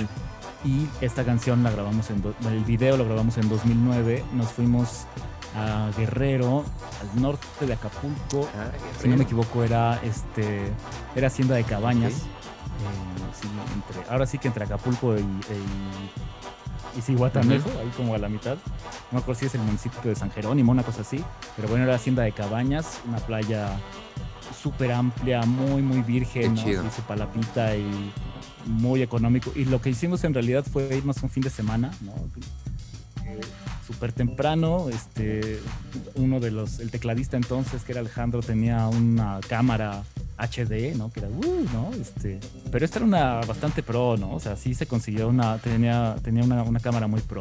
y 0.64 0.86
esta 1.00 1.24
canción 1.24 1.62
la 1.62 1.70
grabamos 1.70 2.10
en 2.10 2.20
do- 2.22 2.34
el 2.48 2.64
video 2.64 2.96
lo 2.96 3.04
grabamos 3.04 3.38
en 3.38 3.48
2009. 3.48 4.24
Nos 4.34 4.52
fuimos 4.52 5.06
a 5.56 5.90
Guerrero, 5.96 6.64
al 7.00 7.20
norte 7.22 7.66
de 7.66 7.72
Acapulco. 7.72 8.48
Ah, 8.56 8.70
Si 9.00 9.08
no 9.08 9.16
me 9.16 9.24
equivoco 9.24 9.64
era 9.64 10.00
este 10.04 10.70
era 11.14 11.26
Hacienda 11.28 11.54
de 11.56 11.64
Cabañas. 11.64 12.12
Eh, 12.12 13.32
sí, 13.40 13.48
entre- 13.74 14.10
ahora 14.10 14.26
sí 14.26 14.38
que 14.38 14.48
entre 14.48 14.64
Acapulco 14.64 15.16
y, 15.16 15.20
y, 15.20 16.98
y 16.98 17.02
Cihuatanejo, 17.02 17.68
ahí 17.80 17.90
como 17.96 18.14
a 18.14 18.18
la 18.18 18.28
mitad. 18.28 18.54
No 19.10 19.16
me 19.16 19.18
acuerdo 19.18 19.40
si 19.40 19.46
es 19.46 19.54
el 19.54 19.60
municipio 19.62 20.00
de 20.02 20.14
San 20.14 20.30
Jerónimo, 20.30 20.72
una 20.72 20.82
cosa 20.82 21.02
así. 21.02 21.22
Pero 21.56 21.68
bueno, 21.68 21.84
era 21.84 21.94
Hacienda 21.96 22.22
de 22.22 22.32
Cabañas, 22.32 23.00
una 23.08 23.18
playa 23.18 23.70
súper 24.62 24.92
amplia, 24.92 25.42
muy, 25.42 25.82
muy 25.82 26.02
virgen, 26.02 26.54
¿no? 26.54 26.60
Así 26.80 26.96
su 26.96 27.02
palapita 27.02 27.76
y 27.76 28.12
muy 28.66 29.02
económico. 29.02 29.50
Y 29.56 29.64
lo 29.64 29.80
que 29.80 29.90
hicimos 29.90 30.22
en 30.24 30.34
realidad 30.34 30.64
fue 30.70 30.96
irnos 30.96 31.22
un 31.22 31.30
fin 31.30 31.42
de 31.42 31.50
semana, 31.50 31.90
¿no? 32.02 32.12
Eh, 33.24 33.40
Súper 33.90 34.12
temprano, 34.12 34.88
este, 34.88 35.58
uno 36.14 36.38
de 36.38 36.52
los, 36.52 36.78
el 36.78 36.92
tecladista 36.92 37.36
entonces, 37.36 37.82
que 37.82 37.90
era 37.90 38.00
Alejandro, 38.00 38.40
tenía 38.40 38.86
una 38.86 39.40
cámara 39.48 40.04
HD, 40.38 40.94
¿no? 40.96 41.10
Que 41.10 41.18
era, 41.18 41.28
uh, 41.28 41.66
¿no? 41.72 41.90
Este, 42.00 42.38
pero 42.70 42.84
esta 42.84 43.00
era 43.00 43.06
una 43.06 43.40
bastante 43.40 43.82
pro, 43.82 44.16
¿no? 44.16 44.32
O 44.32 44.38
sea, 44.38 44.54
sí 44.54 44.74
se 44.74 44.86
consiguió 44.86 45.26
una, 45.28 45.58
tenía, 45.58 46.14
tenía 46.22 46.44
una, 46.44 46.62
una 46.62 46.78
cámara 46.78 47.08
muy 47.08 47.20
pro. 47.20 47.40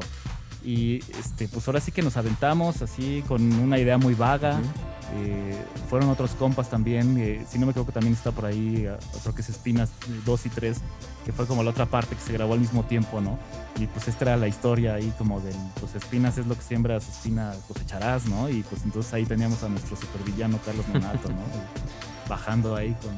Y 0.66 1.04
este, 1.20 1.48
pues 1.48 1.68
ahora 1.68 1.82
sí 1.82 1.92
que 1.92 2.02
nos 2.02 2.18
aventamos 2.18 2.82
así 2.82 3.24
con 3.28 3.54
una 3.54 3.78
idea 3.78 4.00
muy 4.00 4.16
vaga. 4.16 4.60
Ujú. 4.60 4.99
Eh, 5.16 5.58
fueron 5.90 6.10
otros 6.10 6.32
compas 6.32 6.70
también, 6.70 7.18
eh, 7.18 7.44
si 7.50 7.58
no 7.58 7.66
me 7.66 7.72
equivoco 7.72 7.92
también 7.92 8.14
está 8.14 8.32
por 8.32 8.46
ahí 8.46 8.86
eh, 8.86 8.96
otro 9.16 9.34
que 9.34 9.42
es 9.42 9.50
Espinas 9.50 9.90
2 10.24 10.46
y 10.46 10.50
3, 10.50 10.78
que 11.26 11.32
fue 11.32 11.48
como 11.48 11.64
la 11.64 11.72
otra 11.72 11.88
parte 11.88 12.16
que 12.16 12.22
se 12.22 12.34
grabó 12.34 12.54
al 12.54 12.60
mismo 12.60 12.84
tiempo, 12.84 13.20
¿no? 13.20 13.40
Y 13.80 13.88
pues 13.88 14.08
esta 14.08 14.26
era 14.26 14.38
la 14.38 14.48
historia 14.48 14.96
ahí 14.96 15.12
como 15.18 15.40
del, 15.40 15.56
pues 15.80 15.96
Espinas 15.96 16.38
es 16.38 16.46
lo 16.46 16.56
que 16.56 16.62
siembras, 16.62 17.08
Espina 17.10 17.54
cosecharás, 17.68 18.28
¿no? 18.28 18.50
Y 18.50 18.62
pues 18.64 18.84
entonces 18.84 19.12
ahí 19.14 19.26
teníamos 19.26 19.64
a 19.64 19.70
nuestro 19.70 19.96
supervillano 19.96 20.60
Carlos 20.64 20.88
Monato, 20.90 21.30
¿no? 21.30 21.40
Bajando 22.30 22.76
ahí 22.76 22.96
con, 23.02 23.12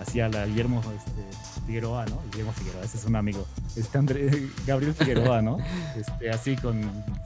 hacia 0.00 0.28
la 0.28 0.46
Guillermo 0.46 0.80
este, 0.96 1.60
Figueroa, 1.66 2.04
¿no? 2.06 2.18
Guillermo 2.30 2.52
Figueroa, 2.52 2.84
ese 2.84 2.98
es 2.98 3.04
un 3.06 3.16
amigo. 3.16 3.46
Este 3.74 3.98
André, 3.98 4.48
Gabriel 4.66 4.94
Figueroa, 4.94 5.40
¿no? 5.42 5.56
Este, 5.96 6.30
así 6.30 6.56
con, 6.56 6.80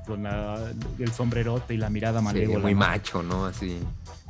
con 0.06 0.22
la- 0.22 0.72
el 0.98 1.12
sombrerote 1.12 1.74
y 1.74 1.76
la 1.76 1.90
mirada 1.90 2.20
Sí, 2.20 2.24
malévola. 2.24 2.58
muy 2.60 2.74
macho, 2.74 3.22
¿no? 3.22 3.46
Así. 3.46 3.78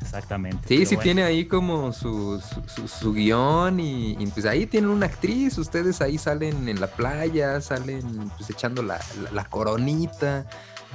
Exactamente. 0.01 0.67
Sí, 0.69 0.85
sí 0.87 0.97
bueno. 0.97 1.03
tiene 1.03 1.23
ahí 1.23 1.47
como 1.47 1.93
su, 1.93 2.41
su, 2.41 2.63
su- 2.69 2.89
su 2.89 3.13
guion 3.15 3.81
y, 3.81 4.13
y, 4.19 4.27
pues 4.27 4.45
ahí 4.47 4.67
tienen 4.67 4.91
una 4.91 5.07
actriz, 5.07 5.57
ustedes 5.59 6.01
ahí 6.01 6.19
salen 6.19 6.69
en 6.69 6.81
la 6.81 6.89
playa, 6.89 7.61
salen 7.61 8.31
pues 8.37 8.51
echando 8.51 8.83
la, 8.83 8.99
la- 9.23 9.31
la 9.33 9.45
coronita. 9.45 10.47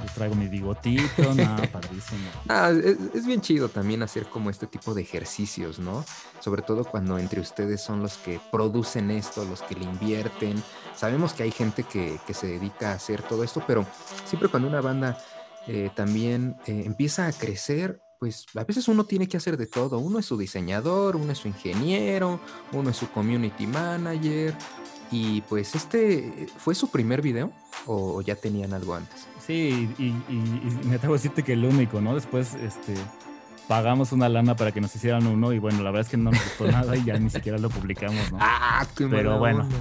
Yo 0.02 0.12
traigo 0.14 0.34
mi 0.34 0.48
bigotito, 0.48 1.34
nada, 1.34 1.66
padrísimo. 1.70 2.28
Ah, 2.48 2.70
es, 2.70 2.96
es 3.14 3.26
bien 3.26 3.40
chido 3.40 3.68
también 3.68 4.02
hacer 4.02 4.26
como 4.26 4.50
este 4.50 4.66
tipo 4.66 4.94
de 4.94 5.02
ejercicios, 5.02 5.78
¿no? 5.78 6.04
Sobre 6.40 6.62
todo 6.62 6.84
cuando 6.84 7.18
entre 7.18 7.40
ustedes 7.40 7.80
son 7.80 8.02
los 8.02 8.16
que 8.18 8.40
producen 8.50 9.10
esto, 9.10 9.44
los 9.44 9.62
que 9.62 9.74
le 9.74 9.84
invierten. 9.84 10.62
Sabemos 10.96 11.32
que 11.32 11.42
hay 11.42 11.50
gente 11.50 11.82
que, 11.84 12.18
que 12.26 12.34
se 12.34 12.46
dedica 12.46 12.92
a 12.92 12.94
hacer 12.94 13.22
todo 13.22 13.44
esto, 13.44 13.62
pero 13.66 13.86
siempre 14.26 14.48
cuando 14.48 14.68
una 14.68 14.80
banda 14.80 15.18
eh, 15.66 15.90
también 15.94 16.56
eh, 16.66 16.82
empieza 16.86 17.26
a 17.26 17.32
crecer, 17.32 18.02
pues 18.18 18.46
a 18.54 18.64
veces 18.64 18.88
uno 18.88 19.04
tiene 19.04 19.28
que 19.28 19.36
hacer 19.36 19.56
de 19.56 19.66
todo. 19.66 19.98
Uno 19.98 20.18
es 20.18 20.26
su 20.26 20.36
diseñador, 20.36 21.16
uno 21.16 21.32
es 21.32 21.38
su 21.38 21.48
ingeniero, 21.48 22.40
uno 22.72 22.90
es 22.90 22.96
su 22.96 23.10
community 23.10 23.66
manager. 23.66 24.54
Y 25.10 25.40
pues 25.42 25.74
este 25.74 26.48
fue 26.58 26.74
su 26.74 26.90
primer 26.90 27.22
video 27.22 27.52
o 27.86 28.20
ya 28.20 28.36
tenían 28.36 28.74
algo 28.74 28.94
antes. 28.94 29.29
Sí, 29.44 29.92
y, 29.98 30.02
y- 30.04 30.14
y 30.28 30.86
me 30.86 30.96
atrevo 30.96 31.14
a 31.14 31.16
decirte 31.16 31.42
que 31.42 31.54
el 31.54 31.64
único, 31.64 32.00
¿no? 32.00 32.14
Después, 32.14 32.54
este, 32.54 32.94
pagamos 33.68 34.12
una 34.12 34.28
lana 34.28 34.54
para 34.56 34.72
que 34.72 34.80
nos 34.80 34.94
hicieran 34.94 35.26
uno 35.26 35.52
y 35.52 35.58
bueno, 35.58 35.78
la 35.78 35.90
verdad 35.90 36.02
es 36.02 36.08
que 36.08 36.16
no 36.16 36.30
nos 36.30 36.42
gustó 36.42 36.66
nada 36.70 36.96
y 36.96 37.04
ya 37.04 37.18
ni 37.18 37.30
siquiera 37.30 37.58
lo 37.58 37.70
publicamos, 37.70 38.30
¿no? 38.32 38.38
Ah, 38.40 38.86
qué 38.96 39.06
Pero 39.06 39.38
bueno. 39.38 39.62
onda. 39.62 39.76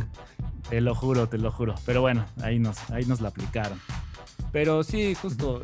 Te 0.70 0.82
lo 0.82 0.94
juro, 0.94 1.28
te 1.28 1.38
lo 1.40 1.52
juro. 1.52 1.74
Pero 1.86 2.02
bueno, 2.02 2.26
ahí 2.44 2.60
nos, 2.60 2.90
ahí 2.92 3.04
nos 3.06 3.22
la 3.22 3.30
aplicaron. 3.30 3.80
Pero 4.52 4.84
sí, 4.84 5.16
justo, 5.16 5.62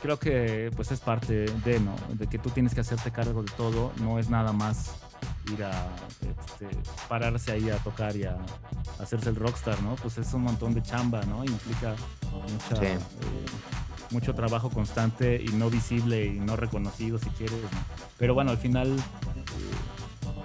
creo 0.00 0.18
que 0.18 0.70
pues 0.76 0.92
es 0.92 1.00
parte 1.00 1.46
de, 1.64 1.80
¿no? 1.80 1.94
De 2.14 2.26
que 2.26 2.38
tú 2.38 2.50
tienes 2.50 2.74
que 2.74 2.80
hacerte 2.82 3.10
cargo 3.10 3.42
de 3.42 3.50
todo, 3.56 3.92
no 4.00 4.18
es 4.18 4.28
nada 4.30 4.52
más 4.52 4.92
ir 5.52 5.64
a 5.64 5.70
este, 6.20 6.68
pararse 7.08 7.52
ahí 7.52 7.70
a 7.70 7.76
tocar 7.78 8.16
y 8.16 8.24
a, 8.24 8.36
hacerse 9.00 9.30
el 9.30 9.36
rockstar, 9.36 9.80
¿no? 9.82 9.96
Pues 9.96 10.18
es 10.18 10.32
un 10.34 10.42
montón 10.42 10.74
de 10.74 10.82
chamba, 10.82 11.22
¿no? 11.22 11.44
Implica 11.44 11.94
mucha, 12.30 12.76
Sí. 12.76 12.86
eh, 12.86 12.98
mucho 14.10 14.34
trabajo 14.34 14.70
constante 14.70 15.42
y 15.42 15.48
no 15.52 15.70
visible 15.70 16.26
y 16.26 16.38
no 16.38 16.56
reconocido 16.56 17.18
si 17.18 17.30
quieres, 17.30 17.62
¿no? 17.62 17.68
Pero 18.18 18.34
bueno, 18.34 18.50
al 18.50 18.58
final, 18.58 18.88
eh, 18.96 19.42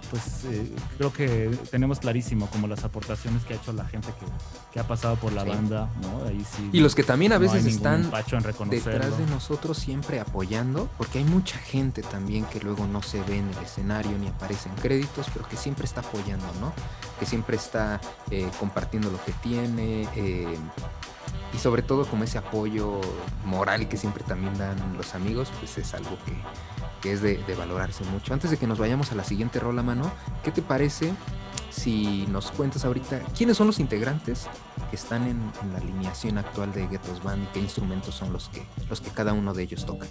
pues 0.10 0.46
eh, 0.46 0.74
creo 0.98 1.12
que 1.14 1.58
tenemos 1.72 2.00
clarísimo 2.00 2.48
como 2.48 2.68
las 2.68 2.84
aportaciones 2.84 3.44
que 3.44 3.54
ha 3.54 3.58
hecho 3.58 3.74
la 3.74 3.86
gente 3.86 4.08
que, 4.20 4.26
que 4.74 4.80
ha 4.80 4.88
pasado 4.88 5.16
por 5.18 5.34
la 5.34 5.44
Sí. 5.44 5.50
banda, 5.50 5.90
¿no? 6.02 6.28
Ahí 6.28 6.44
sí. 6.56 6.70
Y 6.74 6.80
los 6.80 6.96
que 6.96 7.04
también 7.04 7.34
a 7.34 7.38
veces 7.38 7.66
están 7.66 8.10
detrás 8.70 9.18
de 9.18 9.26
nosotros 9.28 9.78
siempre 9.78 10.20
apoyando, 10.20 10.90
porque 10.98 11.20
hay 11.20 11.26
mucha 11.26 11.58
gente 11.58 12.02
también 12.02 12.46
que 12.46 12.60
luego 12.60 12.88
no 12.88 13.02
se 13.02 13.22
ve 13.24 13.38
en 13.38 13.48
el 13.50 13.58
escenario 13.64 14.18
ni 14.18 14.28
aparece 14.28 14.70
en 14.70 14.76
créditos, 14.76 15.28
pero 15.34 15.48
que 15.48 15.58
siempre 15.58 15.86
está 15.86 16.02
apoyando, 16.02 16.46
¿no? 16.60 16.74
Que 17.20 17.26
siempre 17.26 17.58
está 17.58 18.00
eh, 18.32 18.50
compartiendo 18.60 19.10
lo 19.12 19.24
que 19.24 19.32
tiene 19.34 20.08
eh, 20.16 20.58
y 21.54 21.58
sobre 21.60 21.82
todo 21.82 22.06
como 22.06 22.24
ese 22.26 22.38
apoyo 22.38 23.00
moral 23.46 23.88
que 23.88 23.98
siempre 23.98 24.24
también 24.24 24.58
dan 24.58 24.78
los 24.98 25.16
amigos, 25.16 25.50
pues 25.60 25.78
es 25.78 25.94
algo 25.94 26.18
que, 26.26 26.34
que 27.02 27.12
es 27.14 27.22
de, 27.22 27.44
valorarse 27.58 28.04
mucho. 28.06 28.34
Antes 28.34 28.52
de 28.52 28.58
que 28.58 28.68
nos 28.68 28.78
vayamos 28.78 29.12
a 29.12 29.16
la 29.16 29.24
siguiente 29.24 29.60
rola, 29.60 29.84
mano, 29.84 30.12
¿qué 30.44 30.52
te 30.52 30.62
parece 30.62 31.14
si 31.70 32.26
nos 32.28 32.52
cuentas 32.52 32.86
ahorita 32.86 33.20
quiénes 33.38 33.58
son 33.58 33.68
los 33.68 33.80
integrantes 33.80 34.48
que 34.90 34.96
están 34.96 35.28
en, 35.28 35.52
la 35.72 35.80
alineación 35.80 36.38
actual 36.38 36.74
de 36.74 36.88
Ghettos 36.88 37.24
Band 37.24 37.44
y 37.44 37.48
qué 37.48 37.60
instrumentos 37.60 38.16
son 38.16 38.34
los 38.34 38.50
que, 38.50 38.66
los 38.90 39.02
que 39.02 39.10
cada 39.12 39.34
uno 39.34 39.54
de 39.54 39.64
ellos 39.64 39.86
toca? 39.86 40.08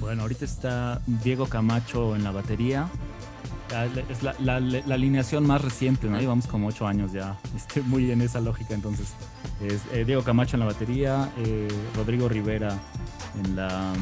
Bueno, 0.00 0.22
ahorita 0.22 0.44
está 0.44 1.00
Diego 1.06 1.46
Camacho 1.46 2.14
en 2.16 2.24
la 2.24 2.30
batería. 2.30 2.88
Ah, 3.72 3.86
Es 4.08 4.22
la 4.22 4.94
alineación 4.94 5.46
más 5.46 5.62
reciente, 5.62 6.08
¿no? 6.08 6.20
Llevamos 6.20 6.46
como 6.46 6.68
ocho 6.68 6.86
años 6.86 7.12
ya, 7.12 7.38
este, 7.56 7.80
muy 7.82 8.10
en 8.10 8.20
esa 8.20 8.40
lógica. 8.40 8.74
Entonces, 8.74 9.14
es 9.60 9.82
eh, 9.92 10.04
Diego 10.04 10.22
Camacho 10.22 10.56
en 10.56 10.60
la 10.60 10.66
batería, 10.66 11.30
eh, 11.38 11.68
Rodrigo 11.96 12.28
Rivera 12.28 12.78
en, 13.38 13.56
la, 13.56 13.92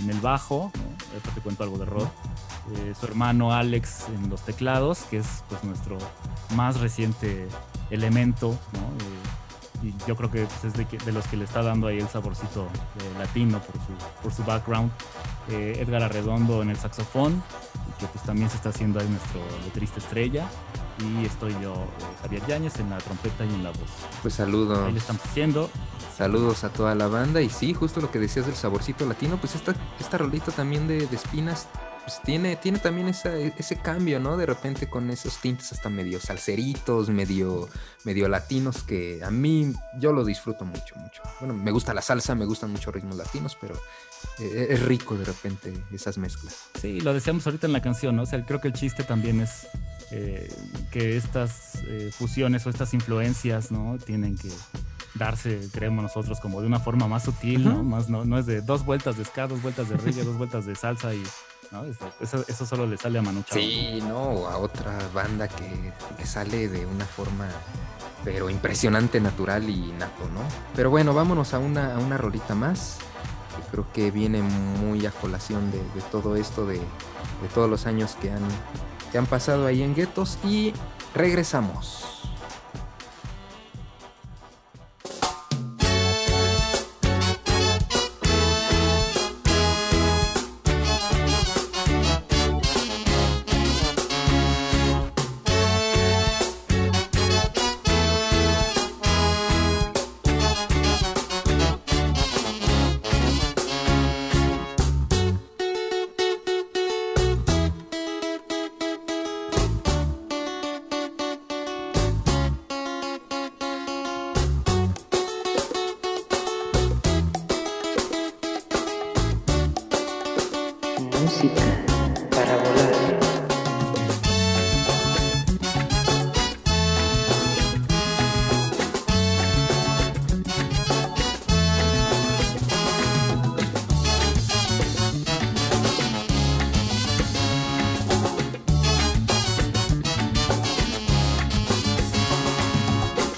en, 0.00 0.10
el 0.10 0.20
bajo. 0.20 0.70
Ahorita 1.12 1.30
te 1.34 1.40
cuento 1.40 1.64
algo 1.64 1.78
de 1.78 1.84
Rod. 1.84 2.08
Eh, 2.76 2.94
su 2.98 3.06
hermano 3.06 3.52
Alex 3.52 4.06
en 4.08 4.30
los 4.30 4.42
teclados, 4.42 5.00
que 5.10 5.18
es 5.18 5.44
pues 5.48 5.62
nuestro 5.64 5.98
más 6.54 6.80
reciente 6.80 7.46
elemento, 7.90 8.58
¿no? 8.72 9.13
Y 9.84 9.94
yo 10.06 10.16
creo 10.16 10.30
que 10.30 10.44
pues, 10.46 10.64
es 10.64 10.72
de, 10.72 10.86
que- 10.86 10.96
de 10.98 11.12
los 11.12 11.26
que 11.26 11.36
le 11.36 11.44
está 11.44 11.62
dando 11.62 11.86
ahí 11.88 11.98
el 11.98 12.08
saborcito 12.08 12.66
latino 13.18 13.60
por 13.60 13.74
su, 13.74 14.22
por 14.22 14.32
su 14.32 14.42
background. 14.44 14.90
Eh, 15.50 15.76
Edgar 15.80 16.02
Arredondo 16.02 16.62
en 16.62 16.70
el 16.70 16.76
saxofón, 16.78 17.42
y 17.90 18.00
que 18.00 18.06
pues 18.06 18.24
también 18.24 18.48
se 18.48 18.56
está 18.56 18.70
haciendo 18.70 18.98
ahí 19.00 19.08
nuestro 19.08 19.40
letrista 19.64 19.98
estrella. 19.98 20.46
Y 21.00 21.26
estoy 21.26 21.52
yo, 21.60 21.74
eh, 21.74 22.04
Javier 22.22 22.46
Yáñez, 22.46 22.78
en 22.78 22.88
la 22.88 22.98
trompeta 22.98 23.44
y 23.44 23.48
en 23.52 23.64
la 23.64 23.70
voz. 23.70 23.90
Pues 24.22 24.34
saludos. 24.34 24.78
Ahí 24.86 24.92
le 24.92 24.98
estamos 25.00 25.22
haciendo. 25.24 25.68
Saludos 26.16 26.62
a 26.64 26.68
toda 26.68 26.94
la 26.94 27.08
banda. 27.08 27.42
Y 27.42 27.50
sí, 27.50 27.74
justo 27.74 28.00
lo 28.00 28.10
que 28.10 28.20
decías 28.20 28.46
del 28.46 28.54
saborcito 28.54 29.04
latino, 29.04 29.36
pues 29.36 29.54
esta, 29.56 29.74
esta 30.00 30.16
rolita 30.18 30.52
también 30.52 30.86
de, 30.86 31.06
de 31.08 31.16
espinas 31.16 31.66
pues 32.04 32.20
tiene, 32.22 32.56
tiene 32.56 32.78
también 32.78 33.08
esa- 33.08 33.36
ese 33.36 33.76
cambio, 33.76 34.20
¿no? 34.20 34.36
De 34.36 34.46
repente 34.46 34.88
con 34.88 35.10
esos 35.10 35.38
tintes 35.38 35.72
hasta 35.72 35.88
medio 35.88 36.20
salseritos, 36.20 37.08
medio, 37.08 37.68
medio 38.04 38.28
latinos, 38.28 38.82
que 38.82 39.22
a 39.24 39.30
mí 39.30 39.72
yo 39.98 40.12
lo 40.12 40.24
disfruto 40.24 40.64
mucho, 40.64 40.94
mucho. 40.96 41.22
Bueno, 41.40 41.54
me 41.54 41.70
gusta 41.70 41.94
la 41.94 42.02
salsa, 42.02 42.34
me 42.34 42.44
gustan 42.44 42.70
mucho 42.72 42.90
ritmos 42.92 43.16
latinos, 43.16 43.56
pero 43.60 43.74
eh, 44.38 44.66
es 44.70 44.82
rico 44.82 45.16
de 45.16 45.24
repente 45.24 45.72
esas 45.92 46.18
mezclas. 46.18 46.56
Sí, 46.80 47.00
lo 47.00 47.14
decíamos 47.14 47.46
ahorita 47.46 47.66
en 47.66 47.72
la 47.72 47.80
canción, 47.82 48.16
¿no? 48.16 48.22
O 48.22 48.26
sea, 48.26 48.44
creo 48.44 48.60
que 48.60 48.68
el 48.68 48.74
chiste 48.74 49.02
también 49.04 49.40
es 49.40 49.66
eh, 50.10 50.52
que 50.90 51.16
estas 51.16 51.76
eh, 51.86 52.10
fusiones 52.12 52.66
o 52.66 52.70
estas 52.70 52.92
influencias, 52.94 53.70
¿no? 53.70 53.96
Tienen 53.98 54.36
que 54.36 54.50
darse, 55.14 55.68
creemos 55.72 56.02
nosotros, 56.02 56.40
como 56.40 56.60
de 56.60 56.66
una 56.66 56.80
forma 56.80 57.06
más 57.08 57.22
sutil, 57.24 57.64
¿no? 57.64 57.82
Más, 57.82 58.08
no, 58.08 58.24
no 58.24 58.38
es 58.38 58.46
de 58.46 58.60
dos 58.60 58.84
vueltas 58.84 59.16
de 59.16 59.24
ska, 59.24 59.46
dos 59.46 59.62
vueltas 59.62 59.88
de 59.88 59.96
reggae, 59.96 60.24
dos 60.24 60.36
vueltas 60.36 60.66
de 60.66 60.74
salsa 60.74 61.14
y, 61.14 61.22
¿no? 61.74 61.84
Eso, 62.20 62.66
solo 62.66 62.86
le 62.86 62.96
sale 62.96 63.18
a 63.18 63.22
Manu 63.22 63.42
Chao. 63.42 63.58
Sí, 63.58 63.98
no, 64.06 64.46
a 64.46 64.58
otra 64.58 64.96
banda 65.12 65.48
que, 65.48 65.92
sale 66.24 66.68
de 66.68 66.86
una 66.86 67.04
forma, 67.04 67.48
pero 68.22 68.48
impresionante, 68.48 69.20
natural 69.20 69.68
y 69.68 69.92
nato, 69.92 70.24
¿no? 70.32 70.40
Pero 70.74 70.90
bueno, 70.90 71.12
vámonos 71.12 71.52
a 71.52 71.58
una, 71.58 71.96
a 71.96 71.98
una 71.98 72.16
rolita 72.16 72.54
más, 72.54 72.98
creo 73.70 73.86
que 73.92 74.10
viene 74.10 74.40
muy 74.42 75.04
a 75.04 75.10
colación 75.10 75.70
de, 75.70 75.78
de 75.78 76.00
todo 76.10 76.36
esto, 76.36 76.64
de, 76.64 76.76
de 76.76 77.48
todos 77.52 77.68
los 77.68 77.86
años 77.86 78.16
que 78.20 78.30
han, 78.30 78.42
que 79.10 79.18
han 79.18 79.26
pasado 79.26 79.66
ahí 79.66 79.82
en 79.82 79.94
guetos, 79.94 80.38
y 80.44 80.72
regresamos. 81.14 82.13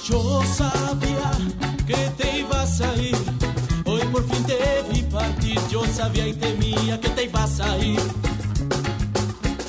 Yo 0.09 0.41
sabía 0.45 1.33
que 1.85 1.97
te 2.17 2.39
ibas 2.39 2.81
a 2.81 2.95
ir. 2.95 3.17
Hoy 3.85 4.01
por 4.13 4.25
fin 4.29 4.45
te 4.45 4.85
vi 4.93 5.03
partir. 5.03 5.59
Yo 5.69 5.85
sabía 5.85 6.29
y 6.29 6.35
temía 6.35 7.01
que 7.01 7.09
te 7.09 7.25
ibas 7.25 7.59
a 7.59 7.77
ir. 7.79 7.99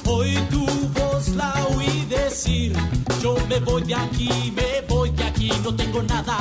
Hoy 0.06 0.38
tu 0.52 0.64
voz 0.94 1.30
la 1.30 1.66
oí 1.76 2.06
decir. 2.06 2.76
Yo 3.20 3.36
me 3.50 3.60
voy 3.62 3.82
de 3.82 3.96
aquí, 3.96 4.54
me 4.56 4.82
voy 4.88 5.10
de 5.10 5.24
aquí. 5.24 5.52
No 5.64 5.74
tengo 5.76 6.04
nada 6.04 6.38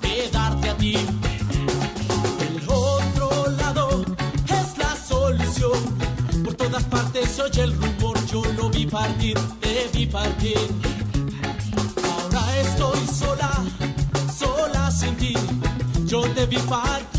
que 0.00 0.28
darte 0.30 0.70
a 0.70 0.76
ti. 0.76 0.94
El 2.46 2.62
otro 2.68 3.50
lado 3.58 4.04
es 4.46 4.78
la 4.78 4.94
solución. 4.94 5.80
Por 6.44 6.54
todas 6.54 6.84
partes 6.84 7.40
oye 7.40 7.62
el 7.62 7.72
rumor. 7.72 8.24
Yo 8.26 8.44
lo 8.56 8.70
vi 8.70 8.86
partir, 8.86 9.36
te 9.60 9.90
vi 9.92 10.06
partir. 10.06 10.91
Yo 16.42 17.11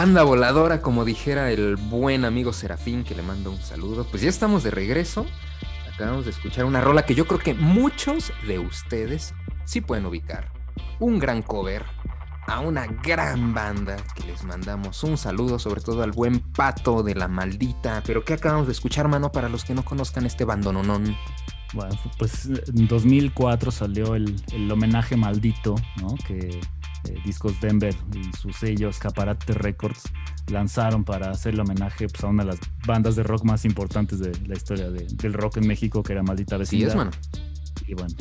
Banda 0.00 0.22
voladora, 0.22 0.80
como 0.80 1.04
dijera 1.04 1.50
el 1.50 1.76
buen 1.76 2.24
amigo 2.24 2.54
Serafín, 2.54 3.04
que 3.04 3.14
le 3.14 3.20
mando 3.20 3.50
un 3.50 3.60
saludo. 3.60 4.06
Pues 4.06 4.22
ya 4.22 4.30
estamos 4.30 4.62
de 4.62 4.70
regreso. 4.70 5.26
Acabamos 5.92 6.24
de 6.24 6.30
escuchar 6.30 6.64
una 6.64 6.80
rola 6.80 7.04
que 7.04 7.14
yo 7.14 7.26
creo 7.26 7.38
que 7.38 7.52
muchos 7.52 8.32
de 8.46 8.58
ustedes 8.58 9.34
sí 9.66 9.82
pueden 9.82 10.06
ubicar. 10.06 10.50
Un 11.00 11.18
gran 11.18 11.42
cover 11.42 11.84
a 12.46 12.60
una 12.60 12.86
gran 12.86 13.52
banda 13.52 13.98
que 14.14 14.24
les 14.24 14.42
mandamos 14.42 15.04
un 15.04 15.18
saludo, 15.18 15.58
sobre 15.58 15.82
todo 15.82 16.02
al 16.02 16.12
buen 16.12 16.40
pato 16.40 17.02
de 17.02 17.14
la 17.14 17.28
maldita. 17.28 18.02
Pero 18.06 18.24
¿qué 18.24 18.32
acabamos 18.32 18.68
de 18.68 18.72
escuchar, 18.72 19.06
mano? 19.06 19.30
Para 19.32 19.50
los 19.50 19.66
que 19.66 19.74
no 19.74 19.84
conozcan 19.84 20.24
este 20.24 20.46
bandononón. 20.46 21.14
Bueno, 21.74 21.94
pues 22.16 22.46
en 22.46 22.88
2004 22.88 23.70
salió 23.70 24.14
el, 24.14 24.42
el 24.50 24.72
homenaje 24.72 25.18
maldito, 25.18 25.74
¿no? 26.00 26.14
Que 26.26 26.58
eh, 27.08 27.14
Discos 27.24 27.60
Denver 27.60 27.94
y 28.14 28.24
su 28.36 28.52
sello 28.52 28.88
Escaparate 28.88 29.52
Records 29.54 30.02
lanzaron 30.50 31.04
para 31.04 31.30
hacer 31.30 31.54
el 31.54 31.60
homenaje 31.60 32.08
pues, 32.08 32.24
a 32.24 32.26
una 32.28 32.44
de 32.44 32.50
las 32.50 32.58
bandas 32.86 33.16
de 33.16 33.22
rock 33.22 33.44
más 33.44 33.64
importantes 33.64 34.18
de 34.18 34.32
la 34.46 34.54
historia 34.56 34.90
de- 34.90 35.06
del 35.06 35.32
rock 35.32 35.58
en 35.58 35.66
México, 35.66 36.02
que 36.02 36.12
era 36.12 36.22
Maldita 36.22 36.56
Sí 36.56 36.60
Vecindad. 36.82 36.88
es, 36.88 36.96
mano. 36.96 37.10
Y 37.86 37.94
bueno, 37.94 38.14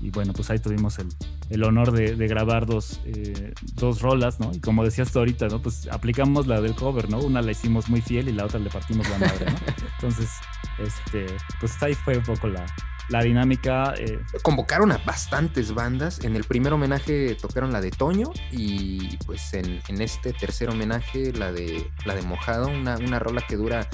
y 0.00 0.10
bueno, 0.10 0.32
pues 0.32 0.50
ahí 0.50 0.58
tuvimos 0.58 0.98
el, 0.98 1.08
el 1.50 1.62
honor 1.64 1.92
de, 1.92 2.16
de 2.16 2.26
grabar 2.28 2.64
dos, 2.66 3.00
eh, 3.04 3.52
dos 3.74 4.00
rolas, 4.00 4.40
¿no? 4.40 4.50
Y 4.54 4.60
como 4.60 4.82
decías 4.84 5.10
tú 5.12 5.18
ahorita, 5.18 5.48
¿no? 5.48 5.60
Pues 5.60 5.88
aplicamos 5.90 6.46
la 6.46 6.60
del 6.60 6.74
cover, 6.74 7.10
¿no? 7.10 7.18
Una 7.18 7.42
la 7.42 7.50
hicimos 7.52 7.88
muy 7.90 8.00
fiel 8.00 8.28
y 8.28 8.32
la 8.32 8.44
otra 8.46 8.58
le 8.60 8.70
partimos 8.70 9.08
la 9.10 9.18
madre, 9.18 9.46
¿no? 9.46 9.58
Entonces, 9.96 10.30
este, 10.78 11.26
pues 11.60 11.82
ahí 11.82 11.94
fue 11.94 12.16
un 12.16 12.24
poco 12.24 12.46
la, 12.48 12.64
la 13.10 13.22
dinámica. 13.22 13.94
eh, 13.98 14.18
Convocaron 14.42 14.92
a 14.92 14.98
bastantes 14.98 15.74
bandas. 15.74 16.20
En 16.24 16.36
el 16.36 16.44
primer 16.44 16.72
homenaje 16.72 17.34
tocaron 17.34 17.72
la 17.72 17.80
de 17.80 17.90
Toño 17.90 18.30
y 18.52 19.16
pues 19.26 19.52
en, 19.54 19.80
en 19.88 20.00
este 20.00 20.32
tercer 20.32 20.70
homenaje 20.70 21.32
la 21.32 21.52
de 21.52 21.90
la 22.04 22.14
de 22.14 22.22
Mojado, 22.22 22.68
una, 22.68 22.96
una 22.96 23.18
rola 23.18 23.42
que 23.46 23.56
dura 23.56 23.88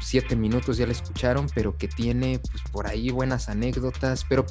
siete 0.00 0.36
minutos, 0.36 0.76
ya 0.76 0.86
la 0.86 0.92
escucharon, 0.92 1.48
pero 1.54 1.76
que 1.76 1.88
tiene 1.88 2.38
pues 2.38 2.62
por 2.70 2.86
ahí 2.86 3.10
buenas 3.10 3.48
anécdotas. 3.48 4.24
Pero 4.28 4.46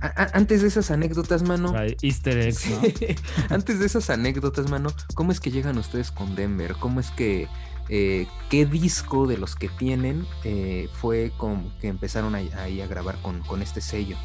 antes 0.00 0.60
de 0.60 0.68
esas 0.68 0.90
anécdotas, 0.90 1.42
mano. 1.42 1.74
Easter 2.02 2.38
eggs, 2.38 2.66
Antes 3.48 3.78
de 3.80 3.86
esas 3.86 4.10
anécdotas, 4.10 4.68
mano, 4.70 4.90
¿cómo 5.14 5.32
es 5.32 5.40
que 5.40 5.50
llegan 5.50 5.78
ustedes 5.78 6.12
con 6.12 6.34
Denver? 6.34 6.74
¿Cómo 6.78 7.00
es 7.00 7.10
que, 7.12 7.48
eh, 7.88 8.26
qué 8.50 8.66
disco 8.66 9.26
de 9.26 9.38
los 9.38 9.54
que 9.56 9.68
tienen 9.68 10.26
eh, 10.44 10.88
fue 11.00 11.32
como 11.36 11.70
que 11.80 11.88
empezaron 11.88 12.34
ahí, 12.34 12.50
ahí 12.58 12.80
a 12.80 12.86
grabar 12.86 13.16
con, 13.22 13.40
con 13.42 13.62
este 13.62 13.80
sello? 13.80 14.16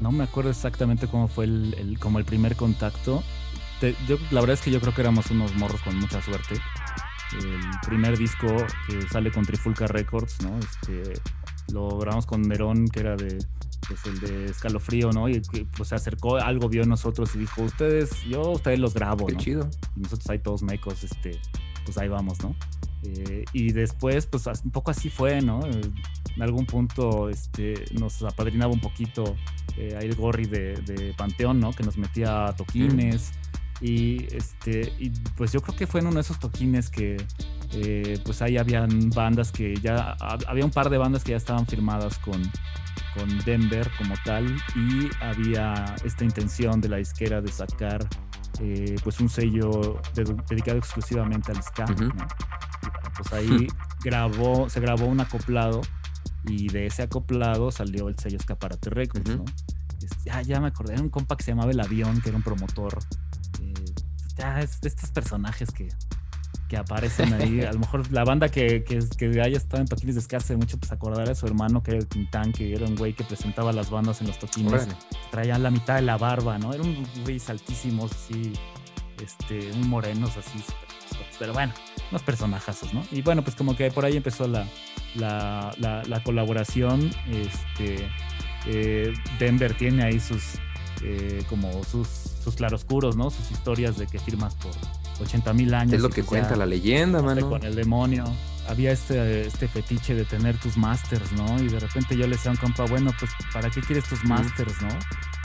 No 0.00 0.10
me 0.12 0.24
acuerdo 0.24 0.50
exactamente 0.50 1.06
cómo 1.06 1.28
fue 1.28 1.44
el, 1.44 1.74
el- 1.78 1.98
como 1.98 2.18
el 2.18 2.24
primer 2.24 2.56
contacto. 2.56 3.22
Te- 3.80 3.94
yo, 4.08 4.16
la 4.30 4.40
verdad 4.40 4.54
es 4.54 4.60
que 4.62 4.70
yo 4.70 4.80
creo 4.80 4.94
que 4.94 5.00
éramos 5.00 5.30
unos 5.30 5.54
morros 5.56 5.80
con 5.82 5.96
mucha 5.98 6.20
suerte. 6.22 6.54
El 7.38 7.60
primer 7.86 8.18
disco 8.18 8.46
que 8.86 9.02
sale 9.08 9.30
con 9.32 9.44
Trifulca 9.44 9.86
Records, 9.86 10.42
¿no? 10.42 10.58
Este, 10.58 11.14
lo 11.72 11.96
grabamos 11.98 12.26
con 12.26 12.42
Nerón, 12.42 12.88
que 12.88 13.00
era 13.00 13.16
de 13.16 13.38
pues, 13.88 14.04
el 14.06 14.20
de 14.20 14.44
Escalofrío, 14.46 15.12
¿no? 15.12 15.28
Y 15.28 15.40
pues, 15.76 15.88
se 15.88 15.94
acercó, 15.94 16.36
algo 16.36 16.68
vio 16.68 16.82
en 16.82 16.90
nosotros 16.90 17.34
y 17.34 17.38
dijo, 17.38 17.62
ustedes, 17.62 18.22
yo 18.24 18.42
a 18.42 18.50
ustedes 18.50 18.78
los 18.80 18.92
grabo, 18.94 19.26
Qué 19.26 19.32
¿no? 19.34 19.38
chido. 19.40 19.70
y 19.96 20.00
nosotros 20.00 20.28
ahí 20.30 20.38
todos 20.40 20.62
mecos, 20.62 21.04
este, 21.04 21.40
pues 21.86 21.96
ahí 21.96 22.08
vamos, 22.08 22.38
¿no? 22.42 22.54
Eh, 23.04 23.44
y 23.52 23.72
después, 23.72 24.26
pues 24.26 24.46
un 24.64 24.70
poco 24.70 24.90
así 24.92 25.10
fue, 25.10 25.40
¿no? 25.40 25.60
Eh, 25.66 25.80
En 26.36 26.42
algún 26.42 26.64
punto 26.66 27.28
este, 27.28 27.74
nos 27.98 28.22
apadrinaba 28.22 28.72
un 28.72 28.80
poquito 28.80 29.34
eh, 29.76 29.96
ahí 30.00 30.06
el 30.06 30.14
gorri 30.14 30.46
de, 30.46 30.74
de 30.82 31.12
Panteón, 31.14 31.60
¿no? 31.60 31.72
Que 31.72 31.82
nos 31.82 31.98
metía 31.98 32.54
toquines. 32.56 33.32
Y, 33.80 34.26
este, 34.34 34.92
y 35.00 35.10
pues 35.36 35.50
yo 35.52 35.60
creo 35.60 35.76
que 35.76 35.86
fue 35.88 36.00
en 36.00 36.06
uno 36.06 36.14
de 36.14 36.20
esos 36.20 36.38
toquines 36.38 36.88
que 36.88 37.16
eh, 37.72 38.18
pues 38.24 38.40
ahí 38.40 38.56
habían 38.56 39.10
bandas 39.10 39.50
que 39.50 39.74
ya, 39.82 40.16
hab- 40.18 40.44
había 40.46 40.64
un 40.64 40.70
par 40.70 40.88
de 40.88 40.98
bandas 40.98 41.24
que 41.24 41.32
ya 41.32 41.36
estaban 41.38 41.66
firmadas 41.66 42.16
con, 42.18 42.40
con 43.14 43.38
Denver 43.44 43.90
como 43.98 44.14
tal 44.24 44.54
y 44.76 45.10
había 45.20 45.96
esta 46.04 46.24
intención 46.24 46.80
de 46.80 46.88
la 46.90 46.98
disquera 46.98 47.40
de 47.40 47.50
sacar 47.50 48.06
eh, 48.60 48.96
pues 49.02 49.20
un 49.20 49.28
sello 49.28 50.00
de- 50.14 50.36
dedicado 50.48 50.78
exclusivamente 50.78 51.52
al 51.52 51.62
ska. 51.62 51.84
Pues 53.16 53.32
ahí 53.32 53.66
grabó, 54.04 54.68
se 54.68 54.80
grabó 54.80 55.06
un 55.06 55.20
acoplado 55.20 55.80
y 56.44 56.68
de 56.68 56.86
ese 56.86 57.02
acoplado 57.02 57.70
salió 57.70 58.08
el 58.08 58.18
sello 58.18 58.36
Escaparate 58.38 58.90
Records, 58.90 59.30
ya, 60.24 60.42
ya 60.42 60.60
me 60.60 60.68
acordé, 60.68 60.94
era 60.94 61.02
un 61.02 61.08
compa 61.10 61.36
que 61.36 61.44
se 61.44 61.52
llamaba 61.52 61.70
El 61.70 61.80
Avión, 61.80 62.20
que 62.20 62.28
era 62.30 62.36
un 62.38 62.42
promotor. 62.42 62.98
eh, 63.60 63.72
ya 64.36 64.60
es 64.60 64.80
de 64.80 64.88
estos 64.88 65.10
personajes 65.10 65.70
que, 65.70 65.88
que 66.72 66.78
aparecen 66.78 67.34
ahí. 67.34 67.60
A 67.60 67.72
lo 67.72 67.80
mejor 67.80 68.10
la 68.10 68.24
banda 68.24 68.48
que, 68.48 68.82
que, 68.82 68.98
que 69.18 69.42
haya 69.42 69.58
estado 69.58 69.82
en 69.82 69.88
toquines 69.88 70.14
de 70.14 70.22
ska 70.22 70.38
hace 70.38 70.56
mucho, 70.56 70.78
pues 70.78 70.90
acordará 70.90 71.28
de 71.28 71.34
su 71.34 71.46
hermano, 71.46 71.82
que 71.82 71.90
era 71.90 72.00
el 72.00 72.06
Tintán, 72.06 72.50
que 72.50 72.72
era 72.74 72.86
un 72.86 72.96
güey 72.96 73.12
que 73.12 73.24
presentaba 73.24 73.72
las 73.74 73.90
bandas 73.90 74.22
en 74.22 74.28
los 74.28 74.38
toquines 74.38 74.72
Órale. 74.72 74.94
traía 75.30 75.58
la 75.58 75.70
mitad 75.70 75.96
de 75.96 76.02
la 76.02 76.16
barba, 76.16 76.56
¿no? 76.56 76.72
Era 76.72 76.82
un 76.82 77.06
güey 77.24 77.38
altísimos, 77.46 78.10
así, 78.12 78.54
este, 79.22 79.70
muy 79.74 79.86
morenos, 79.86 80.34
así, 80.38 80.64
pero 81.38 81.52
bueno, 81.52 81.74
unos 82.10 82.22
personajazos, 82.22 82.94
¿no? 82.94 83.04
Y 83.10 83.20
bueno, 83.20 83.42
pues 83.44 83.54
como 83.54 83.76
que 83.76 83.90
por 83.90 84.06
ahí 84.06 84.16
empezó 84.16 84.48
la, 84.48 84.64
la, 85.14 85.74
la- 85.78 86.02
la 86.04 86.22
colaboración, 86.22 87.10
este, 87.30 88.08
eh, 88.66 89.12
Denver 89.38 89.74
tiene 89.76 90.04
ahí 90.04 90.18
sus, 90.20 90.42
eh, 91.02 91.44
como 91.50 91.84
sus, 91.84 92.08
sus 92.42 92.54
claroscuros, 92.54 93.14
¿no? 93.14 93.28
Sus 93.28 93.50
historias 93.50 93.98
de 93.98 94.06
que 94.06 94.18
firmas 94.18 94.54
por 94.54 94.72
80 95.20 95.52
mil 95.52 95.74
años. 95.74 95.94
Es 95.94 96.00
lo 96.00 96.08
que 96.08 96.22
pues 96.22 96.28
cuenta 96.28 96.56
la 96.56 96.66
leyenda, 96.66 97.22
mano. 97.22 97.48
con 97.48 97.62
el 97.64 97.74
demonio. 97.74 98.24
Había 98.68 98.92
este, 98.92 99.46
este 99.46 99.66
fetiche 99.66 100.14
de 100.14 100.24
tener 100.24 100.56
tus 100.56 100.76
masters, 100.76 101.32
¿no? 101.32 101.60
Y 101.60 101.68
de 101.68 101.80
repente 101.80 102.16
yo 102.16 102.26
le 102.26 102.36
decía 102.36 102.50
a 102.50 102.54
un 102.54 102.58
compa, 102.58 102.84
bueno, 102.86 103.12
pues, 103.18 103.30
¿para 103.52 103.68
qué 103.70 103.80
quieres 103.80 104.04
tus 104.04 104.24
masters, 104.24 104.80
no? 104.80 104.88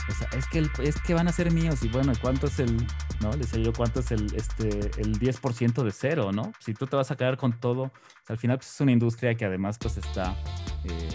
O 0.08 0.14
sea, 0.14 0.28
es 0.38 0.46
que, 0.46 0.58
el- 0.60 0.70
es 0.82 1.00
que 1.00 1.14
van 1.14 1.26
a 1.28 1.32
ser 1.32 1.50
míos. 1.52 1.80
Y 1.82 1.88
bueno, 1.88 2.12
¿cuánto 2.20 2.46
es 2.46 2.58
el, 2.60 2.76
no? 3.20 3.30
Le 3.32 3.38
decía 3.38 3.58
yo, 3.60 3.72
¿cuánto 3.72 4.00
es 4.00 4.10
el, 4.12 4.32
este, 4.36 4.68
el 5.00 5.18
10% 5.18 5.82
de 5.82 5.90
cero, 5.90 6.30
no? 6.32 6.52
Si 6.60 6.74
tú 6.74 6.86
te 6.86 6.94
vas 6.96 7.10
a 7.10 7.16
quedar 7.16 7.36
con 7.36 7.58
todo, 7.58 7.82
o 7.82 7.90
sea, 8.24 8.34
al 8.34 8.38
final 8.38 8.58
pues, 8.58 8.72
es 8.72 8.80
una 8.80 8.92
industria 8.92 9.34
que 9.34 9.44
además 9.44 9.76
pues 9.78 9.96
está, 9.98 10.34
eh, 10.84 11.08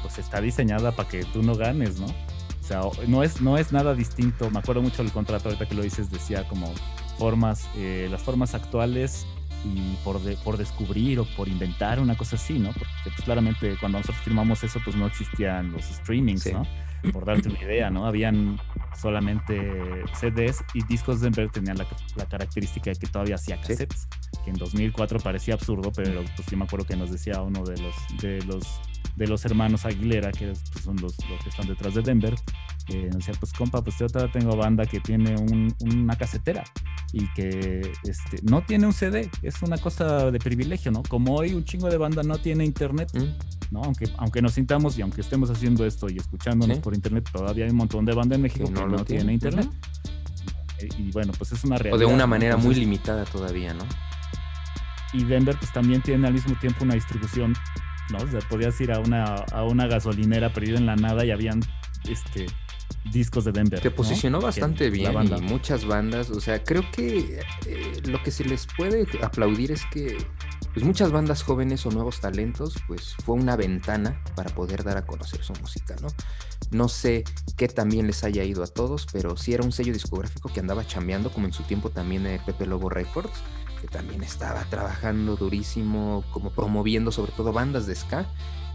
pues 0.00 0.18
está 0.18 0.40
diseñada 0.40 0.92
para 0.94 1.08
que 1.08 1.24
tú 1.24 1.42
no 1.42 1.56
ganes, 1.56 1.98
¿no? 1.98 2.06
O 2.06 2.64
sea, 2.68 2.80
no 3.08 3.22
es, 3.22 3.40
no 3.42 3.58
es 3.58 3.72
nada 3.72 3.94
distinto. 3.94 4.48
Me 4.50 4.60
acuerdo 4.60 4.80
mucho 4.80 5.02
del 5.02 5.10
contrato, 5.12 5.48
ahorita 5.48 5.66
que 5.68 5.74
lo 5.74 5.82
dices, 5.82 6.08
decía 6.10 6.46
como 6.48 6.72
formas, 7.18 7.68
eh, 7.76 8.08
las 8.10 8.22
formas 8.22 8.54
actuales 8.54 9.26
y 9.64 9.94
por, 10.04 10.20
de- 10.22 10.36
por 10.36 10.56
descubrir 10.56 11.18
o 11.18 11.24
por 11.36 11.48
inventar 11.48 11.98
una 12.00 12.16
cosa 12.16 12.36
así, 12.36 12.58
¿no? 12.58 12.68
Porque 12.72 12.86
pues, 13.04 13.16
claramente 13.22 13.76
cuando 13.80 13.98
nosotros 13.98 14.22
firmamos 14.24 14.62
eso, 14.64 14.80
pues 14.84 14.96
no 14.96 15.06
existían 15.06 15.72
los 15.72 15.84
streamings, 15.84 16.42
Sí. 16.42 16.52
¿no? 16.52 16.62
Por 17.12 17.24
darte 17.24 17.48
una 17.48 17.62
idea, 17.62 17.90
¿no? 17.90 18.06
Habían 18.06 18.58
solamente 19.00 20.02
CDs 20.14 20.64
y 20.74 20.82
discos 20.84 21.20
Denver 21.20 21.48
tenían 21.50 21.78
la, 21.78 21.86
la 22.16 22.26
característica 22.26 22.90
de 22.90 22.96
que 22.98 23.06
todavía 23.06 23.36
hacía 23.36 23.56
Sí. 23.56 23.68
cassettes, 23.68 24.08
que 24.44 24.50
en 24.50 24.56
2004 24.56 25.20
parecía 25.20 25.54
absurdo, 25.54 25.92
pero 25.94 26.22
pues 26.36 26.48
yo 26.48 26.56
me 26.56 26.64
acuerdo 26.64 26.86
que 26.86 26.96
nos 26.96 27.10
decía 27.10 27.40
uno 27.42 27.62
de 27.64 27.80
los, 27.80 27.94
de 28.20 28.42
los, 28.46 28.64
de 29.16 29.26
los 29.26 29.44
hermanos 29.44 29.84
Aguilera, 29.84 30.30
que 30.32 30.46
pues, 30.72 30.84
son 30.84 30.96
los, 30.96 31.16
los 31.28 31.42
que 31.42 31.48
están 31.48 31.66
detrás 31.66 31.94
de 31.94 32.02
Denver, 32.02 32.34
eh, 32.88 33.06
nos 33.12 33.18
decía, 33.18 33.34
pues 33.38 33.52
compa, 33.52 33.82
pues 33.82 33.98
yo 33.98 34.06
todavía 34.08 34.32
tengo 34.32 34.56
banda 34.56 34.86
que 34.86 35.00
tiene 35.00 35.34
un- 35.36 35.74
una 35.80 36.16
casetera 36.16 36.64
y 37.12 37.26
que 37.34 37.92
este, 38.04 38.38
no 38.44 38.62
tiene 38.62 38.86
un 38.86 38.92
CD, 38.92 39.28
es 39.42 39.60
una 39.62 39.76
cosa 39.78 40.30
de 40.30 40.38
privilegio, 40.38 40.90
¿no? 40.92 41.02
Como 41.02 41.34
hoy 41.34 41.52
un 41.54 41.64
chingo 41.64 41.88
de 41.90 41.96
banda 41.98 42.22
no 42.22 42.38
tiene 42.38 42.64
internet, 42.64 43.10
Mm. 43.14 43.72
¿no? 43.74 43.82
Aunque, 43.82 44.06
aunque 44.18 44.40
nos 44.40 44.52
sintamos 44.54 44.96
y 44.98 45.02
aunque 45.02 45.20
estemos 45.20 45.50
haciendo 45.50 45.84
esto 45.84 46.08
y 46.08 46.16
escuchándonos 46.16 46.76
Sí. 46.76 46.82
por 46.82 46.94
internet, 46.94 47.28
todavía 47.32 47.64
hay 47.64 47.70
un 47.72 47.76
montón 47.76 48.04
de 48.04 48.14
banda 48.14 48.36
en 48.36 48.42
México 48.42 48.64
que, 48.66 48.72
no, 48.72 49.04
tiene, 49.04 49.32
internet. 49.34 49.68
Y 50.96 51.10
bueno, 51.10 51.32
pues 51.36 51.50
es 51.52 51.64
una 51.64 51.74
O 51.74 51.78
realidad. 51.78 51.98
de 52.06 52.14
una 52.14 52.26
manera 52.26 52.56
muy 52.56 52.74
limitada 52.74 53.24
todavía, 53.24 53.74
¿no? 53.74 53.84
Y 55.12 55.24
Denver 55.24 55.56
pues 55.58 55.72
también 55.72 56.02
tiene 56.02 56.26
al 56.28 56.34
mismo 56.34 56.54
tiempo 56.60 56.84
una 56.84 56.94
distribución, 56.94 57.54
¿no? 58.10 58.18
O 58.18 58.28
sea, 58.28 58.40
podías 58.48 58.80
ir 58.80 58.92
a 58.92 59.00
una, 59.00 59.36
a 59.36 59.64
una 59.64 59.86
gasolinera 59.86 60.52
perdida 60.52 60.78
en 60.78 60.86
la 60.86 60.96
nada 60.96 61.24
y 61.24 61.30
habían 61.30 61.60
este, 62.08 62.46
discos 63.12 63.44
de 63.44 63.52
Denver. 63.52 63.80
Se 63.80 63.90
¿no? 63.90 63.96
posicionó 63.96 64.40
bastante 64.40 64.90
bien 64.90 65.12
banda. 65.12 65.38
y 65.38 65.42
muchas 65.42 65.84
bandas, 65.84 66.30
o 66.30 66.40
sea, 66.40 66.62
creo 66.62 66.84
que 66.92 67.40
eh, 67.66 68.02
lo 68.06 68.22
que 68.22 68.30
se 68.30 68.44
les 68.44 68.66
puede 68.76 69.06
aplaudir 69.22 69.72
es 69.72 69.84
que 69.92 70.16
pues 70.74 70.84
muchas 70.84 71.10
bandas 71.10 71.42
jóvenes 71.42 71.84
o 71.86 71.90
nuevos 71.90 72.20
talentos, 72.20 72.76
pues 72.86 73.14
fue 73.24 73.34
una 73.34 73.56
ventana 73.56 74.22
para 74.36 74.54
poder 74.54 74.84
dar 74.84 74.98
a 74.98 75.06
conocer 75.06 75.42
su 75.42 75.52
música, 75.54 75.96
¿no? 76.02 76.08
No 76.70 76.88
sé 76.88 77.24
qué 77.56 77.68
también 77.68 78.06
les 78.06 78.22
haya 78.22 78.44
ido 78.44 78.62
a 78.62 78.66
todos, 78.66 79.06
pero 79.12 79.36
sí 79.36 79.54
era 79.54 79.64
un 79.64 79.72
sello 79.72 79.92
discográfico 79.92 80.50
que 80.52 80.60
andaba 80.60 80.86
chambeando, 80.86 81.30
como 81.30 81.46
en 81.46 81.52
su 81.52 81.62
tiempo 81.62 81.90
también 81.90 82.26
eh, 82.26 82.40
Pepe 82.44 82.66
Lobo 82.66 82.90
Records, 82.90 83.42
que 83.80 83.88
también 83.88 84.22
estaba 84.22 84.64
trabajando 84.64 85.36
durísimo, 85.36 86.24
como 86.32 86.50
promoviendo 86.50 87.12
sobre 87.12 87.32
todo 87.32 87.52
bandas 87.52 87.86
de 87.86 87.94
ska. 87.94 88.26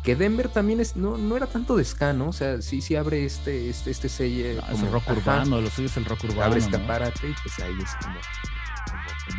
Que 0.03 0.15
Denver 0.17 0.49
también 0.49 0.81
es, 0.81 0.95
no, 0.97 1.17
no 1.17 1.37
era 1.37 1.47
tanto 1.47 1.77
de 1.77 1.85
ska, 1.85 2.11
¿no? 2.11 2.27
O 2.27 2.33
sea, 2.33 2.61
sí, 2.61 2.81
sí 2.81 2.95
abre 2.95 3.23
este, 3.23 3.69
este, 3.69 3.89
este 3.91 4.09
sello. 4.09 4.45
Es 4.45 4.59
como- 4.65 4.85
el 4.85 4.91
rock 4.91 5.03
ajá, 5.03 5.13
urbano, 5.13 5.61
lo 5.61 5.69
suyo 5.69 5.87
es 5.87 5.95
el 5.97 6.05
rock 6.05 6.25
urbano. 6.25 6.43
abre 6.43 6.59
¿no? 6.59 6.65
escaparate 6.65 7.29
y 7.29 7.33
pues 7.41 7.59
ahí 7.59 7.77
es 7.81 7.95
como 8.03 8.17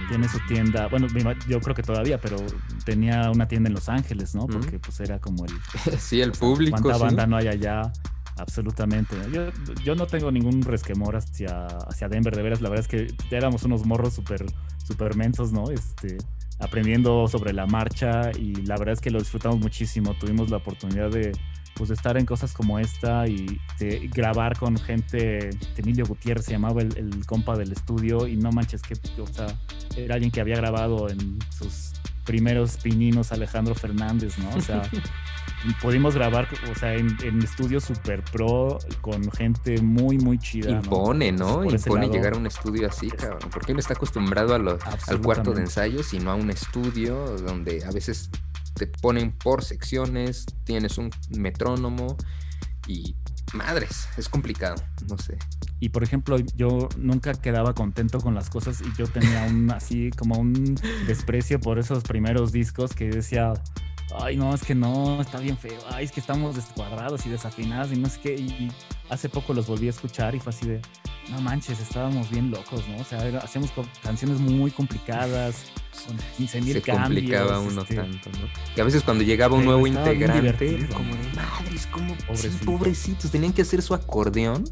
tiene 0.08 0.28
su 0.28 0.38
tienda, 0.46 0.88
bueno, 0.88 1.06
yo 1.48 1.60
creo 1.60 1.74
que 1.74 1.82
todavía, 1.82 2.18
pero 2.18 2.36
tenía 2.84 3.30
una 3.30 3.46
tienda 3.48 3.68
en 3.68 3.74
Los 3.74 3.88
Ángeles, 3.88 4.34
¿no? 4.34 4.46
Porque 4.46 4.78
pues 4.78 4.98
era 5.00 5.18
como 5.18 5.44
el... 5.44 5.52
Sí, 5.98 6.20
el 6.20 6.30
o 6.30 6.34
sea, 6.34 6.40
público, 6.40 6.78
¿Cuánta 6.80 6.98
sí. 6.98 7.04
banda 7.04 7.26
no 7.26 7.36
hay 7.36 7.48
allá? 7.48 7.92
Absolutamente. 8.36 9.16
Yo, 9.32 9.50
yo 9.84 9.94
no 9.94 10.06
tengo 10.06 10.30
ningún 10.30 10.62
resquemor 10.62 11.16
hacia, 11.16 11.66
hacia 11.66 12.08
Denver, 12.08 12.34
de 12.34 12.42
veras. 12.42 12.60
La 12.60 12.68
verdad 12.68 12.84
es 12.84 12.88
que 12.88 13.14
ya 13.30 13.38
éramos 13.38 13.62
unos 13.62 13.86
morros 13.86 14.14
súper 14.14 14.44
super 14.84 15.16
mensos, 15.16 15.52
¿no? 15.52 15.70
Este, 15.70 16.18
aprendiendo 16.58 17.26
sobre 17.28 17.52
la 17.52 17.66
marcha 17.66 18.30
y 18.38 18.54
la 18.66 18.76
verdad 18.76 18.94
es 18.94 19.00
que 19.00 19.10
lo 19.10 19.18
disfrutamos 19.18 19.58
muchísimo. 19.58 20.14
Tuvimos 20.14 20.50
la 20.50 20.58
oportunidad 20.58 21.10
de, 21.10 21.32
pues, 21.74 21.90
estar 21.90 22.16
en 22.16 22.26
cosas 22.26 22.52
como 22.52 22.78
esta 22.78 23.26
y 23.26 23.60
de 23.78 24.08
grabar 24.12 24.58
con 24.58 24.76
gente. 24.76 25.50
Emilio 25.76 26.04
Gutiérrez 26.06 26.44
se 26.44 26.52
llamaba 26.52 26.82
el, 26.82 26.96
el 26.96 27.26
compa 27.26 27.56
del 27.56 27.72
estudio 27.72 28.26
y 28.28 28.36
no 28.36 28.52
manches 28.52 28.82
que, 28.82 28.94
o 29.20 29.26
sea, 29.26 29.46
era 29.96 30.14
alguien 30.14 30.30
que 30.30 30.40
había 30.40 30.56
grabado 30.56 31.08
en 31.08 31.38
sus 31.50 31.93
primeros 32.24 32.76
pininos 32.78 33.32
Alejandro 33.32 33.74
Fernández, 33.74 34.38
¿no? 34.38 34.50
O 34.54 34.60
sea, 34.60 34.82
pudimos 35.82 36.14
grabar, 36.14 36.48
o 36.70 36.74
sea, 36.74 36.94
en, 36.94 37.16
en 37.22 37.42
estudios 37.42 37.84
super 37.84 38.22
pro 38.24 38.78
con 39.00 39.30
gente 39.32 39.80
muy, 39.80 40.18
muy 40.18 40.38
chida. 40.38 40.70
¿no? 40.70 40.76
Impone, 40.76 41.32
¿no? 41.32 41.64
Ese 41.64 41.88
Impone 41.88 42.08
llegar 42.08 42.34
a 42.34 42.36
un 42.36 42.46
estudio 42.46 42.88
así, 42.88 43.10
cabrón. 43.10 43.50
Porque 43.50 43.72
uno 43.72 43.80
está 43.80 43.94
acostumbrado 43.94 44.54
a 44.54 44.56
al 44.56 44.62
cuarto 44.62 44.82
de 44.82 44.90
Absolutamente. 45.12 45.60
ensayo, 45.62 46.02
sino 46.02 46.30
a 46.30 46.34
un 46.34 46.50
estudio 46.50 47.36
donde 47.38 47.84
a 47.84 47.90
veces 47.90 48.30
te 48.74 48.86
ponen 48.86 49.32
por 49.32 49.64
secciones, 49.64 50.46
tienes 50.64 50.98
un 50.98 51.10
metrónomo 51.30 52.16
y 52.86 53.14
madres, 53.52 54.08
es 54.16 54.28
complicado, 54.28 54.82
no 55.08 55.16
sé. 55.18 55.38
Y 55.84 55.90
por 55.90 56.02
ejemplo, 56.02 56.38
yo 56.56 56.88
nunca 56.96 57.34
quedaba 57.34 57.74
contento 57.74 58.18
con 58.18 58.34
las 58.34 58.48
cosas 58.48 58.80
y 58.80 58.90
yo 58.98 59.06
tenía 59.06 59.42
un 59.42 59.70
así 59.76 60.10
como 60.12 60.38
un 60.38 60.76
desprecio 61.06 61.60
por 61.60 61.78
esos 61.78 62.02
primeros 62.04 62.52
discos 62.52 62.94
que 62.94 63.10
decía, 63.10 63.52
ay 64.18 64.38
no, 64.38 64.54
es 64.54 64.62
que 64.62 64.74
no, 64.74 65.20
está 65.20 65.40
bien 65.40 65.58
feo, 65.58 65.78
ay 65.90 66.06
es 66.06 66.12
que 66.12 66.20
estamos 66.20 66.56
descuadrados 66.56 67.26
y 67.26 67.28
desafinados 67.28 67.92
y 67.92 67.96
no 67.96 68.08
sé 68.08 68.18
qué. 68.18 68.34
Y 68.34 68.72
hace 69.10 69.28
poco 69.28 69.52
los 69.52 69.66
volví 69.66 69.88
a 69.88 69.90
escuchar 69.90 70.34
y 70.34 70.40
fue 70.40 70.54
así 70.54 70.66
de, 70.66 70.80
no 71.30 71.42
manches, 71.42 71.78
estábamos 71.78 72.30
bien 72.30 72.50
locos, 72.50 72.82
¿no? 72.88 72.96
O 72.96 73.04
sea, 73.04 73.20
hacíamos 73.40 73.70
canciones 74.02 74.40
muy 74.40 74.70
complicadas, 74.70 75.66
con 76.06 76.16
15 76.38 76.60
mil 76.62 76.72
Se 76.72 76.80
cambios. 76.80 77.08
complicaba 77.08 77.60
uno 77.60 77.82
este, 77.82 77.96
tanto, 77.96 78.30
¿no? 78.30 78.74
Que 78.74 78.80
a 78.80 78.84
veces 78.84 79.02
cuando 79.02 79.22
llegaba 79.22 79.54
un 79.54 79.66
nuevo 79.66 79.86
integrante, 79.86 80.76
era 80.76 80.88
como 80.88 81.14
de 81.14 81.28
madres, 81.34 81.86
como 81.88 82.14
sí, 82.14 82.22
Pobrecito. 82.26 82.64
pobrecitos, 82.64 83.30
tenían 83.30 83.52
que 83.52 83.60
hacer 83.60 83.82
su 83.82 83.92
acordeón. 83.92 84.64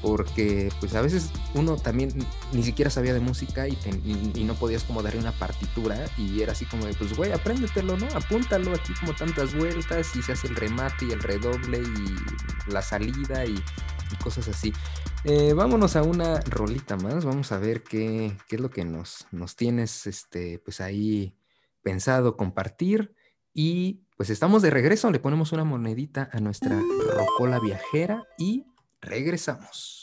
Porque, 0.00 0.72
pues 0.80 0.94
a 0.94 1.02
veces 1.02 1.30
uno 1.54 1.76
también 1.76 2.10
ni 2.52 2.62
siquiera 2.62 2.90
sabía 2.90 3.14
de 3.14 3.20
música 3.20 3.66
y, 3.66 3.76
no 4.44 4.54
podías 4.54 4.84
como 4.84 5.02
darle 5.02 5.20
una 5.20 5.32
partitura. 5.32 6.08
Y 6.16 6.40
era 6.42 6.52
así 6.52 6.64
como 6.66 6.86
de, 6.86 6.94
pues 6.94 7.16
güey, 7.16 7.32
apréndetelo, 7.32 7.96
¿no? 7.96 8.06
Apúntalo 8.14 8.72
aquí 8.74 8.92
como 9.00 9.14
tantas 9.14 9.54
vueltas 9.54 10.14
y 10.16 10.22
se 10.22 10.32
hace 10.32 10.48
el 10.48 10.56
remate 10.56 11.06
y 11.06 11.12
el 11.12 11.20
redoble 11.20 11.78
y 11.78 12.70
la 12.72 12.82
salida 12.82 13.44
y, 13.44 13.54
y 13.54 14.16
cosas 14.22 14.48
así. 14.48 14.72
Eh, 15.24 15.52
vámonos 15.52 15.96
a 15.96 16.02
una 16.02 16.40
rolita 16.40 16.96
más. 16.96 17.24
Vamos 17.24 17.50
a 17.52 17.58
ver 17.58 17.82
qué, 17.82 18.36
qué 18.48 18.56
es 18.56 18.62
lo 18.62 18.70
que 18.70 18.84
nos, 18.84 19.26
nos 19.32 19.56
tienes 19.56 20.06
este, 20.06 20.58
pues 20.60 20.80
ahí 20.80 21.34
pensado 21.82 22.36
compartir. 22.36 23.14
Y 23.52 24.04
pues 24.16 24.30
estamos 24.30 24.62
de 24.62 24.70
regreso. 24.70 25.10
Le 25.10 25.18
ponemos 25.18 25.52
una 25.52 25.64
monedita 25.64 26.30
a 26.32 26.38
nuestra 26.40 26.80
rocola 27.14 27.58
viajera 27.58 28.26
y 28.38 28.66
regresamos. 29.00 29.98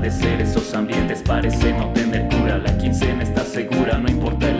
Padecer 0.00 0.40
esos 0.40 0.72
ambientes 0.72 1.22
parece 1.22 1.74
no 1.74 1.92
tener 1.92 2.26
cura. 2.30 2.56
La 2.56 2.74
quincena 2.78 3.22
está 3.22 3.44
segura, 3.44 3.98
no 3.98 4.08
importa 4.08 4.48
el 4.48 4.59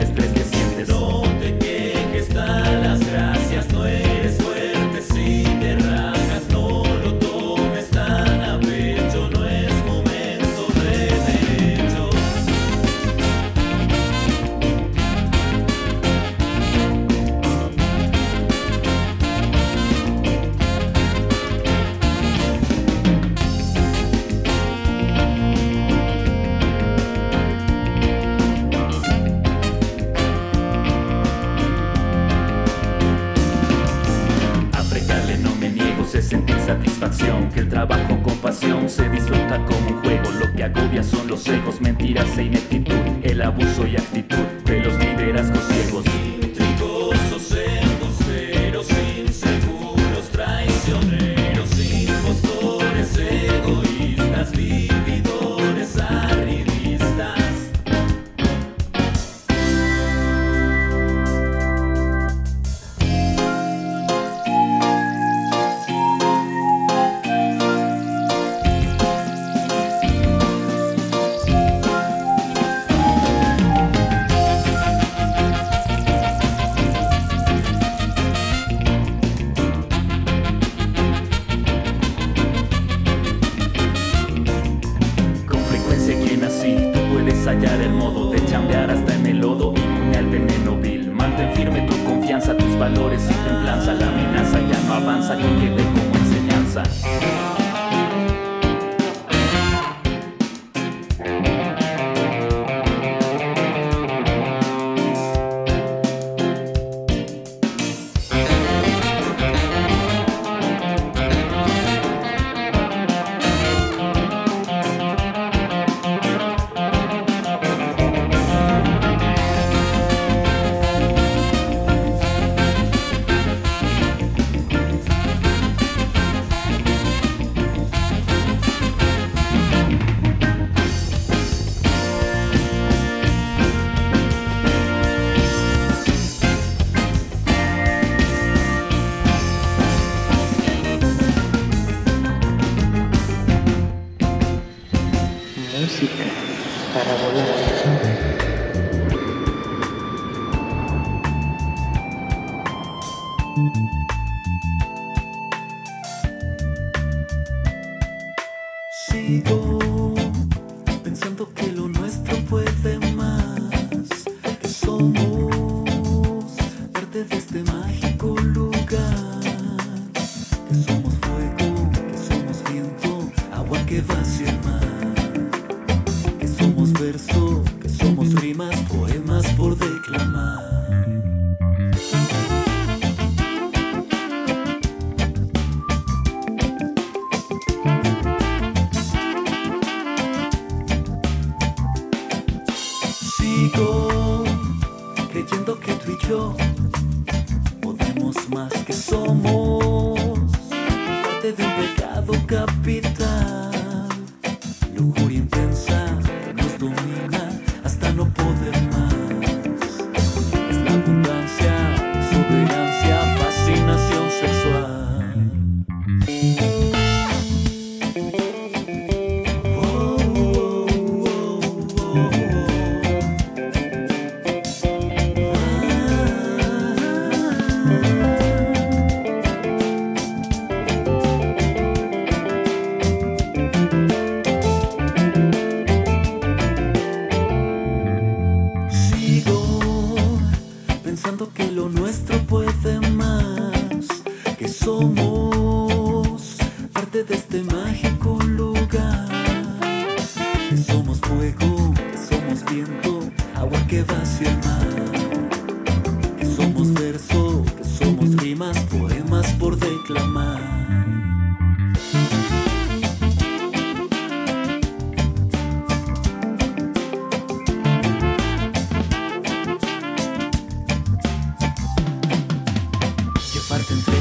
egos, 41.48 41.80
mentiras 41.80 42.36
e 42.38 42.44
ineptitud 42.44 42.99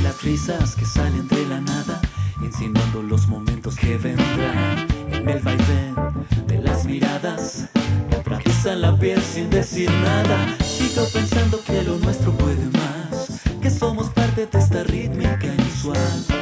Las 0.03 0.23
risas 0.23 0.75
que 0.75 0.85
salen 0.85 1.27
de 1.27 1.45
la 1.45 1.59
nada, 1.61 2.01
insinuando 2.41 3.03
los 3.03 3.27
momentos 3.27 3.75
que 3.75 3.97
vendrán. 3.97 4.87
En 5.11 5.27
el 5.27 5.39
vaivén 5.39 5.95
de 6.47 6.59
las 6.59 6.85
miradas 6.85 7.67
que 8.09 8.15
atraviesan 8.15 8.81
la 8.81 8.97
piel 8.97 9.21
sin 9.21 9.49
decir 9.49 9.91
nada. 9.91 10.55
Sigo 10.63 11.05
pensando 11.13 11.61
que 11.63 11.83
lo 11.83 11.97
nuestro 11.97 12.31
puede 12.31 12.65
más, 12.65 13.41
que 13.61 13.69
somos 13.69 14.09
parte 14.09 14.47
de 14.47 14.59
esta 14.59 14.83
rítmica 14.83 15.45
inusual. 15.45 16.38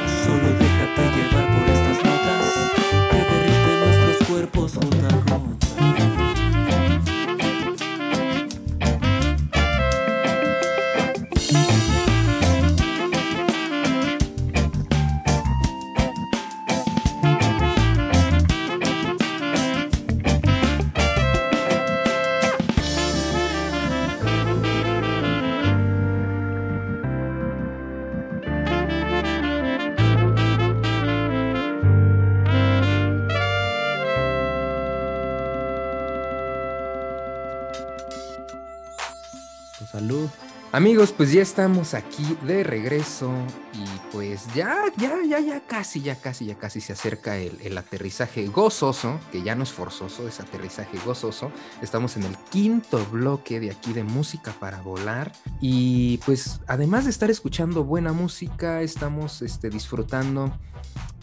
Amigos, 40.88 41.12
pues 41.12 41.32
ya 41.32 41.42
estamos 41.42 41.92
aquí 41.92 42.24
de 42.46 42.64
regreso 42.64 43.30
y 43.74 43.84
pues 44.10 44.46
ya, 44.54 44.86
ya, 44.96 45.18
ya, 45.22 45.38
ya 45.38 45.60
casi, 45.60 46.00
ya 46.00 46.14
casi, 46.14 46.46
ya 46.46 46.54
casi 46.54 46.80
se 46.80 46.94
acerca 46.94 47.36
el, 47.36 47.58
el 47.62 47.76
aterrizaje 47.76 48.46
gozoso, 48.46 49.20
que 49.30 49.42
ya 49.42 49.54
no 49.54 49.64
es 49.64 49.70
forzoso, 49.70 50.26
es 50.26 50.40
aterrizaje 50.40 50.98
gozoso. 51.04 51.52
Estamos 51.82 52.16
en 52.16 52.22
el 52.22 52.34
quinto 52.50 53.04
bloque 53.12 53.60
de 53.60 53.70
aquí 53.70 53.92
de 53.92 54.02
música 54.02 54.54
para 54.58 54.80
volar 54.80 55.30
y 55.60 56.16
pues 56.24 56.60
además 56.66 57.04
de 57.04 57.10
estar 57.10 57.30
escuchando 57.30 57.84
buena 57.84 58.14
música, 58.14 58.80
estamos 58.80 59.42
este, 59.42 59.68
disfrutando 59.68 60.54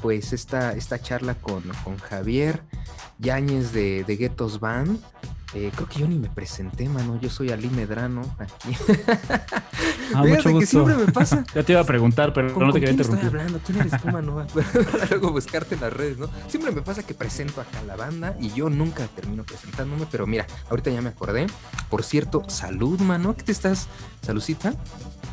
pues 0.02 0.34
esta, 0.34 0.74
esta 0.74 1.00
charla 1.00 1.36
con, 1.36 1.64
con 1.84 1.98
Javier 1.98 2.62
Yáñez 3.20 3.72
de, 3.72 4.04
de 4.04 4.16
Guetos 4.18 4.60
Band. 4.60 5.00
Eh, 5.54 5.72
creo 5.74 5.88
que 5.88 6.00
yo 6.00 6.08
ni 6.08 6.20
me 6.20 6.30
presenté, 6.30 6.90
mano. 6.90 7.18
Yo 7.22 7.30
soy 7.30 7.50
Ali 7.52 7.70
Medrano 7.70 8.22
aquí. 8.40 8.76
Ah, 10.14 10.24
mucho 10.24 10.44
que 10.44 10.52
gusto. 10.52 10.86
siempre 10.86 10.96
me 11.04 11.12
pasa. 11.12 11.44
Ya 11.56 11.64
te 11.64 11.72
iba 11.72 11.82
a 11.82 11.84
preguntar, 11.84 12.32
pero 12.32 12.54
¿Con, 12.54 12.68
no 12.68 12.72
te 12.72 12.80
quería 12.80 12.94
quién 12.96 13.02
estoy 13.02 13.16
interrumpir. 13.16 13.40
hablando? 13.42 13.60
¿Quién 13.66 13.80
eres 13.80 14.02
tú, 14.02 14.08
mano? 14.10 14.46
Para 14.92 15.06
luego 15.08 15.32
buscarte 15.32 15.76
en 15.76 15.82
las 15.82 15.92
redes, 15.92 16.20
¿no? 16.20 16.30
Siempre 16.48 16.72
me 16.72 16.82
pasa 16.84 17.02
que 17.04 17.16
presento 17.16 17.60
acá 17.60 17.80
a 17.80 17.84
la 17.84 17.96
banda 17.96 18.38
y 18.40 18.52
yo 18.54 18.70
nunca 18.70 19.08
termino 19.08 19.44
presentándome, 19.44 20.06
pero 20.12 20.28
mira, 20.28 20.46
ahorita 20.70 20.92
ya 20.92 21.02
me 21.02 21.10
acordé. 21.10 21.48
Por 21.90 22.04
cierto, 22.04 22.44
salud, 22.48 23.00
mano. 23.00 23.36
¿Qué 23.36 23.44
te 23.44 23.52
estás? 23.52 23.88
¿Salucita? 24.22 24.76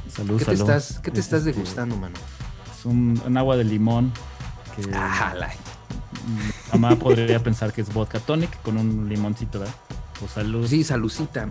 Salud, 0.08 0.38
¿Qué 0.38 0.46
te 0.46 0.56
salud. 0.56 0.70
estás, 0.70 1.00
qué 1.00 1.10
te 1.10 1.20
Es, 1.20 1.26
estás 1.26 1.40
este, 1.40 1.52
degustando, 1.52 1.96
mano? 1.96 2.14
Es 2.76 2.84
un, 2.86 3.20
un 3.26 3.36
agua 3.36 3.56
de 3.58 3.64
limón 3.64 4.10
que 4.76 4.82
la- 4.90 5.50
mi 6.26 6.78
mamá 6.80 6.96
podría 6.96 7.42
pensar 7.42 7.72
que 7.72 7.80
es 7.80 7.92
vodka 7.92 8.20
tonic 8.20 8.60
con 8.62 8.76
un 8.76 9.08
limoncito, 9.08 9.58
¿verdad? 9.60 9.74
Pues 10.20 10.32
salud. 10.32 10.66
Sí, 10.68 10.84
salucita 10.84 11.48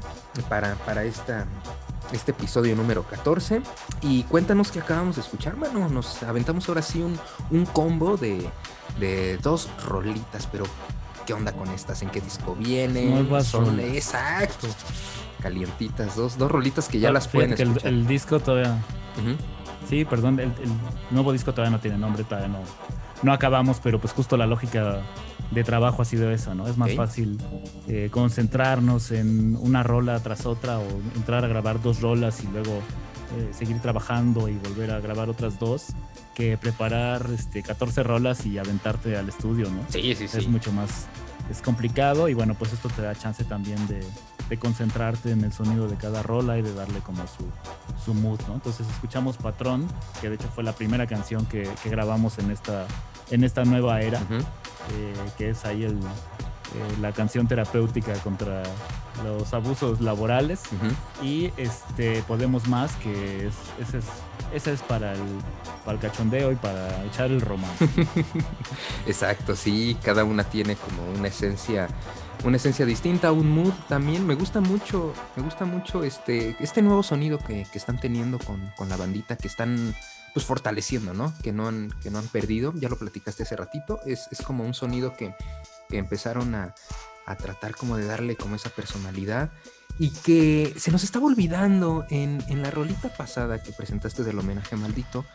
para, 0.48 0.76
para 0.76 1.04
esta, 1.04 1.46
este 2.14 2.32
episodio 2.32 2.76
número 2.76 3.04
14. 3.04 3.62
Y 4.02 4.24
cuéntanos 4.24 4.72
qué 4.72 4.80
acabamos 4.80 5.16
de 5.18 5.22
escuchar, 5.24 5.58
mano. 5.58 5.90
Nos 5.90 6.24
aventamos 6.24 6.70
ahora 6.70 6.82
sí 6.82 7.02
un, 7.02 7.20
un 7.50 7.66
combo 7.66 8.16
de, 8.16 8.50
de 9.00 9.38
dos 9.40 9.68
rolitas, 9.86 10.48
pero 10.50 10.64
¿qué 11.26 11.34
onda 11.34 11.52
con 11.52 11.70
estas? 11.72 12.02
¿En 12.02 12.10
qué 12.10 12.22
disco 12.22 12.56
vienen? 12.56 13.10
Nuevas 13.12 13.48
Son 13.48 13.78
exacto. 13.80 14.68
Calientitas, 15.42 16.16
dos, 16.16 16.38
dos 16.38 16.50
rolitas 16.52 16.88
que 16.88 17.00
ya 17.00 17.10
Ah, 17.10 17.14
las 17.14 17.28
pueden 17.28 17.54
el, 17.54 17.60
escuchar. 17.62 17.88
el 17.90 18.08
disco 18.08 18.40
todavía. 18.40 18.78
Sí, 19.90 20.06
perdón, 20.06 20.40
el, 20.40 20.48
el 20.64 20.72
nuevo 21.10 21.34
disco 21.34 21.52
todavía 21.52 21.72
no 21.76 21.82
tiene 21.82 21.98
nombre, 21.98 22.24
todavía 22.24 22.48
no, 22.48 22.60
no 23.24 23.34
acabamos, 23.34 23.80
pero 23.82 24.00
pues 24.00 24.14
justo 24.14 24.38
la 24.38 24.48
lógica 24.48 25.02
de 25.52 25.64
trabajo 25.64 26.02
ha 26.02 26.06
sido 26.06 26.32
esa, 26.32 26.56
¿no? 26.56 26.68
Es 26.68 26.78
más 26.78 26.94
fácil 26.94 27.38
eh, 27.88 28.10
concentrarnos 28.12 29.12
en 29.12 29.56
una 29.58 29.84
rola 29.84 30.20
tras 30.20 30.46
otra 30.46 30.80
o 30.80 30.86
entrar 31.16 31.44
a 31.44 31.48
grabar 31.48 31.82
dos 31.82 32.02
rolas 32.02 32.44
y 32.44 32.48
luego 32.48 32.82
eh, 33.38 33.50
seguir 33.52 33.80
trabajando 33.80 34.48
y 34.48 34.54
volver 34.54 34.92
a 34.92 35.00
grabar 35.00 35.30
otras 35.30 35.60
dos 35.60 35.88
que 36.36 36.58
preparar 36.58 37.28
este, 37.34 37.62
14 37.62 38.04
rolas 38.04 38.46
y 38.46 38.58
aventarte 38.58 39.18
al 39.18 39.30
estudio, 39.30 39.70
¿no? 39.70 39.84
Sí, 39.90 40.16
sí, 40.16 40.26
es 40.26 40.32
sí. 40.32 40.48
mucho 40.48 40.72
más 40.72 41.08
es 41.50 41.62
complicado 41.62 42.30
y 42.30 42.34
bueno 42.34 42.54
pues 42.54 42.72
esto 42.72 42.90
te 42.90 43.02
da 43.02 43.14
chance 43.16 43.44
también 43.44 43.86
de, 43.88 44.02
de 44.50 44.58
concentrarte 44.58 45.32
en 45.32 45.44
el 45.44 45.52
sonido 45.52 45.88
de 45.88 45.98
cada 45.98 46.24
rola 46.24 46.58
y 46.58 46.62
de 46.62 46.74
darle 46.74 47.00
como 47.00 47.26
su, 47.28 47.46
su 48.04 48.14
mood 48.14 48.40
¿no? 48.48 48.56
entonces 48.56 48.88
escuchamos 48.90 49.38
Patrón 49.38 49.88
que 50.20 50.30
de 50.30 50.36
hecho 50.36 50.48
fue 50.54 50.64
la 50.64 50.74
primera 50.74 51.08
canción 51.08 51.46
que, 51.46 51.70
que 51.84 51.90
grabamos 51.90 52.38
en 52.40 52.52
esta 52.52 52.88
en 53.30 53.44
esta 53.44 53.64
nueva 53.64 54.02
era 54.02 54.20
eh, 54.20 55.14
que 55.38 55.50
es 55.52 55.66
ahí 55.66 55.84
el, 55.84 55.98
eh, 55.98 56.98
la 57.02 57.12
canción 57.12 57.48
terapéutica 57.48 58.14
contra 58.16 58.64
los 59.24 59.54
abusos 59.54 60.02
laborales 60.02 60.64
y 61.22 61.52
este 61.58 62.24
Podemos 62.24 62.68
Más 62.68 62.96
que 62.96 63.48
es, 63.48 63.54
ese 63.80 64.00
es 64.00 64.06
ese 64.54 64.74
es 64.74 64.82
para 64.82 65.14
el, 65.14 65.20
para 65.86 65.94
el 65.96 66.00
cachondeo 66.00 66.52
y 66.52 66.56
para 66.56 67.04
echar 67.06 67.32
el 67.32 67.42
romance. 67.42 67.88
Exacto, 69.08 69.56
sí, 69.56 69.98
cada 70.04 70.24
una 70.24 70.44
tiene 70.44 70.76
como 70.76 71.10
una 71.18 71.30
esencia, 71.30 71.88
una 72.44 72.58
esencia 72.58 72.86
distinta, 72.86 73.32
un 73.32 73.50
mood 73.50 73.74
también. 73.88 74.26
Me 74.26 74.36
gusta 74.36 74.62
mucho, 74.62 75.14
me 75.36 75.44
gusta 75.44 75.66
mucho 75.66 76.04
este, 76.04 76.56
este 76.60 76.82
nuevo 76.82 77.04
sonido 77.04 77.38
que, 77.40 77.66
que 77.72 77.78
están 77.78 78.00
teniendo 78.00 78.40
con, 78.40 78.72
con 78.76 78.90
la 78.90 78.98
bandita, 78.98 79.38
que 79.38 79.48
están 79.48 79.96
pues 80.34 80.46
fortaleciendo, 80.46 81.14
¿no? 81.14 81.34
Que 81.44 81.52
no 81.52 81.68
han, 81.68 81.94
que 82.02 82.10
no 82.10 82.20
han 82.20 82.28
perdido. 82.28 82.74
Ya 82.76 82.90
lo 82.90 82.98
platicaste 82.98 83.44
hace 83.44 83.56
ratito. 83.56 84.00
Es, 84.06 84.28
es 84.32 84.42
como 84.42 84.64
un 84.64 84.74
sonido 84.74 85.14
que, 85.16 85.36
que 85.90 85.98
empezaron 85.98 86.56
a, 86.56 86.74
a 87.26 87.36
tratar 87.36 87.76
como 87.76 87.98
de 87.98 88.06
darle 88.06 88.36
como 88.36 88.56
esa 88.56 88.70
personalidad 88.70 89.52
y 90.02 90.10
que 90.10 90.74
se 90.78 90.90
nos 90.92 91.04
estaba 91.04 91.28
olvidando 91.28 92.06
en, 92.10 92.44
en 92.48 92.64
la 92.64 92.72
rolita 92.72 93.10
pasada 93.10 93.62
que 93.62 93.72
presentaste 93.72 94.24
del 94.24 94.40
homenaje 94.40 94.76
maldito. 94.76 95.26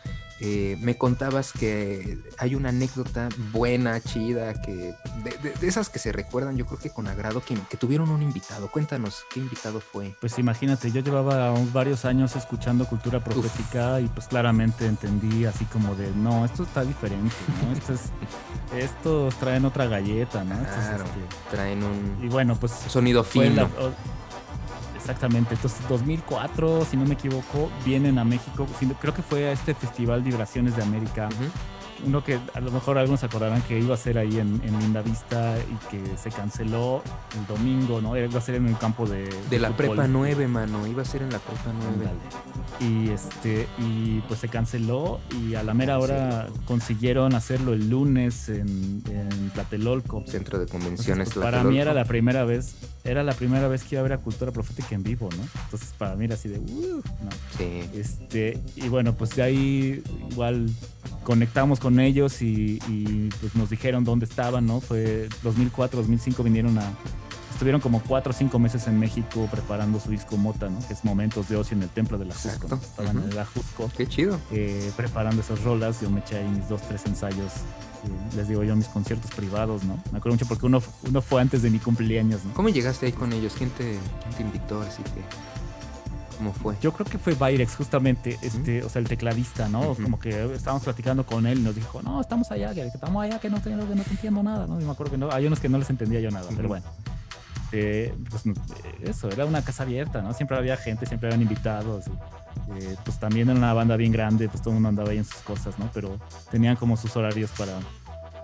eh, 0.41 0.77
me 0.81 0.97
contabas 0.97 1.51
que 1.53 2.19
hay 2.37 2.53
una 2.53 2.69
anécdota 2.69 3.29
buena, 3.51 3.99
chida, 4.01 4.61
que 4.61 4.93
de, 5.23 5.31
de- 5.41 5.53
de 5.59 5.67
esas 5.67 5.89
que 5.89 5.97
se 5.99 6.11
recuerdan, 6.11 6.57
yo 6.57 6.65
creo 6.67 6.77
que 6.79 6.89
con 6.91 7.07
agrado, 7.07 7.41
que, 7.43 7.55
que 7.69 7.77
tuvieron 7.77 8.09
un 8.11 8.21
invitado. 8.21 8.69
Cuéntanos, 8.69 9.23
¿qué 9.33 9.39
invitado 9.39 9.79
fue? 9.79 10.15
Pues 10.19 10.37
imagínate, 10.37 10.91
yo 10.91 11.01
llevaba 11.01 11.53
varios 11.73 12.03
años 12.05 12.35
escuchando 12.35 12.85
cultura 12.87 13.23
profética 13.23 13.99
y 14.01 14.07
pues 14.09 14.27
claramente 14.27 14.85
entendí 14.85 15.45
así 15.45 15.63
como 15.65 15.95
de, 15.95 16.11
no, 16.11 16.43
esto 16.45 16.63
está 16.63 16.83
diferente, 16.83 17.33
¿no? 17.65 17.71
Esto 17.71 17.93
es, 17.93 18.01
estos 18.77 19.33
traen 19.39 19.63
otra 19.65 19.87
galleta, 19.87 20.43
¿no? 20.43 20.53
Entonces, 20.55 20.85
Claro, 20.87 21.03
este, 21.05 21.55
traen 21.55 21.83
un 21.83 22.19
y 22.21 22.27
bueno, 22.27 22.55
pues 22.59 22.73
sonido 22.89 23.23
fino. 23.23 23.55
la- 23.55 23.63
o- 23.63 24.16
exactamente, 25.07 25.55
entonces 25.55 25.87
2004, 25.87 26.83
si 26.83 26.97
no 26.97 27.05
me 27.05 27.13
equivoco, 27.13 27.71
vienen 27.85 28.19
a 28.19 28.25
México, 28.25 28.67
creo 28.99 29.13
que 29.13 29.21
fue 29.21 29.47
a 29.47 29.53
este 29.53 29.73
Festival 29.73 30.21
Vibraciones 30.21 30.75
de 30.75 30.83
América. 30.83 31.29
Uno 32.05 32.23
que 32.23 32.39
a 32.53 32.59
lo 32.59 32.71
mejor 32.71 32.97
algunos 32.97 33.19
se 33.21 33.25
acordarán 33.25 33.61
que 33.63 33.79
iba 33.79 33.93
a 33.93 33.97
ser 33.97 34.17
ahí 34.17 34.37
en, 34.39 34.61
en 34.63 34.79
Linda 34.79 35.01
Vista 35.01 35.55
y 35.59 35.87
que 35.89 36.17
se 36.17 36.29
canceló 36.29 37.01
el 37.39 37.47
domingo, 37.47 38.01
¿no? 38.01 38.15
Iba 38.17 38.37
a 38.37 38.41
ser 38.41 38.55
en 38.55 38.67
el 38.67 38.77
campo 38.77 39.07
de... 39.07 39.29
De 39.49 39.59
la 39.59 39.69
fútbol. 39.69 39.87
prepa 39.95 40.07
9, 40.07 40.47
mano. 40.47 40.85
Iba 40.87 41.01
a 41.01 41.05
ser 41.05 41.21
en 41.23 41.31
la 41.31 41.39
prepa 41.39 41.71
9. 41.73 41.87
Ándale. 41.89 42.17
Y 42.79 43.09
este, 43.09 43.67
y 43.79 44.19
pues 44.27 44.39
se 44.39 44.49
canceló 44.49 45.19
y 45.41 45.55
a 45.55 45.63
la 45.63 45.73
mera 45.73 45.97
hora 45.99 46.47
consiguieron 46.65 47.33
hacerlo 47.33 47.73
el 47.73 47.89
lunes 47.89 48.49
en, 48.49 49.01
en 49.09 49.49
Tlatelolco. 49.51 50.23
Centro 50.27 50.59
de 50.59 50.65
Entonces, 50.65 50.71
convenciones. 50.71 51.29
pues, 51.33 51.43
para 51.43 51.63
mí 51.63 51.79
era 51.79 51.93
la 51.93 52.05
primera 52.05 52.43
vez, 52.43 52.75
era 53.03 53.23
la 53.23 53.33
primera 53.33 53.67
vez 53.67 53.83
que 53.83 53.95
iba 53.95 54.01
a 54.01 54.03
ver 54.03 54.13
a 54.13 54.17
Cultura 54.19 54.51
Profética 54.51 54.93
en 54.95 55.03
vivo, 55.03 55.29
¿no? 55.35 55.43
Entonces 55.65 55.93
para 55.97 56.15
mí 56.15 56.25
era 56.25 56.35
así 56.35 56.49
de, 56.49 56.59
"Uh", 56.59 57.01
no. 57.23 57.29
Sí. 57.57 57.89
Este, 57.95 58.59
y 58.75 58.87
bueno, 58.89 59.13
pues 59.15 59.35
de 59.35 59.41
ahí 59.43 60.03
igual 60.29 60.69
conectamos 61.23 61.79
con 61.79 61.86
ellos 61.99 62.41
y, 62.41 62.79
y, 62.87 63.29
pues 63.41 63.55
nos 63.55 63.69
dijeron 63.69 64.03
dónde 64.03 64.25
estaban, 64.25 64.65
¿no? 64.65 64.79
Fue 64.81 65.27
2004, 65.43 65.99
2005 65.99 66.43
vinieron 66.43 66.77
a... 66.77 66.91
Estuvieron 67.51 67.81
como 67.81 68.01
cuatro 68.03 68.29
o 68.31 68.35
cinco 68.35 68.59
meses 68.59 68.85
en 68.87 68.99
México 68.99 69.47
preparando 69.51 69.99
su 69.99 70.11
disco 70.11 70.37
Mota, 70.37 70.69
¿no? 70.69 70.77
Que 70.87 70.93
es 70.93 71.03
Momentos 71.03 71.49
de 71.49 71.55
Ocio 71.55 71.75
en 71.75 71.81
el 71.81 71.89
Templo 71.89 72.19
de 72.19 72.25
la 72.25 72.33
Jusco. 72.35 72.49
Exacto. 72.49 72.75
¿no? 72.75 72.81
Estaban 72.81 73.17
Ujú. 73.17 73.25
en 73.25 73.31
el 73.31 73.39
Ajusco 73.39 73.91
Qué 73.97 74.05
chido. 74.05 74.39
eh, 74.51 74.91
preparando 74.95 75.41
esas 75.41 75.63
rolas. 75.63 75.99
Yo 76.01 76.09
me 76.11 76.19
eché 76.19 76.37
ahí 76.37 76.47
mis 76.47 76.69
dos, 76.69 76.81
tres 76.87 77.03
ensayos. 77.07 77.51
eh, 78.05 78.35
les 78.35 78.47
digo 78.47 78.63
yo, 78.63 78.75
mis 78.75 78.87
conciertos 78.87 79.31
privados, 79.31 79.83
¿no? 79.85 79.95
Me 80.11 80.19
acuerdo 80.19 80.35
mucho 80.35 80.45
porque 80.45 80.67
uno, 80.67 80.83
uno 81.09 81.21
fue 81.23 81.41
antes 81.41 81.63
de 81.63 81.71
mi 81.71 81.79
cumpleaños, 81.79 82.45
¿no? 82.45 82.53
¿Cómo 82.53 82.69
llegaste 82.69 83.07
ahí 83.07 83.11
con 83.11 83.33
ellos? 83.33 83.53
¿Quién 83.57 83.71
te, 83.71 83.97
quién 84.21 84.33
te 84.37 84.41
invitó? 84.43 84.79
Así 84.81 85.01
que, 85.01 85.21
¿cómo 86.37 86.53
fue? 86.53 86.75
Yo 86.81 86.93
creo 86.93 87.05
que 87.05 87.17
fue 87.17 87.33
Byrex, 87.33 87.75
justamente, 87.75 88.37
este, 88.41 88.83
o 88.83 88.89
sea, 88.89 89.01
el 89.01 89.07
tecladista, 89.07 89.67
¿no? 89.67 89.95
Como 89.95 90.19
que 90.19 90.53
estábamos 90.53 90.83
platicando 90.83 91.25
con 91.25 91.45
él 91.47 91.59
y 91.59 91.61
nos 91.63 91.75
dijo, 91.75 92.01
no, 92.01 92.21
estamos 92.21 92.51
allá, 92.51 92.73
que 92.73 92.81
estamos 92.85 93.23
allá, 93.23 93.39
que 93.39 93.49
no, 93.49 93.61
que 93.61 93.69
no 93.71 93.85
te 93.85 94.11
entiendo 94.11 94.43
nada, 94.43 94.67
¿no? 94.67 94.79
Y 94.79 94.85
me 94.85 94.91
acuerdo 94.91 95.11
que 95.11 95.17
no, 95.17 95.31
hay 95.31 95.47
unos 95.47 95.59
que 95.59 95.69
no 95.69 95.77
les 95.77 95.89
entendía 95.89 96.19
yo 96.19 96.31
nada, 96.31 96.47
pero 96.55 96.67
bueno. 96.67 96.85
Eh, 97.73 98.15
pues 98.29 98.43
eso, 99.01 99.29
era 99.29 99.45
una 99.45 99.61
casa 99.61 99.83
abierta, 99.83 100.21
¿no? 100.21 100.33
Siempre 100.33 100.57
había 100.57 100.77
gente, 100.77 101.05
siempre 101.05 101.27
habían 101.27 101.41
invitados. 101.41 102.05
y, 102.07 102.11
eh, 102.79 102.95
pues 103.03 103.19
también 103.19 103.49
era 103.49 103.57
una 103.57 103.73
banda 103.73 103.97
bien 103.97 104.11
grande, 104.11 104.47
pues 104.47 104.61
todo 104.61 104.71
el 104.71 104.75
mundo 104.75 104.89
andaba 104.89 105.09
ahí 105.09 105.17
en 105.17 105.25
sus 105.25 105.41
cosas, 105.41 105.77
¿no? 105.77 105.89
Pero 105.93 106.17
tenían 106.49 106.75
como 106.75 106.95
sus 106.95 107.15
horarios 107.15 107.51
para, 107.57 107.73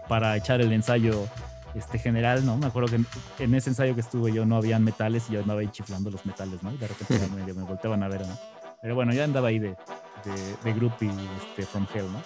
para 0.09 0.35
echar 0.35 0.59
el 0.61 0.71
ensayo 0.73 1.27
este 1.75 1.99
general, 1.99 2.45
¿no? 2.45 2.57
Me 2.57 2.65
acuerdo 2.67 2.89
que 2.89 2.95
en, 2.97 3.07
en 3.39 3.55
ese 3.55 3.69
ensayo 3.69 3.95
que 3.95 4.01
estuve 4.01 4.31
yo 4.33 4.45
no 4.45 4.55
habían 4.57 4.83
metales 4.83 5.25
y 5.29 5.33
yo 5.33 5.41
andaba 5.41 5.61
ahí 5.61 5.67
chiflando 5.69 6.09
los 6.11 6.25
metales, 6.25 6.61
¿no? 6.63 6.71
Y 6.73 6.77
de 6.77 6.87
repente 6.87 7.19
medio 7.35 7.55
me 7.55 7.63
volteaban 7.63 8.03
a 8.03 8.07
ver, 8.07 8.21
¿no? 8.27 8.37
Pero 8.81 8.95
bueno, 8.95 9.13
ya 9.13 9.23
andaba 9.23 9.47
ahí 9.47 9.59
de, 9.59 9.69
de, 9.69 10.55
de 10.63 10.73
groupie, 10.73 11.09
este, 11.41 11.65
from 11.65 11.85
hell, 11.93 12.05
¿no? 12.11 12.21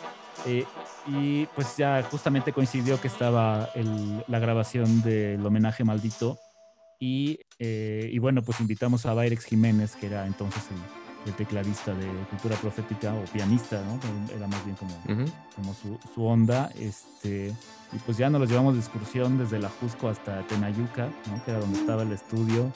Eh, 0.45 0.66
y 1.08 1.45
pues 1.48 1.78
ya 1.78 2.04
justamente 2.10 2.52
coincidió 2.54 3.00
que 3.02 3.08
estaba 3.08 3.70
el- 3.76 4.24
la 4.28 4.39
grabación 4.39 5.02
del 5.02 5.43
homenaje 5.45 5.84
maldito 5.84 6.38
y, 7.00 7.39
eh, 7.60 8.10
y 8.12 8.20
bueno, 8.20 8.41
pues 8.41 8.60
invitamos 8.60 9.06
a 9.06 9.14
Byrex 9.14 9.45
Jiménez, 9.45 9.95
que 9.95 10.08
era 10.08 10.26
entonces 10.28 10.64
el, 10.72 10.78
el 11.28 11.34
tecladista 11.36 11.93
de 11.93 12.07
Cultura 12.30 12.55
Profética 12.55 13.13
o 13.13 13.23
pianista, 13.25 13.82
¿no? 13.84 13.99
Era 14.36 14.47
más 14.47 14.63
bien 14.65 14.75
como, 14.75 15.25
como 15.55 15.73
su, 15.73 15.97
su 16.13 16.25
onda, 16.25 16.71
este, 16.80 17.53
y 17.93 17.97
pues 18.05 18.17
ya 18.17 18.30
nos 18.30 18.41
los 18.41 18.49
llevamos 18.49 18.73
de 18.73 18.80
excursión 18.80 19.38
desde 19.38 19.59
la 19.59 19.69
Jusco 19.69 20.09
hasta 20.09 20.41
Tenayuca, 20.47 21.09
¿no? 21.30 21.43
que 21.43 21.51
era 21.51 21.59
donde 21.59 21.80
estaba 21.80 22.03
el 22.03 22.11
estudio, 22.11 22.71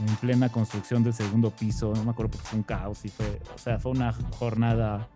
en 0.00 0.16
plena 0.16 0.48
construcción 0.48 1.02
del 1.02 1.14
segundo 1.14 1.50
piso, 1.50 1.92
no 1.94 2.04
me 2.04 2.10
acuerdo 2.10 2.32
porque 2.32 2.46
fue 2.46 2.58
un 2.58 2.62
caos 2.62 3.04
y 3.04 3.08
fue, 3.08 3.40
o 3.54 3.58
sea, 3.58 3.78
fue 3.78 3.92
una 3.92 4.12
jornada 4.12 5.08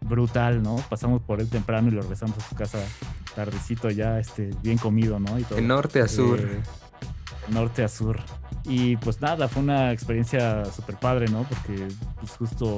brutal, 0.00 0.62
¿no? 0.62 0.76
Pasamos 0.88 1.20
por 1.22 1.40
él 1.40 1.48
temprano 1.48 1.88
y 1.88 1.90
lo 1.90 2.02
regresamos 2.02 2.38
a 2.38 2.48
su 2.48 2.54
casa 2.54 2.78
tardecito 3.34 3.90
ya, 3.90 4.18
este, 4.18 4.50
bien 4.62 4.78
comido, 4.78 5.18
¿no? 5.18 5.38
Y 5.38 5.42
todo. 5.42 5.56
De 5.56 5.62
norte 5.62 6.00
a 6.00 6.08
sur. 6.08 6.40
Eh, 6.40 6.60
norte 7.48 7.82
a 7.82 7.88
sur. 7.88 8.20
Y 8.64 8.96
pues 8.96 9.20
nada, 9.20 9.48
fue 9.48 9.62
una 9.62 9.92
experiencia 9.92 10.64
súper 10.66 10.96
padre, 10.96 11.28
¿no? 11.28 11.44
Porque 11.44 11.88
pues 12.18 12.32
justo, 12.36 12.76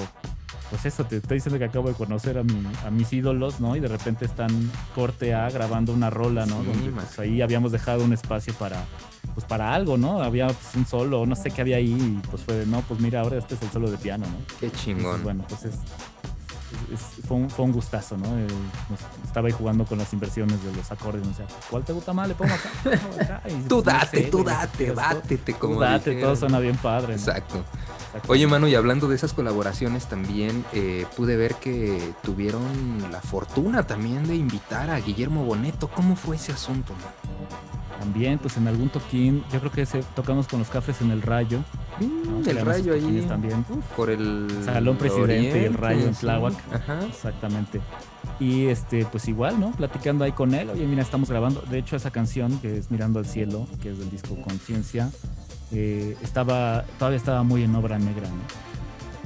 pues 0.71 0.87
eso, 0.87 1.05
te 1.05 1.17
estoy 1.17 1.39
diciendo 1.39 1.59
que 1.59 1.65
acabo 1.65 1.89
de 1.89 1.95
conocer 1.95 2.39
a, 2.39 2.43
mi- 2.45 2.63
a 2.87 2.91
mis 2.91 3.13
ídolos, 3.13 3.61
¿no? 3.61 3.75
Y 3.77 3.81
de 3.81 3.89
repente 3.89 4.25
están 4.25 4.71
corte 4.95 5.35
A 5.35 5.51
grabando 5.51 5.93
una 5.93 6.09
rola, 6.09 6.47
¿no? 6.47 6.61
Sí, 6.63 6.67
Donde 6.69 6.91
pues 6.93 7.19
ahí 7.19 7.43
habíamos 7.43 7.73
dejado 7.73 8.05
un 8.05 8.13
espacio 8.13 8.55
para, 8.55 8.85
pues 9.35 9.45
para 9.45 9.75
algo, 9.75 9.97
¿no? 9.99 10.23
Había 10.23 10.47
pues, 10.47 10.75
un 10.77 10.87
solo, 10.87 11.27
no 11.27 11.35
sé 11.35 11.51
qué 11.51 11.63
había 11.63 11.77
ahí, 11.79 11.93
y 11.93 12.27
pues 12.31 12.43
fue 12.43 12.55
de, 12.55 12.67
no, 12.67 12.81
pues 12.83 13.01
mira, 13.01 13.21
ahora 13.21 13.39
este 13.39 13.57
es 13.57 13.63
el 13.63 13.71
solo 13.71 13.91
de 13.91 13.99
piano, 13.99 14.25
¿no? 14.27 14.37
Qué 14.61 14.67
Entonces, 14.67 14.85
chingón. 14.85 15.23
bueno, 15.25 15.45
pues 15.49 15.65
es, 15.65 15.75
es- 16.93 17.27
fue, 17.27 17.37
un, 17.37 17.51
fue 17.51 17.65
un 17.65 17.73
gustazo, 17.73 18.17
¿no? 18.17 18.27
Eh, 18.39 18.47
nos- 18.91 19.27
estaba 19.27 19.49
ahí 19.49 19.53
jugando 19.55 19.85
con 19.85 19.99
las 19.99 20.13
inversiones 20.13 20.63
de 20.65 20.73
los 20.75 20.91
acordes, 20.91 21.27
o 21.27 21.35
sea, 21.35 21.47
¿cuál 21.71 21.85
te 21.85 21.93
gusta 21.93 22.13
más? 22.13 22.29
Le 22.29 22.35
pongo 22.35 22.53
acá. 22.55 22.71
le 22.85 22.99
pongo 22.99 23.15
acá", 23.21 23.43
y, 23.49 23.63
Tú 23.69 23.77
no 23.77 23.83
date, 23.83 24.25
sé, 24.25 24.31
tú 24.31 24.45
date, 24.45 24.87
todo- 24.87 24.95
bátete, 24.97 25.53
como 25.55 25.75
Tú 25.75 25.81
date, 25.81 26.11
dijeron. 26.11 26.31
todo 26.31 26.37
suena 26.37 26.59
bien 26.59 26.77
padre. 26.77 27.09
¿no? 27.09 27.19
Exacto. 27.19 27.65
Oye, 28.29 28.47
mano, 28.47 28.69
y 28.69 28.75
hablando 28.75 29.09
de 29.09 29.15
esas 29.17 29.33
colaboraciones 29.33 30.07
también, 30.07 30.65
eh, 30.73 31.07
pude 31.17 31.37
ver 31.37 31.55
que 31.55 32.13
tuvieron 32.23 32.63
la 33.11 33.21
fortuna 33.23 33.87
también 33.87 34.27
de 34.27 34.35
invitar 34.37 34.91
a 34.91 35.01
Guillermo 35.01 35.45
Boneto. 35.45 35.89
¿Cómo 35.89 36.15
fue 36.17 36.37
ese 36.37 36.53
asunto, 36.53 36.93
man? 36.93 37.82
También, 38.01 38.39
pues 38.39 38.57
en 38.57 38.67
algún 38.67 38.89
toquín, 38.89 39.45
yo 39.53 39.61
creo 39.61 39.71
que 39.71 39.83
ese, 39.83 40.03
tocamos 40.17 40.49
con 40.49 40.59
los 40.59 40.69
cafres 40.69 41.01
en 41.03 41.11
el 41.13 41.23
Rayo. 41.23 41.61
¿no? 42.01 42.39
Mm, 42.41 42.49
el 42.49 42.61
rayo 42.67 42.95
ahí. 42.95 43.25
También. 43.29 43.65
Por 43.97 44.11
el 44.11 44.49
Salón 44.65 44.97
Presidente 44.97 45.63
y 45.63 45.65
el 45.67 45.75
Rayo 45.75 46.07
en 46.09 46.15
sí. 46.15 46.23
Tláhuac. 46.23 46.55
Ajá. 46.75 47.05
Exactamente. 47.07 47.81
Y 48.41 48.67
este, 48.67 49.05
pues 49.05 49.29
igual, 49.29 49.61
¿no? 49.61 49.71
Platicando 49.73 50.25
ahí 50.25 50.33
con 50.33 50.53
él. 50.55 50.71
Oye, 50.71 50.85
mira, 50.87 51.03
estamos 51.03 51.29
grabando. 51.31 51.61
De 51.63 51.79
hecho, 51.79 51.95
esa 51.95 52.11
canción 52.11 52.59
que 52.59 52.79
es 52.79 52.91
Mirando 52.91 53.21
al 53.21 53.27
Cielo, 53.27 53.69
que 53.81 53.91
es 53.93 53.99
del 53.99 54.11
disco 54.11 54.35
Conciencia, 54.43 55.11
eh, 55.71 56.17
estaba, 56.23 56.85
todavía 56.99 57.19
estaba 57.19 57.43
muy 57.45 57.63
en 57.63 57.75
obra 57.77 57.99
negra, 57.99 58.27
¿no? 58.29 58.43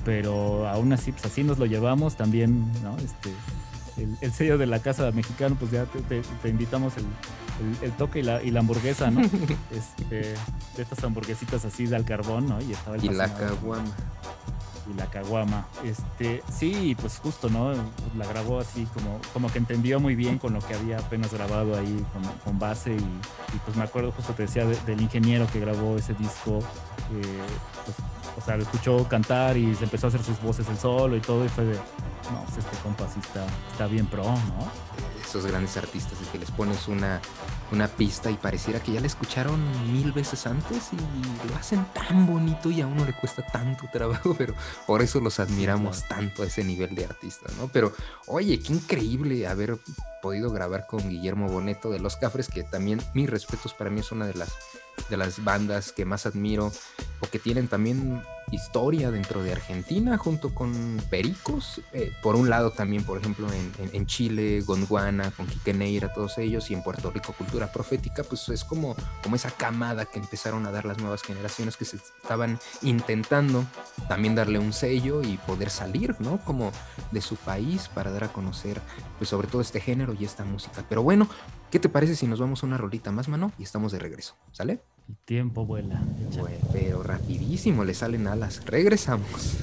Pero 0.05 0.69
aún 0.69 0.93
así, 0.93 1.13
pues 1.13 1.25
así 1.25 1.43
nos 1.45 1.59
lo 1.59 1.67
llevamos 1.67 2.17
también, 2.17 2.71
¿no? 2.83 2.97
Este, 2.99 3.33
el, 3.97 4.17
el 4.21 4.33
sello 4.33 4.59
de 4.59 4.67
la 4.67 4.81
casa 4.81 5.11
mexicana, 5.13 5.57
pues 5.59 5.71
ya 5.73 5.85
te, 5.87 6.01
te- 6.03 6.23
te 6.43 6.49
invitamos 6.49 6.97
el, 6.97 7.05
el- 7.61 7.85
el 7.87 7.93
toque 7.93 8.21
y 8.21 8.23
la, 8.23 8.43
y 8.43 8.51
la 8.51 8.61
hamburguesa, 8.61 9.11
¿no? 9.11 9.21
Este, 9.71 10.35
de 10.77 10.83
estas 10.83 11.03
hamburguesitas 11.05 11.65
así 11.65 11.87
de 11.87 11.97
al 11.97 12.05
carbón, 12.05 12.49
¿no? 12.49 12.61
Y 12.63 12.73
estaba 12.73 12.97
el 12.97 13.05
Y 13.05 13.09
la 13.09 13.33
caguama. 13.35 13.85
y 14.89 14.95
la 14.97 15.07
caguama. 15.07 15.67
Este, 15.85 16.43
sí, 16.53 16.97
pues 17.01 17.19
justo, 17.19 17.49
¿no? 17.51 17.73
La 18.17 18.27
grabó 18.27 18.61
así 18.61 18.87
como, 18.95 19.19
como 19.33 19.51
que 19.51 19.59
entendió 19.59 19.99
muy 20.01 20.15
bien 20.15 20.39
con 20.39 20.53
lo 20.53 20.61
que 20.61 20.75
había 20.75 20.99
apenas 20.99 21.33
grabado 21.33 21.77
ahí 21.77 22.05
con, 22.13 22.23
con 22.45 22.59
base 22.59 22.93
y, 22.93 22.97
y, 22.99 23.59
pues 23.65 23.77
me 23.77 23.83
acuerdo 23.85 24.13
justo 24.13 24.33
te 24.35 24.43
decía 24.45 24.65
de- 24.65 24.79
del 24.87 25.01
ingeniero 25.01 25.47
que 25.53 25.59
grabó 25.61 25.97
ese 25.97 26.15
disco, 26.15 26.59
eh, 26.59 27.23
pues, 27.85 27.97
o 28.37 28.41
sea, 28.41 28.57
lo 28.57 28.63
escuchó 28.63 29.09
cantar 29.09 29.57
y 29.57 29.75
se 29.75 29.85
empezó 29.85 30.07
a 30.07 30.09
hacer 30.09 30.23
sus 30.23 30.41
voces 30.43 30.69
el 30.69 30.79
solo 30.79 31.17
y 31.17 31.21
todo 31.21 31.45
y 31.45 31.49
fue 31.49 31.65
de, 31.65 31.75
no, 31.75 32.45
pues 32.45 32.59
este 32.59 32.77
compa 32.83 33.09
sí 33.09 33.21
está, 33.21 33.47
está 33.73 33.87
bien 33.87 34.07
pro, 34.07 34.25
¿no? 34.25 34.71
Esos 35.25 35.47
grandes 35.47 35.77
artistas 35.77 36.21
de 36.21 36.27
que 36.27 36.39
les 36.39 36.51
pones 36.51 36.87
una, 36.87 37.21
una 37.73 37.89
pista 37.89 38.31
y 38.31 38.35
pareciera 38.35 38.81
que 38.81 38.93
ya 38.93 39.01
la 39.01 39.07
escucharon 39.07 39.61
mil 39.93 40.13
veces 40.13 40.47
antes 40.47 40.91
y 40.93 41.49
lo 41.49 41.57
hacen 41.57 41.85
tan 41.93 42.27
bonito 42.27 42.71
y 42.71 42.81
a 42.81 42.87
uno 42.87 43.05
le 43.05 43.13
cuesta 43.15 43.45
tanto 43.47 43.89
trabajo, 43.93 44.35
pero 44.39 44.55
por 44.87 45.03
eso 45.03 45.21
los 45.21 45.41
admiramos 45.41 46.05
tanto 46.07 46.43
a 46.43 46.47
ese 46.47 46.63
nivel 46.63 46.95
de 46.95 47.07
artistas, 47.07 47.57
¿no? 47.57 47.69
Pero 47.73 47.93
oye, 48.27 48.61
qué 48.61 48.73
increíble 48.73 49.47
haber 49.47 49.79
podido 50.23 50.51
grabar 50.51 50.87
con 50.87 51.09
Guillermo 51.09 51.49
Boneto 51.49 51.91
de 51.91 52.01
Los 52.01 52.17
Cafres, 52.17 52.49
que 52.49 52.63
también, 52.63 53.01
mis 53.15 53.31
respetos, 53.31 53.75
para 53.75 53.91
mí 53.91 54.01
es 54.01 54.13
una 54.13 54.27
de 54.27 54.35
las, 54.35 54.53
de 55.09 55.17
las 55.17 55.43
bandas 55.43 55.93
que 55.93 56.05
más 56.05 56.27
admiro 56.27 56.73
o 57.21 57.27
que 57.27 57.39
tienen 57.39 57.69
también 57.69 58.23
historia 58.53 59.11
dentro 59.11 59.43
de 59.43 59.53
Argentina 59.53 60.17
junto 60.19 60.55
con 60.55 61.03
Pericos. 61.11 61.81
Eh, 61.93 62.13
por 62.23 62.37
un 62.37 62.49
lado 62.49 62.71
también, 62.71 63.05
por 63.05 63.19
ejemplo, 63.19 63.49
en 63.93 64.07
Chile, 64.07 64.61
Gondwana, 64.61 65.31
con 65.33 65.47
Quique 65.47 65.75
Neira, 65.75 66.13
todos 66.13 66.39
ellos, 66.39 66.71
y 66.71 66.75
en 66.75 66.83
Puerto 66.83 67.11
Rico, 67.11 67.33
Cultura 67.33 67.73
Profética, 67.73 68.23
pues 68.23 68.49
es 68.49 68.65
como, 68.65 68.95
como 69.23 69.37
esa 69.37 69.51
camada 69.51 70.05
que 70.05 70.19
empezaron 70.19 70.67
a 70.67 70.71
dar 70.71 70.85
las 70.85 70.99
nuevas 70.99 71.23
generaciones 71.23 71.77
que 71.77 71.85
se 71.85 71.97
estaban 71.97 72.59
intentando 72.83 73.65
también 74.09 74.35
darle 74.35 74.59
un 74.59 74.73
sello 74.73 75.23
y 75.23 75.39
poder 75.39 75.71
salir, 75.71 76.15
¿no? 76.21 76.39
Como 76.39 76.73
de 77.11 77.21
su 77.21 77.37
país 77.37 77.89
para 77.89 78.11
dar 78.11 78.25
a 78.25 78.33
conocer, 78.33 78.81
pues 79.19 79.31
sobre 79.31 79.49
todo 79.49 79.61
este 79.61 79.81
género 79.81 80.15
y 80.19 80.25
esta 80.25 80.45
música. 80.45 80.85
Pero 80.89 81.03
bueno, 81.03 81.29
¿qué 81.77 81.81
te 81.81 81.89
parece 81.91 82.17
si 82.17 82.27
nos 82.27 82.41
vamos 82.41 82.63
a 82.63 82.67
una 82.67 82.79
rolita 82.79 83.13
más, 83.13 83.29
mano? 83.29 83.53
Y 83.59 83.63
estamos 83.63 83.93
de 83.93 83.99
regreso, 83.99 84.35
¿sale? 84.51 84.81
El 85.11 85.17
tiempo 85.27 85.67
vuela. 85.67 86.01
Bueno, 86.39 86.57
pero 86.73 87.03
rapidísimo 87.03 87.85
le 87.85 87.93
salen 87.93 88.27
alas. 88.29 88.65
Regresamos. 88.65 89.59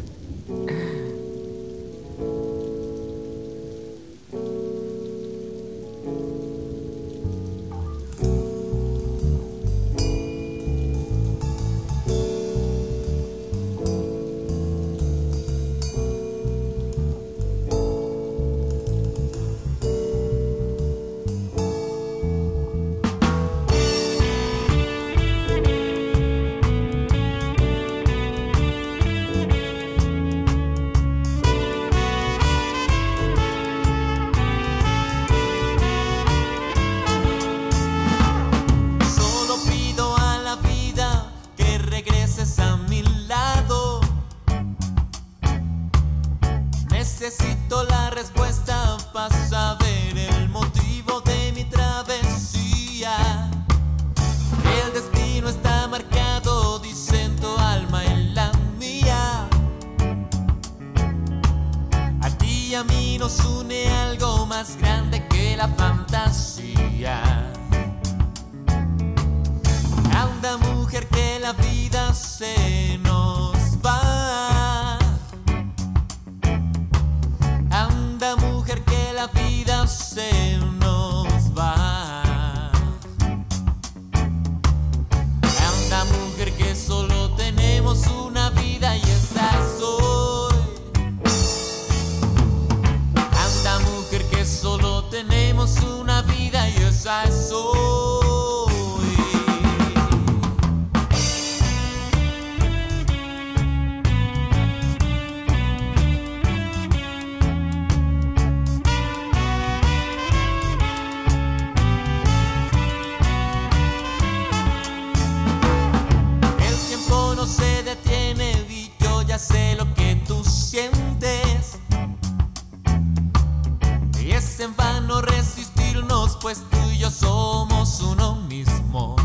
En 124.74 124.78
vano 124.78 125.22
resistirnos, 125.22 126.38
pues 126.42 126.64
tú 126.70 126.78
y 126.92 127.00
yo 127.00 127.10
somos 127.10 128.02
uno 128.02 128.36
mismo. 128.36 129.16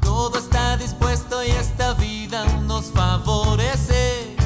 Todo 0.00 0.38
está 0.38 0.76
dispuesto 0.76 1.42
y 1.44 1.50
esta 1.50 1.94
vida 1.94 2.44
nos 2.66 2.86
favorece. 2.86 4.36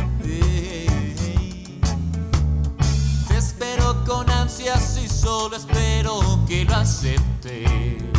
Te 3.29 3.37
espero 3.37 4.05
con 4.05 4.31
ansias 4.31 4.99
y 5.03 5.09
solo 5.09 5.57
espero 5.57 6.20
que 6.47 6.64
lo 6.64 6.75
aceptes. 6.75 8.13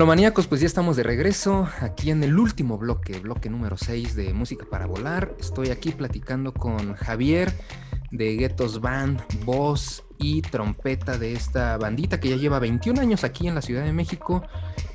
Melomaníacos, 0.00 0.46
pues 0.46 0.62
ya 0.62 0.66
estamos 0.66 0.96
de 0.96 1.02
regreso 1.02 1.68
aquí 1.82 2.10
en 2.10 2.24
el 2.24 2.38
último 2.38 2.78
bloque, 2.78 3.18
bloque 3.18 3.50
número 3.50 3.76
6 3.76 4.16
de 4.16 4.32
Música 4.32 4.64
para 4.64 4.86
Volar. 4.86 5.34
Estoy 5.38 5.68
aquí 5.68 5.92
platicando 5.92 6.54
con 6.54 6.94
Javier 6.94 7.52
de 8.10 8.34
Ghettos 8.36 8.80
Band, 8.80 9.20
voz 9.44 10.04
y 10.16 10.40
trompeta 10.40 11.18
de 11.18 11.34
esta 11.34 11.76
bandita 11.76 12.18
que 12.18 12.30
ya 12.30 12.36
lleva 12.36 12.58
21 12.58 12.98
años 12.98 13.24
aquí 13.24 13.46
en 13.46 13.54
la 13.54 13.60
Ciudad 13.60 13.84
de 13.84 13.92
México. 13.92 14.42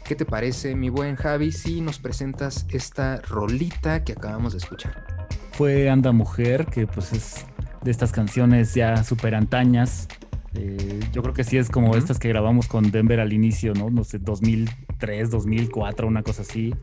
¿Qué 0.06 0.16
te 0.16 0.26
parece, 0.26 0.74
mi 0.74 0.90
buen 0.90 1.18
Javi, 1.18 1.52
si 1.52 1.82
nos 1.82 2.00
presentas 2.00 2.66
esta 2.70 3.18
rolita 3.18 4.04
que 4.04 4.14
acabamos 4.14 4.54
de 4.54 4.58
escuchar? 4.58 5.06
Fue 5.52 5.88
Anda 5.88 6.14
Mujer, 6.14 6.66
que 6.66 6.88
pues 6.88 7.14
es 7.14 7.46
de 7.84 7.92
estas 7.92 8.12
canciones 8.12 8.74
ya 8.74 9.04
súper 9.04 9.36
antañas. 9.36 10.08
Eh, 10.58 11.00
yo 11.12 11.22
creo 11.22 11.34
que 11.34 11.44
sí 11.44 11.58
es 11.58 11.70
como 11.70 11.90
Ujú. 11.90 11.98
estas 11.98 12.20
que 12.20 12.30
grabamos 12.30 12.68
con 12.68 12.92
Denver 12.92 13.20
al 13.20 13.34
inicio, 13.34 13.74
¿no? 13.74 13.90
No 13.90 14.04
sé, 14.04 14.20
2003, 14.20 15.32
2004, 15.32 16.08
una 16.08 16.24
cosa 16.24 16.42
así. 16.42 16.74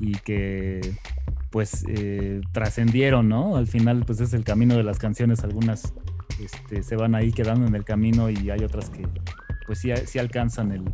Y 0.00 0.12
que 0.12 0.80
pues 1.50 1.84
eh, 1.88 2.40
trascendieron, 2.52 3.28
¿no? 3.28 3.56
Al 3.56 3.66
final 3.66 4.04
pues 4.06 4.20
es 4.20 4.34
el 4.34 4.44
camino 4.44 4.76
de 4.76 4.82
las 4.82 4.98
canciones. 4.98 5.44
Algunas 5.44 5.94
este, 6.42 6.82
se 6.82 6.96
van 6.96 7.14
ahí 7.14 7.32
quedando 7.32 7.66
en 7.66 7.74
el 7.74 7.84
camino 7.84 8.30
y 8.30 8.50
hay 8.50 8.62
otras 8.64 8.90
que 8.90 9.06
pues 9.66 9.80
sí, 9.80 9.90
sí 10.06 10.18
alcanzan 10.18 10.72
el, 10.72 10.84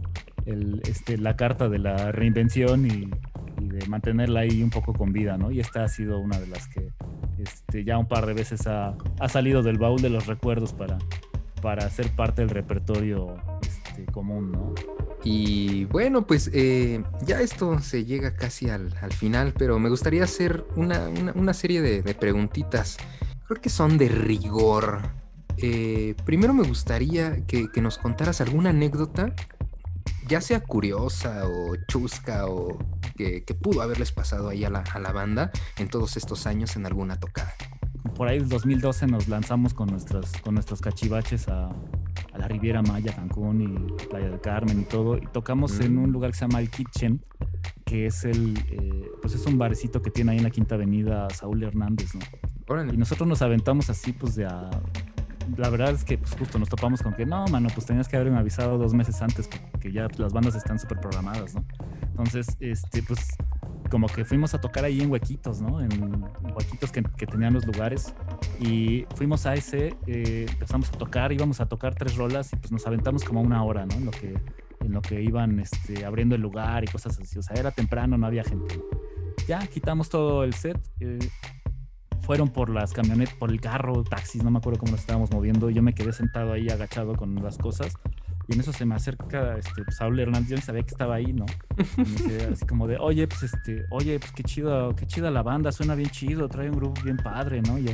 el, 0.47 0.81
este, 0.89 1.19
la 1.19 1.37
carta 1.37 1.69
de 1.69 1.79
la 1.79 2.13
reinvención 2.13 2.87
y, 2.87 3.09
y 3.61 3.69
de 3.69 3.87
mantenerla 3.89 4.41
ahí 4.41 4.63
un 4.63 4.71
poco 4.71 4.93
con 4.93 5.13
vida, 5.13 5.37
¿no? 5.37 5.51
Y 5.51 5.61
esta 5.61 5.85
ha 5.85 5.89
sido 5.89 6.19
una 6.19 6.39
de 6.39 6.47
las 6.49 6.67
que 6.69 6.89
este, 7.39 7.85
ya 7.85 7.99
un 7.99 8.09
par 8.09 8.27
de 8.27 8.35
veces 8.35 8.67
ha, 8.67 8.97
ha 9.21 9.29
salido 9.29 9.63
del 9.63 9.79
baúl 9.79 10.01
de 10.01 10.11
los 10.11 10.27
recuerdos 10.27 10.73
para, 10.73 10.99
para 11.65 11.89
ser 11.89 12.11
parte 12.15 12.43
del 12.43 12.51
repertorio 12.51 13.39
este, 13.63 14.05
común, 14.13 14.53
¿no? 14.53 14.75
Y 15.25 15.87
bueno, 15.87 16.27
pues 16.27 16.51
eh, 16.53 17.03
ya 17.25 17.41
esto 17.41 17.81
se 17.81 18.05
llega 18.05 18.37
casi 18.37 18.69
al, 18.69 18.95
al 19.01 19.15
final, 19.15 19.55
pero 19.57 19.79
me 19.79 19.89
gustaría 19.89 20.25
hacer 20.25 20.67
una, 20.77 21.09
una- 21.35 21.55
serie 21.55 21.81
de, 21.81 22.03
de 22.03 22.15
preguntitas. 22.15 22.99
Creo 23.49 23.63
que 23.63 23.71
son 23.71 23.97
de 23.97 24.11
rigor. 24.11 25.01
Eh, 25.57 26.15
primero 26.27 26.53
me 26.53 26.69
gustaría 26.69 27.47
que, 27.47 27.69
que 27.73 27.81
nos 27.81 27.97
contaras 27.97 28.43
alguna 28.43 28.69
anécdota, 28.71 29.35
ya 30.29 30.43
sea 30.43 30.61
curiosa 30.61 31.47
o 31.49 31.77
chusca 31.89 32.47
o 32.47 32.77
que, 33.17 33.43
que 33.45 33.55
pudo 33.55 33.81
haberles 33.81 34.13
pasado 34.13 34.51
ahí 34.51 34.65
a 34.65 34.71
la, 34.71 34.81
a 34.93 34.99
la 34.99 35.13
banda 35.13 35.51
en 35.79 35.89
todos 35.89 36.19
estos 36.19 36.47
años 36.47 36.77
en 36.77 36.85
alguna 36.85 37.19
tocada. 37.19 37.55
Por 38.17 38.29
ahí 38.29 38.39
en 38.39 38.49
2012 38.49 39.07
nos 39.09 39.29
lanzamos 39.29 39.75
con, 39.75 39.89
nuestras, 39.89 40.33
con 40.43 40.55
nuestros 40.55 40.81
cachivaches 40.81 41.49
a, 41.49 41.67
a 41.69 42.39
la 42.39 42.47
Riviera 42.49 42.81
Maya, 42.83 43.13
Cancún 43.15 43.61
y 43.61 44.07
Playa 44.07 44.29
del 44.31 44.41
Carmen 44.41 44.81
y 44.81 44.85
todo. 44.85 45.17
Y 45.17 45.27
tocamos 45.33 45.81
en 45.81 45.97
Mm. 45.97 46.05
un 46.05 46.13
lugar 46.13 46.31
que 46.31 46.37
se 46.39 46.43
llama 46.47 46.61
El 46.61 46.71
Kitchen, 46.71 47.21
que 47.85 48.07
es 48.07 48.25
el, 48.25 48.57
eh, 48.71 49.11
pues 49.21 49.35
es 49.35 49.45
un 49.47 49.59
barecito 49.59 50.01
que 50.01 50.11
tiene 50.11 50.33
ahí 50.33 50.39
en 50.39 50.45
la 50.45 50.51
Quinta 50.51 50.77
Avenida 50.77 51.29
Saúl 51.31 51.63
Hernández, 51.63 52.15
¿no? 52.15 52.21
Órale. 52.69 52.95
Y 52.95 52.97
nosotros 52.97 53.29
nos 53.29 53.43
aventamos 53.43 53.91
así, 53.91 54.13
pues 54.13 54.37
de 54.37 54.47
a... 54.47 54.71
La 55.59 55.69
verdad 55.69 55.91
es 55.91 56.05
que 56.05 56.17
pues 56.17 56.35
justo 56.39 56.59
nos 56.59 56.71
topamos 56.71 57.03
con 57.03 57.13
que 57.13 57.27
no, 57.27 57.45
mano, 57.49 57.69
pues 57.75 57.85
tenías 57.85 58.09
que 58.09 58.17
haberme 58.17 58.39
avisado 58.39 58.79
dos 58.79 58.95
meses 58.95 59.21
antes 59.21 59.47
porque 59.73 59.93
ya 59.93 60.09
las 60.17 60.33
bandas 60.33 60.55
están 60.55 60.79
súper 60.79 61.01
programadas, 61.01 61.55
¿no? 61.55 61.63
Entonces, 62.09 62.47
este, 62.61 63.03
pues 63.03 63.21
como 63.95 64.09
que 64.09 64.25
fuimos 64.25 64.53
a 64.55 64.61
tocar 64.61 64.85
ahí 64.85 65.03
en 65.03 65.09
huequitos, 65.09 65.63
¿no? 65.63 65.81
En 65.81 66.25
huequitos 66.53 66.91
que, 66.91 67.01
que 67.17 67.29
tenían 67.29 67.55
los 67.55 67.65
lugares. 67.65 68.13
Y 68.59 69.07
fuimos 69.15 69.47
a 69.47 69.55
ese, 69.55 69.95
eh, 70.09 70.47
empezamos 70.51 70.89
a 70.89 70.99
tocar, 70.99 71.31
íbamos 71.31 71.61
a 71.61 71.67
tocar 71.67 71.95
tres 71.95 72.17
rolas 72.17 72.53
y 72.53 72.57
pues 72.57 72.73
nos 72.73 72.85
aventamos 72.89 73.23
como 73.23 73.41
una 73.41 73.63
hora, 73.63 73.87
¿no? 73.87 73.95
En 73.95 74.07
lo 74.07 74.11
que, 74.11 74.35
en 74.81 74.93
lo 74.93 75.01
que 75.01 75.23
iban 75.23 75.61
este, 75.61 76.05
abriendo 76.05 76.35
el 76.35 76.41
lugar 76.41 76.83
y 76.83 76.89
cosas 76.89 77.21
así. 77.21 77.39
O 77.39 77.43
sea, 77.43 77.55
era 77.55 77.71
temprano, 77.71 78.19
no 78.19 78.27
había 78.27 78.43
gente. 78.43 78.81
Ya 79.47 79.65
quitamos 79.69 80.09
todo 80.09 80.43
el 80.43 80.55
set. 80.55 80.77
eh, 80.99 81.21
fueron 82.23 82.49
por 82.49 82.71
las 82.71 82.93
camionetas, 82.93 83.35
por 83.35 83.53
el 83.53 83.61
carro, 83.61 84.03
taxis, 84.03 84.43
no 84.43 84.51
me 84.51 84.59
acuerdo 84.59 84.81
cómo 84.81 84.91
nos 84.91 85.03
estábamos 85.03 85.31
moviendo. 85.31 85.71
Yo 85.71 85.85
me 85.85 85.95
quedé 85.95 86.13
sentado 86.13 86.53
ahí 86.53 86.69
agachado 86.69 87.15
con 87.15 87.37
las 87.37 87.59
cosas. 87.59 87.95
Y 88.49 88.55
en 88.55 88.61
eso 88.61 88.73
se 88.73 88.85
me 88.85 88.95
acerca 88.95 89.57
este, 89.57 89.83
pues, 89.85 89.97
Saúl 89.97 90.21
Hernández, 90.21 90.51
yo 90.51 90.57
ni 90.57 90.63
sabía 90.63 90.83
que 90.83 90.91
estaba 90.91 91.15
ahí, 91.15 91.33
¿no? 91.33 91.47
Y 91.97 92.01
me 92.01 92.05
dice 92.05 92.49
así 92.53 92.67
como 92.67 92.87
de, 92.87 92.99
oye, 92.99 93.27
pues 93.27 93.43
este, 93.45 93.85
oye, 93.91 94.19
pues 94.19 94.33
qué 94.33 94.43
chido, 94.43 94.95
qué 94.95 95.07
chida 95.07 95.31
la 95.31 95.43
banda, 95.43 95.73
suena 95.73 95.95
bien 95.95 96.11
chido, 96.11 96.49
trae 96.49 96.69
un 96.69 96.77
grupo 96.77 97.01
bien 97.03 97.17
padre, 97.17 97.63
¿no? 97.63 97.79
Y 97.79 97.85
yo, 97.85 97.93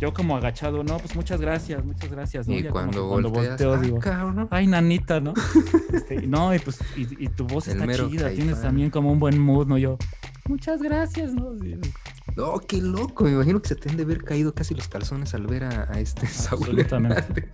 yo 0.00 0.12
como 0.14 0.36
agachado, 0.36 0.82
no, 0.82 0.96
pues 0.98 1.14
muchas 1.14 1.40
gracias, 1.40 1.84
muchas 1.84 2.10
gracias, 2.10 2.48
¿no? 2.48 2.54
y 2.54 2.62
Ya 2.62 2.70
como 2.70 2.90
cuando, 3.06 3.30
volteo, 3.30 3.74
"Ah, 3.74 3.78
digo, 3.78 3.98
cabrón". 4.00 4.48
ay, 4.50 4.66
nanita, 4.66 5.20
¿no? 5.20 5.34
Este, 5.92 6.26
no, 6.26 6.52
y 6.54 6.58
pues, 6.58 6.78
y, 6.96 7.24
y 7.24 7.28
tu 7.28 7.46
voz 7.46 7.68
El 7.68 7.80
está 7.88 8.08
chida, 8.08 8.30
tienes 8.30 8.60
también 8.60 8.90
como 8.90 9.12
un 9.12 9.20
buen 9.20 9.38
mood, 9.38 9.66
¿no? 9.68 9.78
Yo, 9.78 9.96
muchas 10.48 10.82
gracias, 10.82 11.32
¿no? 11.34 11.56
Sí, 11.60 11.76
No, 12.36 12.58
qué 12.58 12.80
loco. 12.82 13.24
Me 13.24 13.30
imagino 13.32 13.62
que 13.62 13.68
se 13.68 13.76
te 13.76 13.88
han 13.90 13.96
de 13.96 14.02
haber 14.02 14.24
caído 14.24 14.54
casi 14.54 14.74
los 14.74 14.88
calzones 14.88 15.34
al 15.34 15.46
ver 15.46 15.64
a, 15.64 15.88
a 15.92 16.00
este 16.00 16.26
Saúl 16.26 16.62
Absolutamente. 16.62 17.50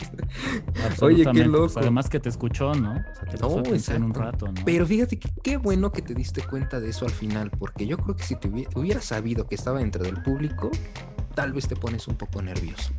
Oye, 0.76 0.85
absolutamente, 0.87 1.33
qué 1.43 1.49
pues, 1.51 1.61
loco. 1.70 1.81
además 1.81 2.09
que 2.09 2.20
te 2.20 2.28
escuchó, 2.28 2.74
¿no? 2.74 2.93
O 2.93 3.14
sea, 3.14 3.24
te 3.31 3.37
No, 3.39 3.59
atención 3.59 4.03
un 4.05 4.11
exacto. 4.11 4.20
rato, 4.47 4.53
¿no? 4.53 4.64
Pero 4.64 4.87
fíjate 4.87 5.18
que 5.18 5.28
qué 5.43 5.57
bueno 5.59 5.93
que 5.93 6.01
te 6.03 6.14
diste 6.14 6.43
cuenta 6.43 6.81
de 6.81 6.91
eso 6.91 7.05
al 7.05 7.11
final, 7.12 7.51
porque 7.51 7.87
yo 7.87 7.99
creo 7.99 8.16
que 8.16 8.24
si 8.24 8.37
te 8.37 8.51
hubi- 8.51 8.68
hubieras 8.74 9.05
sabido 9.05 9.47
que 9.47 9.55
estaba 9.55 9.81
dentro 9.81 10.03
del 10.03 10.22
público, 10.22 10.70
tal 11.35 11.53
vez 11.53 11.68
te 11.68 11.76
pones 11.76 12.09
un 12.09 12.16
poco 12.16 12.41
nervioso. 12.41 12.93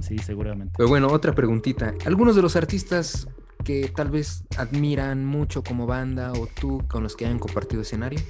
Sí, 0.00 0.16
seguramente. 0.18 0.74
Pero 0.76 0.88
bueno, 0.88 1.08
otra 1.08 1.34
preguntita. 1.34 1.92
Algunos 2.06 2.36
de 2.36 2.42
los 2.42 2.56
artistas 2.56 3.28
que 3.64 3.92
tal 3.94 4.10
vez 4.10 4.44
admiran 4.56 5.26
mucho 5.26 5.62
como 5.62 5.84
banda 5.86 6.32
o 6.32 6.46
tú 6.46 6.82
con 6.88 7.02
los 7.02 7.16
que 7.16 7.26
hayan 7.26 7.38
compartido 7.38 7.82
escenario. 7.82 8.20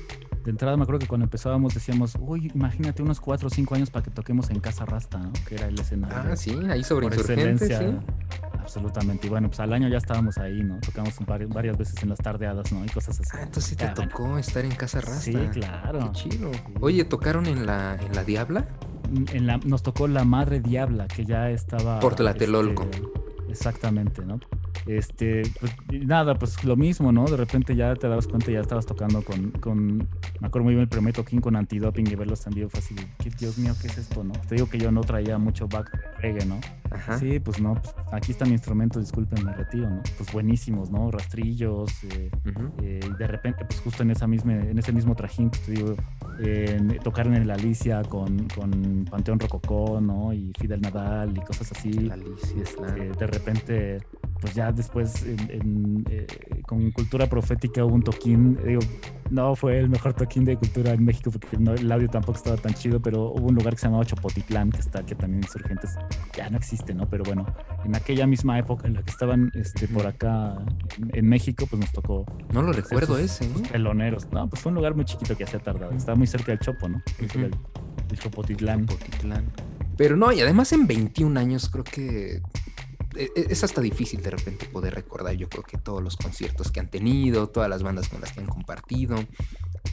De 0.48 0.52
entrada 0.52 0.78
me 0.78 0.84
acuerdo 0.84 1.00
que 1.00 1.06
cuando 1.06 1.24
empezábamos 1.26 1.74
decíamos, 1.74 2.16
uy, 2.18 2.50
imagínate 2.54 3.02
unos 3.02 3.20
4 3.20 3.48
o 3.48 3.50
5 3.50 3.74
años 3.74 3.90
para 3.90 4.02
que 4.02 4.10
toquemos 4.10 4.48
en 4.48 4.60
Casa 4.60 4.86
Rasta, 4.86 5.18
¿no? 5.18 5.30
Que 5.46 5.56
era 5.56 5.66
el 5.66 5.78
escenario. 5.78 6.32
Ah, 6.32 6.36
sí, 6.36 6.58
ahí 6.70 6.82
sobre 6.82 7.06
por 7.08 7.18
excelencia. 7.18 7.78
sí. 7.80 7.84
Absolutamente. 8.58 9.26
Y 9.26 9.30
bueno, 9.30 9.48
pues 9.48 9.60
al 9.60 9.74
año 9.74 9.88
ya 9.88 9.98
estábamos 9.98 10.38
ahí, 10.38 10.62
¿no? 10.64 10.80
Tocamos 10.80 11.20
un 11.20 11.26
par- 11.26 11.46
varias 11.48 11.76
veces 11.76 12.02
en 12.02 12.08
las 12.08 12.16
tardeadas, 12.18 12.72
¿no? 12.72 12.82
Y 12.82 12.88
cosas 12.88 13.20
así. 13.20 13.28
Ah, 13.34 13.40
entonces 13.42 13.64
sí 13.66 13.76
te 13.76 13.84
bueno. 13.90 14.08
tocó 14.10 14.38
estar 14.38 14.64
en 14.64 14.70
Casa 14.74 15.02
Rasta. 15.02 15.20
Sí, 15.20 15.34
claro. 15.52 15.98
Qué 16.14 16.30
chido. 16.30 16.50
Oye, 16.80 17.04
¿tocaron 17.04 17.44
en 17.44 17.66
la, 17.66 17.96
en 18.00 18.14
la 18.14 18.24
Diabla? 18.24 18.66
En 19.34 19.46
la, 19.46 19.58
nos 19.58 19.82
tocó 19.82 20.08
La 20.08 20.24
Madre 20.24 20.60
Diabla, 20.60 21.08
que 21.08 21.26
ya 21.26 21.50
estaba... 21.50 22.00
Por 22.00 22.14
Tlatelolco. 22.14 22.84
este, 22.84 23.02
exactamente, 23.50 24.24
¿no? 24.24 24.40
Este, 24.86 25.42
pues 25.60 25.72
nada, 25.90 26.34
pues 26.34 26.64
lo 26.64 26.76
mismo, 26.76 27.12
¿no? 27.12 27.24
De 27.26 27.36
repente 27.36 27.76
ya 27.76 27.94
te 27.94 28.08
dabas 28.08 28.26
cuenta, 28.26 28.50
ya 28.50 28.60
estabas 28.60 28.86
tocando 28.86 29.22
con, 29.22 29.50
con 29.52 29.98
me 29.98 30.46
acuerdo 30.46 30.64
muy 30.64 30.74
bien 30.74 30.82
el 30.82 30.88
primer 30.88 31.12
toquín 31.14 31.40
con 31.40 31.56
antidoping 31.56 32.06
y 32.10 32.14
verlos 32.14 32.40
también 32.40 32.70
fue 32.70 32.80
así, 32.80 32.94
de, 32.94 33.06
"¿Qué- 33.18 33.30
Dios 33.38 33.58
mío, 33.58 33.74
¿qué 33.80 33.88
es 33.88 33.98
esto, 33.98 34.24
no? 34.24 34.32
Te 34.48 34.54
digo 34.54 34.68
que 34.68 34.78
yo 34.78 34.90
no 34.90 35.02
traía 35.02 35.36
mucho 35.38 35.68
back 35.68 35.90
reggae, 36.20 36.46
¿no? 36.46 36.58
Ajá. 36.90 37.18
Sí, 37.18 37.38
pues 37.40 37.60
no, 37.60 37.74
pues, 37.74 37.94
aquí 38.12 38.32
está 38.32 38.44
mi 38.44 38.52
instrumento, 38.52 39.00
disculpen, 39.00 39.44
me 39.44 39.52
retiro, 39.52 39.88
¿no? 39.90 40.02
Pues 40.16 40.32
buenísimos, 40.32 40.90
¿no? 40.90 41.10
Rastrillos, 41.10 41.90
eh, 42.04 42.30
Ujú. 42.48 42.70
eh, 42.82 43.00
y 43.04 43.16
de 43.18 43.26
repente, 43.26 43.64
pues 43.64 43.80
justo 43.80 44.02
en, 44.02 44.10
esa 44.10 44.26
misma, 44.26 44.54
en 44.54 44.78
ese 44.78 44.92
mismo 44.92 45.14
trajín, 45.14 45.50
pues, 45.50 45.62
te 45.62 45.72
digo, 45.72 45.94
en- 46.38 46.98
tocaron 47.00 47.34
en 47.34 47.46
la 47.46 47.54
Alicia 47.54 48.02
con, 48.02 48.46
con 48.48 49.04
Panteón 49.10 49.38
Rococó, 49.40 50.00
¿no? 50.00 50.32
Y 50.32 50.52
Fidel 50.58 50.80
Nadal 50.80 51.36
y 51.36 51.40
cosas 51.40 51.72
así. 51.72 51.92
La 51.92 52.14
Alicia, 52.14 52.62
claro. 52.76 53.02
Eh, 53.02 53.12
de 53.18 53.26
repente, 53.26 53.98
pues 54.40 54.54
ya 54.54 54.70
después 54.72 55.24
en- 55.24 55.50
en, 55.50 56.04
eh, 56.10 56.26
con 56.66 56.90
Cultura 56.92 57.26
Profética 57.26 57.84
hubo 57.84 57.94
un 57.94 58.02
toquín, 58.02 58.56
digo, 58.64 58.80
no 59.30 59.54
fue 59.56 59.78
el 59.78 59.88
mejor 59.90 60.14
toquín 60.14 60.44
de 60.44 60.56
cultura 60.56 60.92
en 60.92 61.04
México 61.04 61.30
porque 61.30 61.56
no- 61.58 61.74
el 61.74 61.90
audio 61.90 62.08
tampoco 62.08 62.38
estaba 62.38 62.56
tan 62.56 62.72
chido, 62.74 63.00
pero 63.00 63.30
hubo 63.32 63.46
un 63.48 63.54
lugar 63.54 63.74
que 63.74 63.80
se 63.80 63.86
llamaba 63.86 64.04
Chopotitlán, 64.04 64.70
que 64.70 64.78
está, 64.80 65.04
que 65.04 65.14
también 65.14 65.42
insurgentes 65.42 65.96
ya 66.36 66.48
no 66.50 66.56
existe, 66.56 66.77
¿no? 66.94 67.08
Pero 67.08 67.24
bueno, 67.24 67.46
en 67.84 67.94
aquella 67.96 68.26
misma 68.26 68.58
época 68.58 68.86
en 68.86 68.94
la 68.94 69.02
que 69.02 69.10
estaban 69.10 69.50
este, 69.54 69.88
por 69.88 70.06
acá 70.06 70.56
en, 70.98 71.10
en 71.16 71.28
México, 71.28 71.66
pues 71.68 71.80
nos 71.80 71.92
tocó 71.92 72.24
No 72.52 72.62
lo 72.62 72.72
recuerdo 72.72 73.18
ese, 73.18 73.44
¿eh? 73.44 73.48
peloneros. 73.70 74.30
No, 74.32 74.48
pues 74.48 74.62
fue 74.62 74.70
un 74.70 74.76
lugar 74.76 74.94
muy 74.94 75.04
chiquito 75.04 75.36
que 75.36 75.44
hacía 75.44 75.58
tardado. 75.60 75.92
Estaba 75.92 76.16
muy 76.16 76.26
cerca 76.26 76.52
del 76.52 76.58
Chopo, 76.60 76.88
¿no? 76.88 77.02
Ujú. 77.22 77.38
El, 77.38 77.54
el 78.10 78.18
Chopotitlán. 78.18 78.86
Potitlán. 78.86 79.44
Pero 79.96 80.16
no, 80.16 80.30
y 80.32 80.40
además 80.40 80.72
en 80.72 80.86
21 80.86 81.38
años 81.40 81.68
creo 81.70 81.84
que 81.84 82.40
e- 83.16 83.30
e- 83.34 83.46
es 83.50 83.64
hasta 83.64 83.80
difícil 83.80 84.22
de 84.22 84.30
repente 84.30 84.66
poder 84.66 84.94
recordar, 84.94 85.34
yo 85.34 85.48
creo 85.48 85.64
que 85.64 85.76
todos 85.78 86.02
los 86.02 86.16
conciertos 86.16 86.70
que 86.70 86.78
han 86.80 86.88
tenido, 86.88 87.48
todas 87.48 87.68
las 87.68 87.82
bandas 87.82 88.08
con 88.08 88.20
las 88.20 88.32
que 88.32 88.40
han 88.40 88.46
compartido 88.46 89.16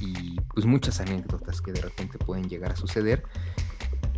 y 0.01 0.35
pues 0.53 0.65
muchas 0.65 0.99
anécdotas 0.99 1.61
que 1.61 1.71
de 1.71 1.81
repente 1.81 2.17
pueden 2.19 2.47
llegar 2.49 2.71
a 2.73 2.75
suceder. 2.75 3.23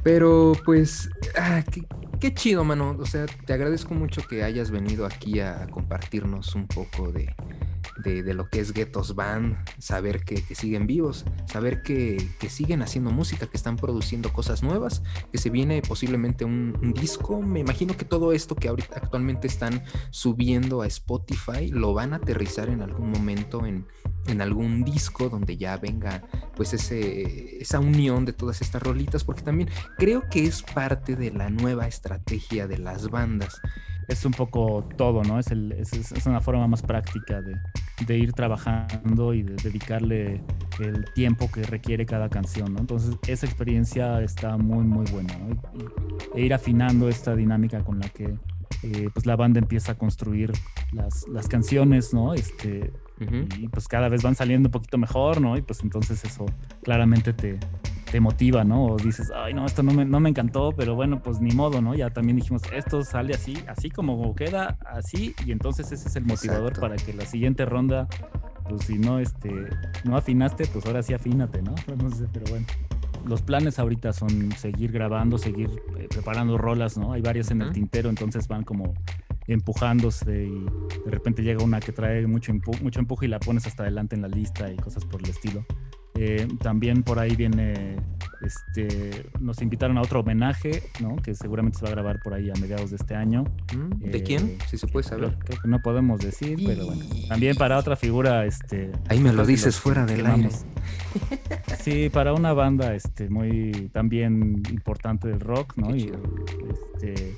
Pero 0.08 0.54
pues, 0.64 1.10
ah, 1.38 1.62
qué, 1.70 1.86
qué 2.22 2.34
chido, 2.34 2.64
mano. 2.64 2.96
O 2.98 3.06
sea, 3.06 3.26
te 3.26 3.52
agradezco 3.52 3.94
mucho 3.94 4.26
que 4.26 4.42
hayas 4.42 4.72
venido 4.72 5.06
aquí 5.06 5.42
a 5.42 5.68
compartirnos 5.70 6.56
un 6.56 6.66
poco 6.66 7.12
de, 7.12 7.36
de, 8.04 8.24
de 8.24 8.34
lo 8.34 8.50
que 8.50 8.60
es 8.60 8.74
Ghettos 8.74 9.16
Band, 9.16 9.58
saber 9.80 10.24
que, 10.24 10.42
que 10.44 10.56
siguen 10.56 10.88
vivos, 10.88 11.26
saber 11.46 11.82
que, 11.82 12.30
que 12.40 12.50
siguen 12.50 12.82
haciendo 12.82 13.12
música, 13.12 13.48
que 13.48 13.58
están 13.58 13.76
produciendo 13.76 14.32
cosas 14.34 14.64
nuevas, 14.64 15.04
que 15.32 15.38
se 15.38 15.50
viene 15.50 15.82
posiblemente 15.82 16.46
un, 16.46 16.78
un 16.82 16.94
disco. 16.94 17.42
Me 17.42 17.60
imagino 17.60 17.96
que 17.96 18.06
todo 18.06 18.32
esto 18.32 18.56
que 18.56 18.68
ahorita 18.68 18.98
actualmente 18.98 19.48
están 19.48 19.84
subiendo 20.10 20.82
a 20.82 20.88
Spotify 20.88 21.70
lo 21.70 21.94
van 21.94 22.14
a 22.14 22.18
aterrizar 22.18 22.70
en 22.70 22.82
algún 22.82 23.12
momento 23.12 23.66
en, 23.66 23.86
en 24.28 24.42
algún 24.42 24.84
disco 24.84 25.30
donde 25.30 25.58
ya 25.58 25.78
venga 25.78 26.24
pues 26.56 26.74
ese, 26.74 27.62
esa 27.62 27.80
unión 27.80 28.26
de 28.26 28.34
todas 28.34 28.62
estas 28.62 28.82
rolitas, 28.82 29.24
porque 29.24 29.42
también 29.42 29.70
creo 29.98 30.24
que 30.30 30.46
es 30.46 30.64
parte 30.64 31.16
de 31.16 31.32
la 31.32 31.50
nueva 31.50 31.88
estrategia 31.88 32.68
de 32.68 32.78
las 32.78 33.10
bandas. 33.10 33.62
Es 34.08 34.26
un 34.26 34.32
poco 34.32 34.88
todo, 34.96 35.24
¿no? 35.24 35.40
Es, 35.40 35.48
el, 35.52 35.72
es, 35.74 36.26
una 36.26 36.40
forma 36.40 36.68
más 36.68 36.82
práctica 36.82 37.42
de, 37.42 37.56
de, 38.06 38.18
ir 38.18 38.34
trabajando 38.34 39.34
y 39.34 39.44
de 39.44 39.56
dedicarle 39.56 40.42
el 40.80 41.06
tiempo 41.14 41.52
que 41.52 41.64
requiere 41.64 42.06
cada 42.06 42.30
canción, 42.30 42.74
¿no? 42.74 42.80
Entonces 42.80 43.16
esa 43.28 43.46
experiencia 43.46 44.22
está 44.22 44.58
muy, 44.58 44.86
muy 44.86 45.06
buena, 45.12 45.38
¿no? 45.38 45.62
E 46.36 46.42
ir 46.42 46.54
afinando 46.54 47.10
esta 47.10 47.36
dinámica 47.36 47.84
con 47.84 48.00
la 48.00 48.08
que 48.10 48.38
eh, 48.84 49.10
pues 49.14 49.26
la 49.26 49.36
banda 49.36 49.60
empieza 49.60 49.94
a 49.94 49.96
construir 49.96 50.54
las, 50.92 51.28
las 51.28 51.48
canciones, 51.48 52.14
¿no? 52.14 52.34
Este, 52.34 52.94
uh 53.20 53.24
-huh. 53.24 53.60
Y 53.60 53.68
pues 53.68 53.88
cada 53.88 54.10
vez 54.10 54.24
van 54.24 54.36
saliendo 54.36 54.68
un 54.68 54.72
poquito 54.72 54.98
mejor, 54.98 55.42
¿no? 55.42 55.58
Y 55.58 55.62
pues 55.62 55.82
entonces 55.84 56.24
eso 56.24 56.46
claramente 56.84 57.34
te, 57.34 57.60
te 58.12 58.20
motiva, 58.20 58.64
¿no? 58.64 58.86
O 58.86 58.98
dices, 58.98 59.32
ay, 59.36 59.54
no, 59.54 59.66
esto 59.66 59.84
no 59.84 59.94
me, 59.94 60.06
no 60.06 60.20
me 60.20 60.30
encantó, 60.30 60.74
pero 60.76 60.96
bueno, 60.96 61.22
pues 61.22 61.42
ni 61.42 61.52
modo, 61.52 61.82
¿no? 61.82 61.96
Ya 61.96 62.10
también 62.10 62.38
dijimos, 62.38 62.62
esto 62.74 63.04
sale 63.04 63.34
así, 63.34 63.58
así 63.68 63.90
como 63.90 64.34
queda, 64.36 64.78
así, 64.86 65.36
y 65.46 65.52
entonces 65.52 65.92
ese 65.92 66.08
es 66.08 66.16
el 66.16 66.26
motivador 66.26 66.74
Exacto. 66.74 66.82
para 66.82 66.96
que 66.96 67.14
la 67.14 67.26
siguiente 67.26 67.66
ronda, 67.66 68.08
pues 68.68 68.86
si 68.86 68.98
no, 68.98 69.20
este, 69.20 69.52
no 70.04 70.18
afinaste, 70.18 70.66
pues 70.68 70.86
ahora 70.86 71.04
sí 71.04 71.14
afínate, 71.14 71.62
¿no? 71.62 71.76
No 71.98 72.10
sé, 72.10 72.28
pero 72.32 72.46
bueno 72.50 72.66
los 73.26 73.42
planes 73.42 73.78
ahorita 73.78 74.14
son 74.14 74.52
seguir 74.54 74.92
grabando, 74.92 75.38
seguir 75.38 75.70
eh, 75.98 76.08
preparando 76.10 76.58
rolas, 76.58 76.98
¿no? 76.98 77.12
Hay 77.12 77.22
varias 77.22 77.52
en 77.52 77.62
el 77.62 77.74
tintero, 77.74 78.10
entonces 78.10 78.48
van 78.48 78.64
como 78.64 78.94
empujándose 79.54 80.46
y 80.46 80.66
de 81.06 81.12
repente 81.12 81.42
llega 81.42 81.64
una 81.64 81.80
que 81.80 81.92
trae 81.92 82.28
mucho, 82.28 82.52
empu 82.52 82.74
mucho 82.82 83.00
empuje 83.00 83.26
y 83.26 83.30
la 83.30 83.40
pones 83.40 83.66
hasta 83.66 83.84
adelante 83.84 84.16
en 84.16 84.22
la 84.22 84.28
lista 84.28 84.72
y 84.72 84.76
cosas 84.76 85.06
por 85.06 85.22
el 85.22 85.30
estilo. 85.30 85.66
Eh, 86.20 86.48
también 86.62 87.04
por 87.04 87.20
ahí 87.20 87.36
viene, 87.36 87.98
este, 88.42 89.30
nos 89.40 89.62
invitaron 89.62 90.00
a 90.00 90.02
otro 90.02 90.22
homenaje, 90.22 90.82
¿no? 91.00 91.16
Que 91.18 91.36
seguramente 91.36 91.78
se 91.78 91.84
va 91.84 91.90
a 91.90 91.92
grabar 91.92 92.20
por 92.24 92.34
ahí 92.34 92.50
a 92.50 92.54
mediados 92.60 92.90
de 92.90 92.96
este 92.96 93.14
año. 93.14 93.44
¿De 93.98 94.18
eh, 94.18 94.24
quién? 94.24 94.58
Si 94.68 94.80
se 94.80 94.88
puede 94.88 95.08
saber. 95.08 95.38
Creo, 95.38 95.62
que 95.62 95.68
no 95.68 95.80
podemos 95.80 96.20
decir, 96.20 96.58
pero 96.66 96.88
bueno. 96.88 97.06
También 97.28 97.56
para 97.56 97.78
otra 97.78 97.96
figura, 97.96 98.46
este. 98.46 98.92
Ahí 99.10 99.20
me 99.20 99.32
lo 99.32 99.46
dices 99.46 99.80
fuera 99.80 100.06
del 100.06 100.26
aire. 100.26 100.50
Sí, 101.80 102.10
para 102.10 102.34
una 102.34 102.52
banda, 102.52 102.94
este, 102.96 103.30
muy 103.30 103.90
también 103.94 104.62
importante 104.70 105.30
del 105.30 105.40
rock, 105.40 105.78
¿no? 105.78 105.96
y 105.96 106.12
este, 106.70 107.34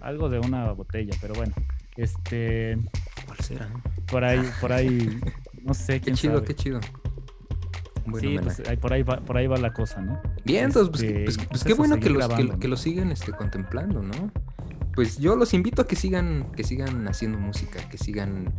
algo 0.00 0.28
de 0.28 0.38
una 0.38 0.72
botella, 0.72 1.16
pero 1.20 1.34
bueno. 1.34 1.52
Este. 1.96 2.78
¿Cuál 3.26 3.38
será? 3.40 3.68
Por 4.10 4.24
ahí, 4.24 4.42
por 4.60 4.72
ahí, 4.72 5.20
no 5.62 5.74
sé 5.74 6.00
quién 6.00 6.14
Qué 6.14 6.20
chido, 6.20 6.34
sabe. 6.34 6.46
qué 6.46 6.54
chido. 6.54 6.80
Bueno, 8.06 8.28
sí, 8.28 8.38
pues, 8.42 8.68
ahí, 8.68 8.76
por, 8.76 8.92
ahí 8.92 9.02
va, 9.02 9.20
por 9.20 9.36
ahí 9.36 9.46
va 9.46 9.58
la 9.58 9.72
cosa, 9.72 10.00
¿no? 10.00 10.20
Bien, 10.44 10.68
este, 10.68 10.80
pues, 10.86 10.88
pues, 10.90 11.36
pues, 11.36 11.46
pues 11.48 11.64
qué 11.64 11.74
bueno 11.74 12.00
que 12.00 12.08
los, 12.08 12.26
grabando, 12.26 12.58
que, 12.58 12.76
siguen 12.76 13.12
este, 13.12 13.32
contemplando, 13.32 14.02
¿no? 14.02 14.32
Pues 14.94 15.18
yo 15.18 15.36
los 15.36 15.54
invito 15.54 15.82
a 15.82 15.86
que 15.86 15.96
sigan, 15.96 16.50
que 16.56 16.64
sigan 16.64 17.06
haciendo 17.06 17.38
música, 17.38 17.88
que 17.88 17.98
sigan 17.98 18.52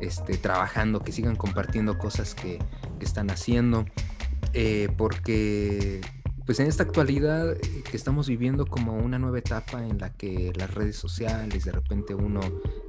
este, 0.00 0.38
trabajando, 0.38 1.00
que 1.00 1.12
sigan 1.12 1.36
compartiendo 1.36 1.98
cosas 1.98 2.34
que, 2.34 2.58
que 2.98 3.04
están 3.04 3.30
haciendo, 3.30 3.84
eh, 4.54 4.88
porque 4.96 6.00
pues 6.46 6.60
en 6.60 6.66
esta 6.66 6.82
actualidad 6.82 7.52
eh, 7.52 7.82
que 7.90 7.96
estamos 7.96 8.28
viviendo 8.28 8.66
como 8.66 8.96
una 8.96 9.18
nueva 9.18 9.38
etapa 9.38 9.86
en 9.86 9.98
la 9.98 10.10
que 10.10 10.52
las 10.56 10.72
redes 10.72 10.96
sociales, 10.96 11.64
de 11.64 11.72
repente 11.72 12.14
uno 12.14 12.40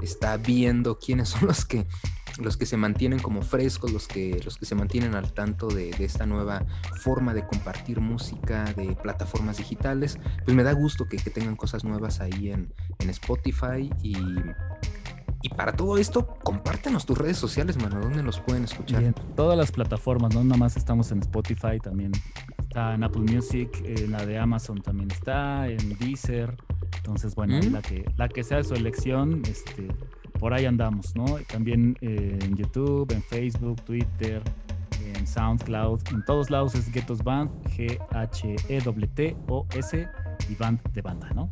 está 0.02 0.38
viendo 0.38 1.00
quiénes 1.00 1.30
son 1.30 1.48
los 1.48 1.66
que 1.66 1.88
los 2.40 2.58
que 2.58 2.66
se 2.66 2.76
mantienen 2.76 3.20
como 3.20 3.42
frescos, 3.42 3.94
los 3.94 4.10
que, 4.10 4.42
los 4.44 4.58
que 4.58 4.66
se 4.66 4.76
mantienen 4.76 5.16
al 5.16 5.32
tanto 5.32 5.70
de, 5.70 5.92
esta 6.00 6.26
nueva 6.26 6.66
forma 7.02 7.34
de 7.34 7.48
compartir 7.48 8.02
música 8.02 8.66
de 8.74 8.94
plataformas 8.96 9.58
digitales, 9.58 10.20
pues 10.44 10.56
me 10.56 10.64
da 10.64 10.74
gusto 10.74 11.08
que, 11.08 11.18
tengan 11.18 11.56
cosas 11.56 11.86
nuevas 11.86 12.20
ahí 12.20 12.52
en, 12.52 12.74
en 13.00 13.10
Spotify 13.10 13.90
y, 14.04 14.18
y 15.42 15.50
para 15.50 15.74
todo 15.74 15.98
esto, 15.98 16.28
compártenos 16.44 17.06
tus 17.06 17.18
redes 17.18 17.38
sociales, 17.38 17.78
mano, 17.78 18.02
¿dónde 18.02 18.22
los 18.22 18.40
pueden 18.42 18.66
escuchar? 18.66 19.14
Todas 19.36 19.58
las 19.58 19.72
plataformas, 19.72 20.34
no 20.34 20.44
nada 20.44 20.58
más 20.58 20.76
estamos 20.76 21.12
en 21.12 21.20
Spotify, 21.20 21.80
también 21.82 22.12
está 22.76 22.94
en 22.94 23.06
Apple 23.06 23.22
Music, 23.22 23.70
en 23.86 24.12
la 24.12 24.26
de 24.26 24.38
Amazon 24.38 24.82
también 24.82 25.10
está, 25.10 25.66
en 25.70 25.98
Deezer, 25.98 26.58
entonces 26.98 27.34
bueno, 27.34 27.58
¿Mm? 27.58 27.72
la, 27.72 27.82
que, 27.82 28.04
la 28.18 28.28
que 28.28 28.44
sea 28.44 28.58
de 28.58 28.66
su 28.66 28.74
elección, 28.74 29.42
este, 29.50 29.88
por 30.42 30.54
ahí 30.54 30.66
andamos, 30.66 31.16
¿no? 31.16 31.24
También 31.48 31.98
eh, 32.02 32.38
en 32.42 32.58
YouTube, 32.58 33.10
en 33.14 33.24
Facebook, 33.24 33.82
Twitter, 33.84 34.42
en 35.02 35.26
SoundCloud, 35.26 36.02
en 36.12 36.26
todos 36.26 36.50
lados 36.50 36.76
es 36.76 36.92
Getos 36.92 37.24
Band, 37.24 37.50
G-H-E-T-T-O-S 37.78 38.78
y 40.50 40.56
Band 40.56 40.82
de 40.92 41.02
banda, 41.02 41.30
¿no? 41.34 41.50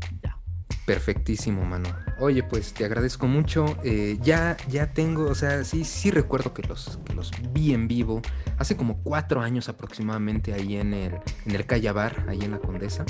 Perfectísimo, 0.86 1.64
mano. 1.66 1.90
Oye, 2.20 2.44
pues 2.44 2.74
te 2.74 2.84
agradezco 2.84 3.26
mucho. 3.28 3.78
Eh, 3.84 4.18
ya, 4.22 4.58
ya 4.68 4.94
tengo, 4.94 5.26
o 5.26 5.36
sea, 5.36 5.64
sí, 5.64 5.86
sí 5.86 6.12
recuerdo 6.12 6.54
que 6.54 6.64
los, 6.64 7.00
que 7.06 7.14
los 7.14 7.32
vi 7.54 7.74
en 7.74 7.88
vivo 7.88 8.22
hace 8.58 8.76
como 8.76 8.98
cuatro 9.02 9.42
años 9.42 9.70
aproximadamente 9.70 10.54
ahí 10.54 10.76
en 10.76 10.94
el, 10.94 11.14
en 11.46 11.56
el 11.56 11.66
Callabar, 11.66 12.26
ahí 12.28 12.42
en 12.42 12.52
la 12.52 12.60
Condesa. 12.60 13.06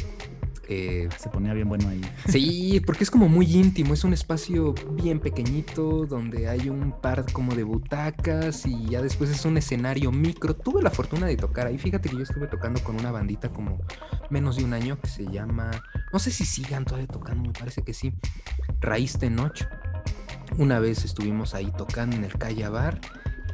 Eh, 0.70 1.10
se 1.18 1.30
ponía 1.30 1.54
bien 1.54 1.68
bueno 1.68 1.90
ahí. 1.90 2.02
Sí, 2.28 2.82
porque 2.86 3.04
es 3.04 3.12
como 3.12 3.28
muy 3.28 3.46
íntimo, 3.46 3.94
es 3.94 4.04
un 4.04 4.14
espacio 4.14 4.74
bien 4.92 5.20
pequeñito 5.20 6.06
donde 6.06 6.48
hay 6.48 6.70
un 6.70 6.94
par 7.02 7.32
como 7.32 7.54
de 7.54 7.64
butacas 7.64 8.66
y 8.66 8.86
ya 8.86 9.02
después 9.02 9.30
es 9.30 9.46
un 9.46 9.58
escenario 9.58 10.12
micro. 10.12 10.56
Tuve 10.56 10.82
la 10.82 10.90
fortuna 10.90 11.28
de 11.28 11.36
tocar 11.36 11.68
ahí, 11.68 11.78
fíjate 11.78 12.10
que 12.10 12.16
yo 12.16 12.24
estuve 12.24 12.48
tocando 12.48 12.82
con 12.84 12.96
una 12.96 13.12
bandita 13.12 13.50
como 13.50 13.80
menos 14.30 14.56
de 14.56 14.64
un 14.64 14.74
año 14.74 15.00
que 15.00 15.08
se 15.08 15.26
llama, 15.26 15.72
no 16.12 16.20
sé 16.20 16.32
si 16.32 16.46
sigan 16.46 16.86
todavía 16.86 17.08
tocando, 17.08 17.44
me 17.44 17.54
parece 17.54 17.84
que 17.84 17.94
sí, 17.94 18.14
Raíz 18.80 19.20
de 19.20 19.30
Noche. 19.30 19.68
Una 20.58 20.80
vez 20.80 21.04
estuvimos 21.04 21.56
ahí 21.56 21.72
tocando 21.76 22.16
en 22.16 22.24
el 22.24 22.38
Calle 22.38 22.68
Bar 22.70 23.02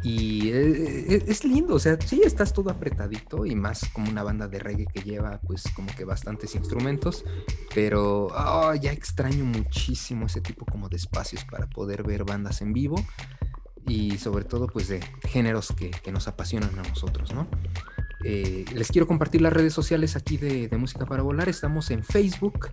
y 0.02 0.52
es, 0.52 1.44
lindo, 1.44 1.76
o 1.76 1.80
sea, 1.80 2.00
sí 2.00 2.22
estás 2.24 2.54
todo 2.54 2.70
apretadito 2.70 3.46
y 3.46 3.56
más 3.56 3.90
como 3.90 4.10
una 4.10 4.24
banda 4.24 4.48
de 4.48 4.60
reggae 4.60 4.86
que 4.86 5.02
lleva 5.02 5.42
pues 5.46 5.64
como 5.76 5.94
que 5.94 6.06
bastantes 6.06 6.56
instrumentos, 6.56 7.26
pero 7.76 8.28
oh, 8.28 8.74
ya 8.76 8.94
extraño 8.94 9.44
muchísimo 9.44 10.28
ese 10.28 10.40
tipo 10.40 10.66
como 10.66 10.88
de 10.88 10.96
espacios 10.96 11.44
para 11.46 11.68
poder 11.68 12.04
ver 12.04 12.24
bandas 12.24 12.62
en 12.62 12.72
vivo 12.72 12.96
y 13.88 14.18
sobre 14.18 14.46
todo 14.46 14.68
pues 14.68 14.88
de 14.88 15.02
géneros 15.28 15.74
que, 15.76 15.92
nos 16.12 16.28
apasionan 16.28 16.78
a 16.80 16.84
nosotros, 16.84 17.34
¿no? 17.34 17.48
Eh, 18.24 18.66
les 18.74 18.90
quiero 18.90 19.08
compartir 19.08 19.42
las 19.42 19.54
redes 19.54 19.74
sociales 19.74 20.16
aquí 20.16 20.38
de 20.38 20.70
Música 20.78 21.06
para 21.06 21.24
Volar. 21.24 21.48
Estamos 21.48 21.90
en 21.92 22.04
Facebook, 22.04 22.70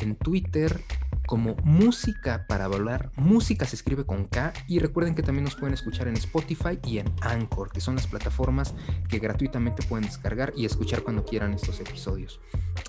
en 0.00 0.16
Twitter, 0.16 0.80
como 1.26 1.56
Música 1.64 2.46
para 2.46 2.68
Volar. 2.68 3.10
Música 3.16 3.66
se 3.66 3.76
escribe 3.76 4.04
con 4.04 4.24
K 4.26 4.52
y 4.68 4.78
recuerden 4.78 5.14
que 5.14 5.22
también 5.22 5.44
nos 5.44 5.54
pueden 5.54 5.74
escuchar 5.74 6.08
en 6.08 6.14
Spotify 6.14 6.78
y 6.84 6.98
en 6.98 7.12
Anchor, 7.20 7.70
que 7.72 7.80
son 7.80 7.96
las 7.96 8.06
plataformas 8.06 8.74
que 9.08 9.18
gratuitamente 9.18 9.82
pueden 9.86 10.06
descargar 10.06 10.52
y 10.56 10.64
escuchar 10.64 11.02
cuando 11.02 11.24
quieran 11.24 11.54
estos 11.54 11.80
episodios. 11.80 12.40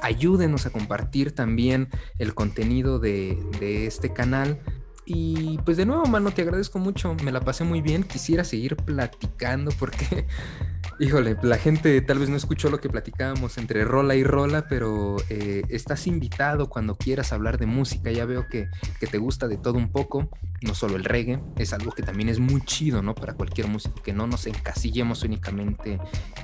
Ayúdenos 0.02 0.66
a 0.66 0.70
compartir 0.72 1.34
también 1.34 1.90
el 2.20 2.34
contenido 2.34 3.00
de, 3.00 3.38
de 3.60 3.88
este 3.88 4.14
canal. 4.14 4.60
Y 5.08 5.60
pues 5.60 5.78
de 5.78 5.86
nuevo, 5.86 6.06
mano, 6.08 6.32
te 6.32 6.42
agradezco 6.42 6.80
mucho. 6.80 7.16
Me 7.24 7.32
la 7.32 7.42
pasé 7.42 7.64
muy 7.64 7.82
bien. 7.82 8.04
Quisiera 8.04 8.44
seguir 8.44 8.76
platicando 8.76 9.72
porque 9.78 10.26
Híjole, 10.98 11.36
la 11.42 11.58
gente 11.58 12.00
tal 12.00 12.20
vez 12.20 12.30
no 12.30 12.38
escuchó 12.38 12.70
lo 12.70 12.80
que 12.80 12.88
platicábamos 12.88 13.58
entre 13.58 13.84
rola 13.84 14.16
y 14.16 14.24
rola, 14.24 14.66
pero 14.70 15.18
eh, 15.30 15.64
estás 15.68 16.08
invitado 16.08 16.70
cuando 16.70 16.96
quieras 16.96 17.34
hablar 17.34 17.58
de 17.58 17.66
música. 17.66 18.12
Ya 18.12 18.24
veo 18.24 18.48
que, 18.48 18.70
que, 19.02 19.06
te 19.06 19.18
gusta 19.18 19.50
de 19.50 19.58
todo 19.58 19.78
un 19.78 19.92
poco, 19.92 20.30
no 20.62 20.74
solo 20.74 20.96
el 20.96 21.04
reggae, 21.04 21.44
es 21.58 21.74
algo 21.74 21.92
que 21.92 22.02
también 22.02 22.30
es 22.30 22.40
muy 22.40 22.62
chido, 22.62 23.02
¿no? 23.02 23.14
Para 23.14 23.34
cualquier 23.34 23.68
músico, 23.68 24.02
que 24.02 24.14
no 24.14 24.26
nos 24.26 24.48
encasillemos 24.48 25.24
únicamente 25.24 26.00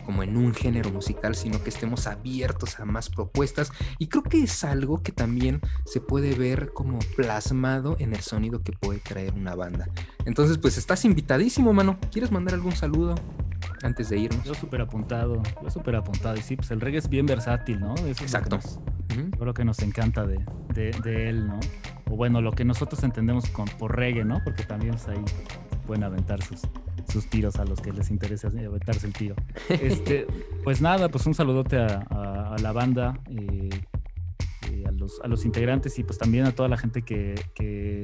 como 0.05 0.21
en 0.21 0.35
un 0.35 0.53
género 0.53 0.91
musical, 0.91 1.33
sino 1.35 1.63
que 1.63 1.69
estemos 1.69 2.05
abiertos 2.05 2.77
a 2.81 2.83
más 2.83 3.09
propuestas. 3.09 3.71
Y 3.99 4.07
creo 4.07 4.23
que 4.23 4.43
es 4.43 4.65
algo 4.65 5.01
que 5.01 5.13
también 5.13 5.61
se 5.85 6.01
puede 6.01 6.35
ver 6.35 6.73
como 6.73 6.99
plasmado 7.15 7.95
en 7.99 8.13
el 8.13 8.19
sonido 8.19 8.61
que 8.63 8.73
puede 8.73 8.99
traer 8.99 9.33
una 9.33 9.55
banda. 9.55 9.87
Entonces, 10.25 10.57
pues 10.57 10.77
estás 10.77 11.05
invitadísimo, 11.05 11.71
mano. 11.71 11.97
¿Quieres 12.11 12.31
mandar 12.31 12.55
algún 12.55 12.75
saludo? 12.75 13.15
antes 13.83 14.09
de 14.09 14.19
irnos. 14.19 14.40
Yo 14.45 14.53
súper 14.53 14.81
apuntado, 14.81 15.41
yo 15.61 15.69
súper 15.69 15.95
apuntado. 15.95 16.35
Y 16.37 16.41
sí, 16.41 16.55
pues 16.55 16.71
el 16.71 16.81
reggae 16.81 16.97
es 16.99 17.09
bien 17.09 17.25
versátil, 17.25 17.79
¿no? 17.79 17.95
Eso 17.95 18.23
Exacto. 18.23 18.57
Es 18.57 18.77
lo 18.77 18.81
que 18.83 18.85
nos, 19.15 19.27
uh 19.27 19.29
-huh. 19.31 19.37
Creo 19.39 19.53
que 19.53 19.65
nos 19.65 19.79
encanta 19.79 20.25
de, 20.25 20.39
de, 20.73 20.91
de, 21.03 21.29
él, 21.29 21.47
¿no? 21.47 21.59
O 22.09 22.15
bueno, 22.15 22.41
lo 22.41 22.51
que 22.51 22.65
nosotros 22.65 23.03
entendemos 23.03 23.49
con, 23.49 23.65
por 23.79 23.95
reggae, 23.95 24.23
¿no? 24.25 24.41
Porque 24.43 24.63
también 24.63 24.91
pues, 24.93 25.07
ahí 25.07 25.23
pueden 25.87 26.03
aventar 26.03 26.41
sus, 26.41 26.61
sus 27.11 27.27
tiros 27.29 27.55
a 27.57 27.65
los 27.65 27.81
que 27.81 27.91
les 27.91 28.09
interesa 28.11 28.47
aventarse 28.47 29.07
el 29.07 29.13
tiro. 29.13 29.35
Este, 29.69 30.27
pues 30.63 30.81
nada, 30.81 31.09
pues 31.09 31.25
un 31.25 31.33
saludote 31.33 31.77
a, 31.77 32.05
a- 32.09 32.55
a 32.55 32.57
la 32.59 32.71
banda, 32.71 33.19
eh, 33.29 33.69
eh, 34.69 34.83
a, 34.87 34.91
los, 34.91 35.19
a 35.23 35.27
los 35.27 35.45
integrantes 35.45 35.97
y 35.99 36.03
pues 36.03 36.17
también 36.17 36.45
a 36.45 36.51
toda 36.51 36.69
la 36.69 36.77
gente 36.77 37.01
que, 37.01 37.35
que, 37.55 38.03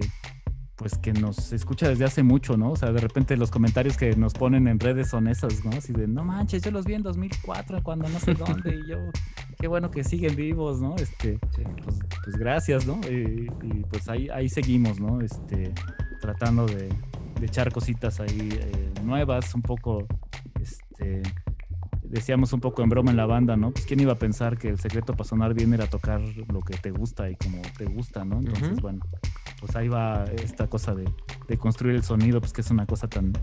pues 0.77 0.97
que 0.97 1.11
nos 1.11 1.53
escucha 1.53 1.89
desde 1.89 2.05
hace 2.05 2.23
mucho, 2.23 2.55
¿no? 2.55 2.71
O 2.71 2.75
sea, 2.75 2.91
de 2.91 2.99
repente 2.99 3.35
los 3.35 3.49
comentarios 3.49 3.97
que 3.97 4.15
nos 4.15 4.33
ponen 4.33 4.67
en 4.67 4.79
redes 4.79 5.09
son 5.09 5.27
esos, 5.27 5.65
¿no? 5.65 5.71
Así 5.71 5.91
de, 5.91 6.07
no 6.07 6.23
manches, 6.23 6.61
yo 6.61 6.71
los 6.71 6.85
vi 6.85 6.93
en 6.93 7.01
2004 7.01 7.81
cuando 7.83 8.07
no 8.07 8.19
sé 8.19 8.35
dónde 8.35 8.75
y 8.75 8.87
yo, 8.87 8.97
qué 9.59 9.67
bueno 9.67 9.89
que 9.89 10.03
siguen 10.03 10.35
vivos, 10.35 10.79
¿no? 10.79 10.95
Este, 10.97 11.39
pues, 11.83 11.99
pues 12.23 12.35
gracias, 12.37 12.85
¿no? 12.85 13.01
Y, 13.09 13.49
y, 13.63 13.85
pues 13.89 14.07
ahí, 14.07 14.29
ahí 14.29 14.49
seguimos, 14.49 14.99
¿no? 14.99 15.19
Este, 15.19 15.73
tratando 16.21 16.67
de, 16.67 16.89
de 17.39 17.45
echar 17.45 17.71
cositas 17.71 18.19
ahí 18.19 18.49
eh, 18.51 18.91
nuevas, 19.03 19.55
un 19.55 19.63
poco, 19.63 20.07
este, 20.61 21.23
decíamos 22.09 22.53
un 22.53 22.59
poco 22.59 22.81
en 22.83 22.89
broma 22.89 23.11
en 23.11 23.17
la 23.17 23.25
banda, 23.25 23.55
¿no? 23.57 23.71
Pues 23.71 23.85
quién 23.85 23.99
iba 23.99 24.13
a 24.13 24.19
pensar 24.19 24.57
que 24.57 24.69
el 24.69 24.79
secreto 24.79 25.13
para 25.13 25.27
sonar 25.27 25.53
bien 25.53 25.73
era 25.73 25.87
tocar 25.87 26.21
lo 26.21 26.61
que 26.61 26.77
te 26.77 26.91
gusta 26.91 27.29
y 27.29 27.35
como 27.35 27.61
te 27.77 27.85
gusta, 27.85 28.23
¿no? 28.25 28.39
Entonces, 28.39 28.79
bueno, 28.81 29.05
pues 29.59 29.75
ahí 29.75 29.87
va 29.87 30.25
esta 30.25 30.67
cosa 30.67 30.93
de, 30.95 31.09
de 31.47 31.57
construir 31.57 31.95
el 31.95 32.03
sonido, 32.03 32.39
pues 32.39 32.53
que 32.53 32.61
es 32.61 32.69
una 32.71 32.85
cosa 32.85 33.07
tan, 33.07 33.33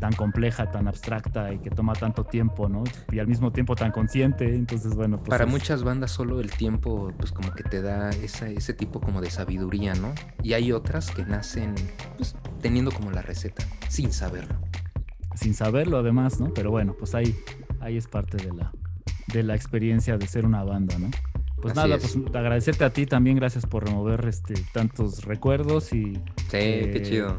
tan 0.00 0.12
compleja, 0.12 0.70
tan 0.70 0.88
abstracta 0.88 1.52
y 1.52 1.58
que 1.58 1.70
toma 1.70 1.92
tanto 1.94 2.24
tiempo, 2.24 2.68
¿no? 2.68 2.84
Y 3.10 3.18
al 3.18 3.26
mismo 3.26 3.50
tiempo 3.52 3.74
tan 3.76 3.90
consciente, 3.92 4.54
entonces, 4.54 4.94
bueno, 4.94 5.18
pues 5.18 5.30
Para 5.30 5.44
es- 5.44 5.50
muchas 5.50 5.82
bandas 5.82 6.10
solo 6.10 6.40
el 6.40 6.50
tiempo, 6.50 7.12
pues 7.18 7.32
como 7.32 7.52
que 7.52 7.62
te 7.64 7.82
da 7.82 8.10
esa- 8.10 8.48
ese 8.48 8.74
tipo 8.74 9.00
como 9.00 9.20
de 9.20 9.30
sabiduría, 9.30 9.94
¿no? 9.94 10.12
Y 10.42 10.52
hay 10.52 10.72
otras 10.72 11.10
que 11.10 11.24
nacen, 11.24 11.74
pues, 12.16 12.36
teniendo 12.60 12.90
como 12.92 13.10
la 13.10 13.22
receta, 13.22 13.64
sin 13.88 14.12
saberlo. 14.12 14.54
sin 15.34 15.52
saberlo 15.52 15.98
además, 15.98 16.40
¿no? 16.40 16.54
Pero 16.54 16.70
bueno, 16.70 16.94
pues 16.98 17.14
ahí, 17.14 17.36
ahí 17.86 17.96
es 17.96 18.06
parte 18.08 18.36
de 18.36 18.52
la, 18.52 18.72
de 19.28 19.42
la 19.42 19.54
experiencia 19.54 20.16
de 20.18 20.26
ser 20.26 20.44
una 20.46 20.62
banda, 20.64 20.98
¿no? 20.98 21.10
Pues 21.62 21.76
Así 21.76 21.88
nada, 21.88 21.96
es. 22.02 22.12
pues 22.16 22.34
agradecerte 22.36 22.84
a 22.84 22.90
ti 22.92 23.06
también, 23.06 23.36
gracias 23.36 23.64
por 23.66 23.84
remover 23.84 24.26
este, 24.28 24.54
tantos 24.72 25.24
recuerdos 25.24 25.92
y 25.92 26.14
Sí, 26.14 26.20
qué 26.50 26.92
Eh, 26.96 27.02
chido. 27.02 27.36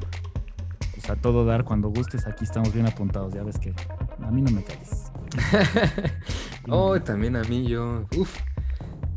pues 0.95 1.09
a 1.09 1.15
todo 1.15 1.45
dar 1.45 1.63
cuando 1.63 1.89
gustes, 1.89 2.25
aquí 2.25 2.43
estamos 2.43 2.73
bien 2.73 2.87
apuntados, 2.87 3.33
ya 3.33 3.43
ves 3.43 3.59
que 3.59 3.73
a 4.21 4.31
mí 4.31 4.41
no 4.41 4.51
me 4.51 4.63
calles. 4.63 5.11
oh, 6.69 6.99
también 6.99 7.35
a 7.35 7.43
mí 7.43 7.67
yo, 7.67 8.05
uff. 8.17 8.37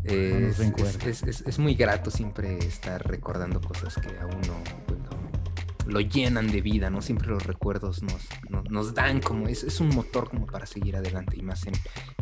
No 0.02 0.12
nos 0.40 0.58
Es, 1.06 1.22
es- 1.22 1.42
es- 1.46 1.58
muy 1.58 1.74
grato 1.74 2.10
siempre 2.10 2.58
estar 2.58 3.06
recordando 3.06 3.60
cosas 3.60 3.94
que 3.96 4.08
a 4.18 4.26
uno 4.26 4.54
pues, 4.86 4.98
lo, 5.86 6.00
llenan 6.00 6.50
de 6.50 6.60
vida, 6.60 6.90
¿no? 6.90 7.02
Siempre 7.02 7.28
los 7.28 7.44
recuerdos 7.44 8.02
nos, 8.02 8.28
nos, 8.48 8.70
nos 8.70 8.94
dan 8.94 9.20
como, 9.20 9.48
es, 9.48 9.64
es 9.64 9.80
un 9.80 9.88
motor 9.88 10.28
como 10.28 10.46
para 10.46 10.66
seguir 10.66 10.96
adelante 10.96 11.36
y 11.36 11.42
más 11.42 11.66
en, 11.66 11.74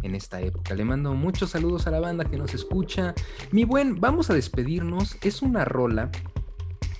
en 0.02 0.14
esta 0.14 0.40
época. 0.40 0.74
Le 0.74 0.85
mando 0.85 1.14
muchos 1.14 1.51
saludos 1.51 1.86
a 1.86 1.90
la 1.90 2.01
banda 2.01 2.24
que 2.24 2.36
nos 2.36 2.55
escucha. 2.55 3.14
Mi 3.52 3.64
buen, 3.64 4.01
vamos 4.01 4.30
a 4.30 4.35
despedirnos. 4.35 5.16
Es 5.22 5.43
una 5.43 5.64
rola 5.64 6.10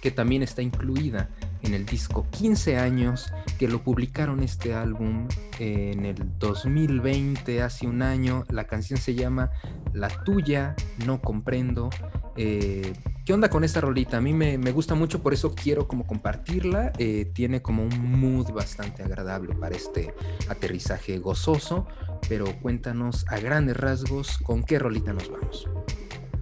que 0.01 0.11
también 0.11 0.43
está 0.43 0.63
incluida 0.63 1.29
en 1.63 1.75
el 1.75 1.85
disco 1.85 2.27
15 2.31 2.77
años 2.77 3.33
que 3.59 3.69
lo 3.69 3.83
publicaron 3.83 4.43
este 4.43 4.75
álbum 4.75 5.27
en 5.59 6.05
el 6.07 6.39
2020, 6.39 7.63
hace 7.63 7.87
un 7.87 8.03
año. 8.03 8.45
La 8.49 8.67
canción 8.67 8.99
se 8.99 9.15
llama 9.15 9.51
La 9.93 10.09
tuya, 10.25 10.77
no 11.05 11.21
comprendo. 11.21 11.91
Eh, 12.37 12.93
¿Qué 13.29 13.35
onda 13.35 13.51
con 13.51 13.63
esta 13.63 13.83
rolita? 13.83 14.17
A 14.17 14.21
mí 14.23 14.33
me, 14.33 14.57
gusta 14.73 14.95
mucho, 14.95 15.23
por 15.23 15.35
eso 15.35 15.55
quiero 15.55 15.87
como 15.87 16.07
compartirla. 16.07 16.95
Eh, 16.97 17.31
tiene 17.35 17.61
como 17.61 17.83
un 17.83 18.19
mood 18.19 18.53
bastante 18.53 19.03
agradable 19.03 19.55
para 19.55 19.77
este 19.77 20.15
aterrizaje 20.49 21.19
gozoso. 21.19 21.87
Pero 22.27 22.47
cuéntanos 22.63 23.27
a 23.29 23.39
grandes 23.39 23.77
rasgos 23.77 24.39
con 24.39 24.63
qué 24.63 24.79
rolita 24.79 25.13
nos 25.13 25.31
vamos. 25.31 25.69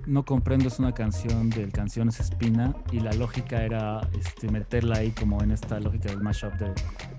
No 0.07 0.25
comprendo, 0.25 0.69
es 0.69 0.79
una 0.79 0.95
canción 0.95 1.51
del 1.51 1.73
Canciones 1.73 2.21
Espina 2.21 2.77
y 2.93 3.01
la 3.01 3.13
lógica 3.15 3.65
era 3.65 4.09
este, 4.17 4.49
meterla 4.49 4.99
ahí 4.99 5.11
como 5.11 5.43
en 5.43 5.51
esta 5.51 5.81
lógica 5.81 6.11
del 6.11 6.23
mashup 6.23 6.53
de, 6.53 6.73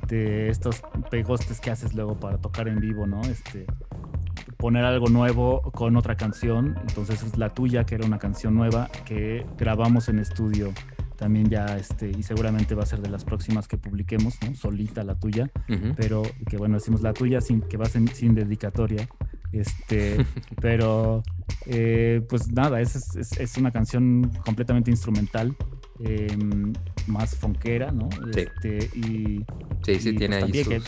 de 0.07 0.49
estos 0.49 0.81
pegostes 1.11 1.59
que 1.59 1.71
haces 1.71 1.93
luego 1.93 2.17
para 2.17 2.37
tocar 2.37 2.69
en 2.69 2.79
vivo, 2.79 3.05
¿no? 3.05 3.19
Este, 3.23 3.65
poner 4.57 4.83
algo 4.85 5.07
nuevo 5.07 5.61
con 5.71 5.95
otra 5.97 6.15
canción, 6.17 6.75
entonces 6.87 7.23
es 7.23 7.37
la 7.37 7.53
tuya, 7.53 7.85
que 7.85 7.95
era 7.95 8.05
una 8.05 8.17
canción 8.19 8.55
nueva 8.55 8.89
que 9.05 9.45
grabamos 9.57 10.09
en 10.09 10.19
estudio 10.19 10.73
también 11.15 11.49
ya, 11.49 11.65
este, 11.77 12.11
y 12.11 12.21
seguramente 12.21 12.75
va 12.75 12.83
a 12.83 12.85
ser 12.85 12.99
de 13.01 13.09
las 13.09 13.23
próximas 13.25 13.67
que 13.67 13.75
publiquemos, 13.77 14.35
¿no? 14.45 14.53
Solita 14.55 15.03
la 15.03 15.15
tuya, 15.15 15.49
pero 15.95 16.21
que 16.47 16.57
bueno, 16.57 16.75
decimos 16.75 17.01
la 17.01 17.11
tuya 17.13 17.41
sin, 17.41 17.61
que 17.61 17.75
va 17.77 17.85
sin, 17.85 18.07
sin 18.07 18.35
dedicatoria, 18.35 19.07
este, 19.51 20.23
pero 20.61 21.23
eh, 21.65 22.21
pues 22.29 22.51
nada, 22.51 22.81
es, 22.81 23.15
es- 23.15 23.57
una 23.57 23.71
canción 23.71 24.29
completamente 24.45 24.91
instrumental, 24.91 25.55
eh, 26.03 26.27
más 27.07 27.35
fonquera, 27.35 27.91
¿no? 27.91 28.09
Sí. 28.33 28.41
Este, 28.41 28.77
y, 28.95 29.43
Sí, 29.83 29.99
sí, 29.99 30.09
y, 30.09 30.15
tiene 30.17 30.39
pues, 30.41 30.53
ahí 30.53 30.63
sus... 30.63 30.73
que, 30.73 30.81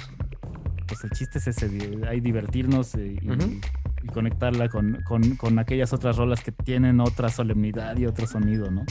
pues 0.89 1.03
el 1.05 1.11
chiste 1.11 1.37
es 1.37 1.47
ese, 1.47 1.69
ahí 2.09 2.19
divertirnos 2.19 2.95
eh, 2.95 3.17
y 4.03 4.07
conectarla 4.07 4.67
con, 4.69 5.01
con- 5.07 5.35
con 5.37 5.59
aquellas 5.59 5.93
otras 5.93 6.17
rolas 6.17 6.41
que 6.41 6.51
tienen 6.51 6.99
otra 6.99 7.29
solemnidad 7.29 7.95
y 7.97 8.05
otro 8.05 8.27
sonido, 8.27 8.69
¿no? 8.71 8.83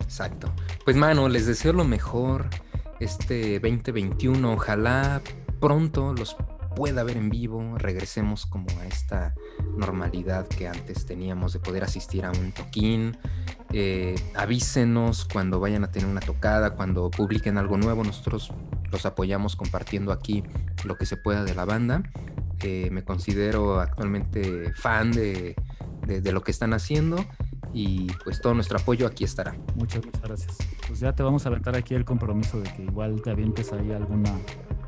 Exacto. 0.00 0.52
Pues 0.84 0.96
mano, 0.96 1.28
les 1.28 1.46
deseo 1.46 1.72
lo 1.72 1.84
mejor 1.84 2.46
este 3.00 3.58
2021. 3.58 4.52
Ojalá 4.52 5.20
pronto 5.60 6.14
los 6.14 6.36
pueda 6.76 7.02
ver 7.04 7.16
en 7.16 7.30
vivo. 7.30 7.76
Regresemos 7.78 8.46
como 8.46 8.66
a 8.80 8.86
esta 8.86 9.34
normalidad 9.76 10.46
que 10.46 10.68
antes 10.68 11.06
teníamos 11.06 11.52
de 11.54 11.58
poder 11.60 11.82
asistir 11.84 12.24
a 12.24 12.30
un 12.30 12.52
toquín. 12.52 13.16
Eh, 13.72 14.14
avísenos 14.36 15.24
cuando 15.24 15.58
vayan 15.58 15.82
a 15.84 15.90
tener 15.90 16.08
una 16.08 16.20
tocada, 16.20 16.70
cuando 16.76 17.10
publiquen 17.10 17.58
algo 17.58 17.76
nuevo. 17.76 18.04
Nosotros 18.04 18.52
los 18.90 19.06
apoyamos 19.06 19.56
compartiendo 19.56 20.12
aquí 20.12 20.42
lo 20.84 20.96
que 20.96 21.06
se 21.06 21.16
pueda 21.16 21.44
de 21.44 21.54
la 21.54 21.64
banda. 21.64 22.02
Eh, 22.62 22.88
me 22.90 23.04
considero 23.04 23.80
actualmente 23.80 24.72
fan 24.74 25.12
de, 25.12 25.54
de- 26.06 26.20
de 26.20 26.32
lo 26.32 26.42
que 26.42 26.50
están 26.50 26.72
haciendo 26.72 27.24
y 27.74 28.06
pues 28.24 28.40
todo 28.40 28.54
nuestro 28.54 28.78
apoyo 28.78 29.06
aquí 29.06 29.24
estará. 29.24 29.54
Muchas, 29.74 30.04
muchas 30.06 30.22
gracias. 30.22 30.56
Pues 30.86 31.00
ya 31.00 31.12
te 31.14 31.22
vamos 31.22 31.44
a 31.44 31.50
aventar 31.50 31.76
aquí 31.76 31.94
el 31.94 32.04
compromiso 32.06 32.60
de 32.60 32.72
que 32.72 32.84
igual 32.84 33.20
te 33.20 33.30
avientes 33.30 33.72
ahí 33.72 33.92
alguna, 33.92 34.32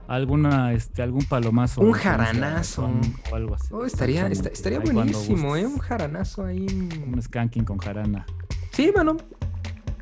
alguna, 0.07 0.73
este, 0.73 1.03
algún 1.03 1.25
palomazo. 1.27 1.83
Un 1.83 1.93
jaranazo. 1.93 2.89
O 3.31 3.35
algo 3.37 3.55
así. 3.57 3.69
Oh, 3.73 3.85
estaría, 3.85 4.27
esta- 4.29 4.49
estaría 4.49 4.79
buenísimo, 4.81 5.55
¿eh? 5.57 5.67
Un 5.67 5.79
jaranazo 5.79 6.47
ahí. 6.47 6.67
Un 7.07 7.21
skanking 7.21 7.65
con 7.65 7.77
jarana. 7.79 8.25
Sí, 8.73 8.91
mano. 8.97 9.17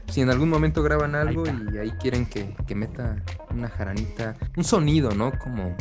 Si 0.08 0.20
en 0.20 0.30
algún 0.30 0.48
momento 0.48 0.82
graban 0.82 1.14
algo 1.14 1.44
y 1.72 1.78
ahí 1.78 1.90
quieren 2.00 2.26
que, 2.26 2.54
que 2.66 2.74
meta 2.74 3.22
una 3.50 3.68
jaranita, 3.68 4.36
un 4.56 4.64
sonido, 4.64 5.10
¿no? 5.10 5.32
Como, 5.38 5.76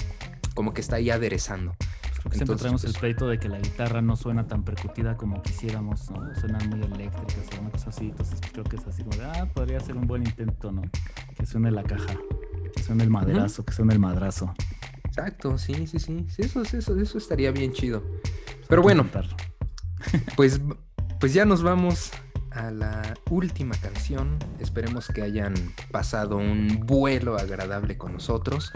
como 0.55 0.73
que 0.73 0.81
está 0.81 0.97
ahí 0.97 1.09
aderezando. 1.09 1.75
Siempre 2.31 2.39
Entonces, 2.39 2.61
traemos 2.61 2.83
el 2.85 2.91
pues, 2.91 2.99
pleito 2.99 3.27
de 3.27 3.39
que 3.39 3.49
la 3.49 3.59
guitarra 3.59 4.01
no 4.01 4.15
suena 4.15 4.47
tan 4.47 4.63
percutida 4.63 5.15
como 5.15 5.43
quisiéramos, 5.43 6.09
¿no? 6.09 6.33
Suenan 6.33 6.69
muy 6.69 6.81
eléctricas 6.81 7.45
o 7.55 7.61
una 7.61 7.69
cosa 7.69 7.89
así. 7.91 8.05
Entonces 8.05 8.39
creo 8.51 8.63
que 8.63 8.77
es 8.77 8.87
así 8.87 9.03
como 9.03 9.15
de, 9.15 9.25
ah, 9.25 9.47
podría 9.53 9.79
ser 9.79 9.95
un 9.95 10.07
buen 10.07 10.23
intento, 10.23 10.71
¿no? 10.71 10.81
Que 11.37 11.45
suene 11.45 11.69
la 11.69 11.83
caja, 11.83 12.17
que 12.75 12.81
suene 12.81 13.03
el 13.03 13.11
maderazo, 13.11 13.63
que 13.63 13.73
suene 13.73 13.93
el 13.93 13.99
madrazo. 13.99 14.51
Exacto, 15.03 15.59
sí, 15.59 15.85
sí, 15.85 15.99
sí. 15.99 16.25
Sí, 16.27 16.41
Eso, 16.41 16.63
eso, 16.63 16.99
eso 16.99 17.17
estaría 17.19 17.51
bien 17.51 17.71
chido. 17.73 18.03
Pero 18.67 18.81
bueno. 18.81 19.05
Pues, 20.35 20.61
pues 21.19 21.33
ya 21.33 21.45
nos 21.45 21.63
vamos 21.63 22.11
a 22.55 22.71
la 22.71 23.13
última 23.29 23.75
canción. 23.75 24.39
Esperemos 24.59 25.07
que 25.07 25.21
hayan 25.21 25.53
pasado 25.91 26.37
un 26.37 26.81
vuelo 26.85 27.37
agradable 27.37 27.97
con 27.97 28.13
nosotros. 28.13 28.71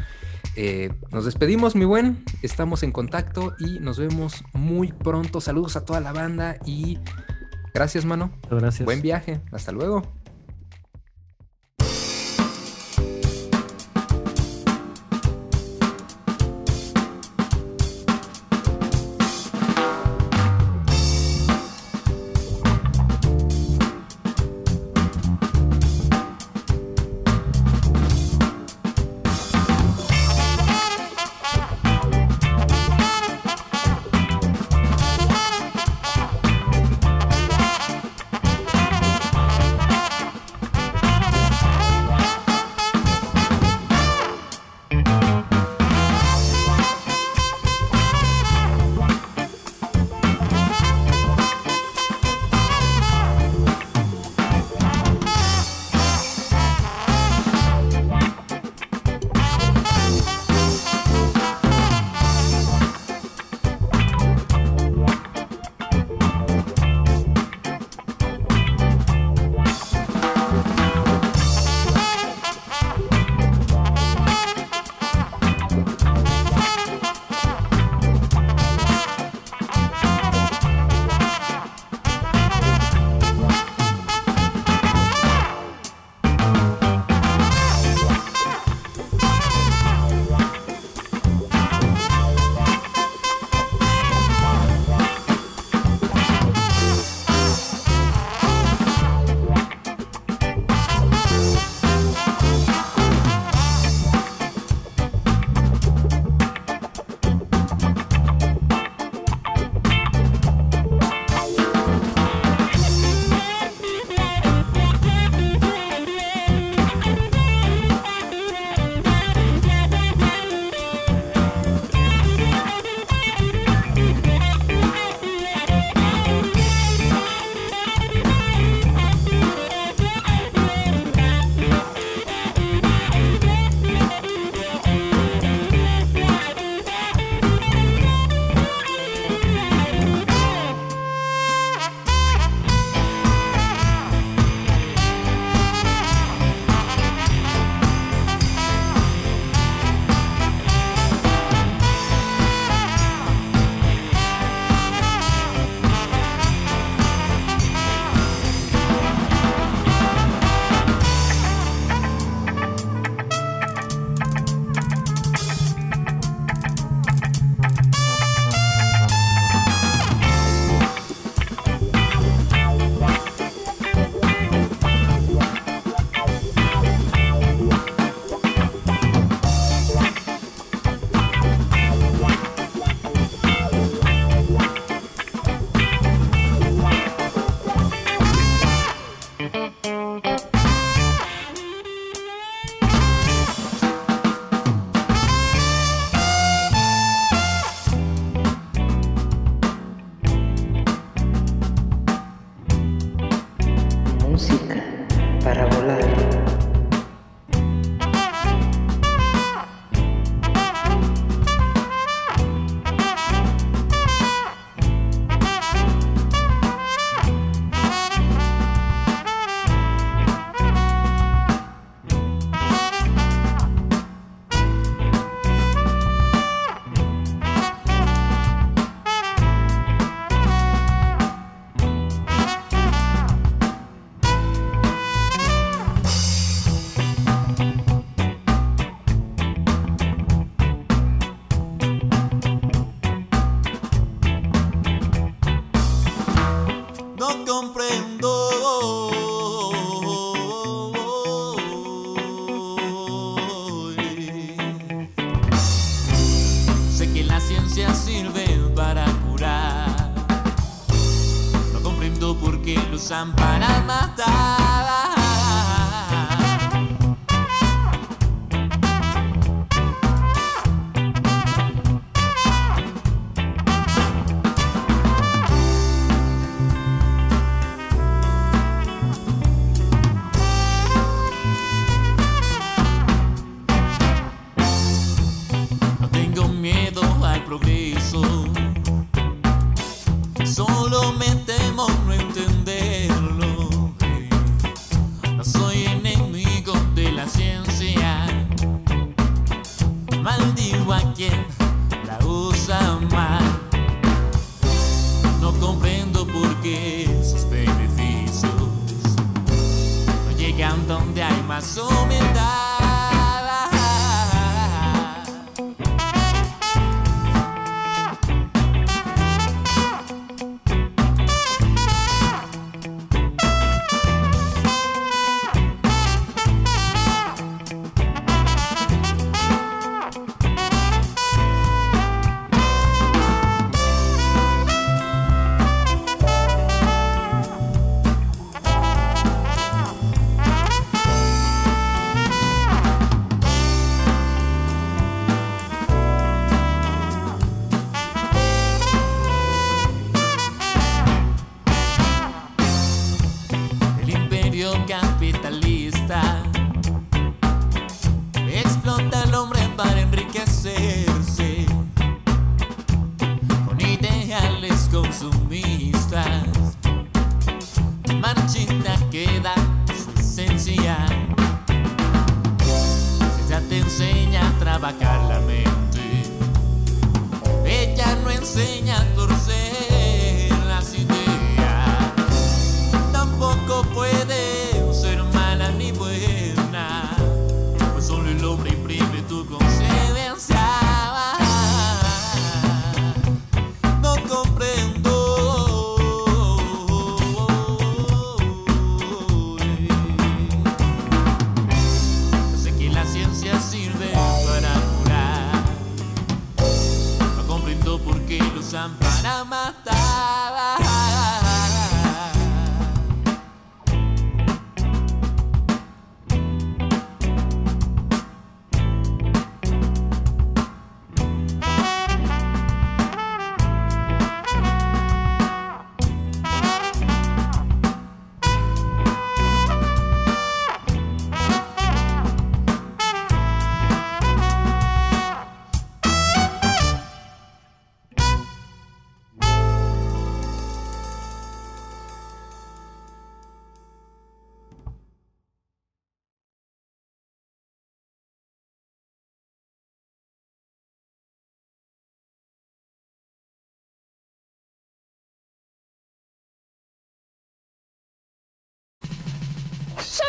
Eh, 0.56 0.91
nos 1.11 1.26
despedimos, 1.26 1.76
mi 1.76 1.85
buen. 1.85 2.23
Estamos 2.41 2.84
en 2.84 2.91
contacto 2.91 3.56
y 3.60 3.80
nos 3.80 3.97
vemos 3.97 4.43
muy 4.53 4.91
pronto. 4.91 5.41
Saludos 5.41 5.76
a 5.76 5.85
toda 5.85 6.01
la 6.01 6.11
banda 6.11 6.57
y 6.65 6.99
gracias, 7.73 8.06
mano. 8.06 8.31
Gracias. 8.49 8.85
Buen 8.85 9.01
viaje. 9.01 9.41
Hasta 9.51 9.72
luego. 9.72 10.18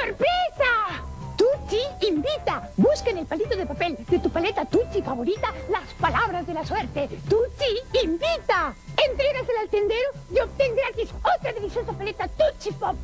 ¡Sorpresa! 0.00 1.04
Tucci 1.36 2.06
invita. 2.08 2.70
Busca 2.76 3.10
en 3.10 3.18
el 3.18 3.26
palito 3.26 3.54
de 3.54 3.66
papel 3.66 3.98
de 4.08 4.18
tu 4.18 4.30
paleta 4.30 4.64
Tucci 4.64 5.02
favorita 5.02 5.52
las 5.70 5.92
palabras 6.00 6.46
de 6.46 6.54
la 6.54 6.64
suerte. 6.64 7.08
Tucci 7.28 8.00
invita. 8.02 8.74
Entrégasela 8.96 9.60
al 9.60 9.68
tendero 9.68 10.10
y 10.34 10.38
obtén 10.38 10.74
gratis 10.74 11.10
otra 11.36 11.52
deliciosa 11.52 11.92
paleta 11.92 12.28
Tucci 12.28 12.72
Pop. 12.72 12.96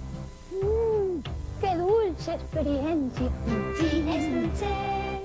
Mmm, 0.52 1.20
qué 1.60 1.74
dulce 1.77 2.35
experiencia. 2.35 3.31
Sí, 3.78 4.05
es 4.09 4.35
dulce. 4.35 5.15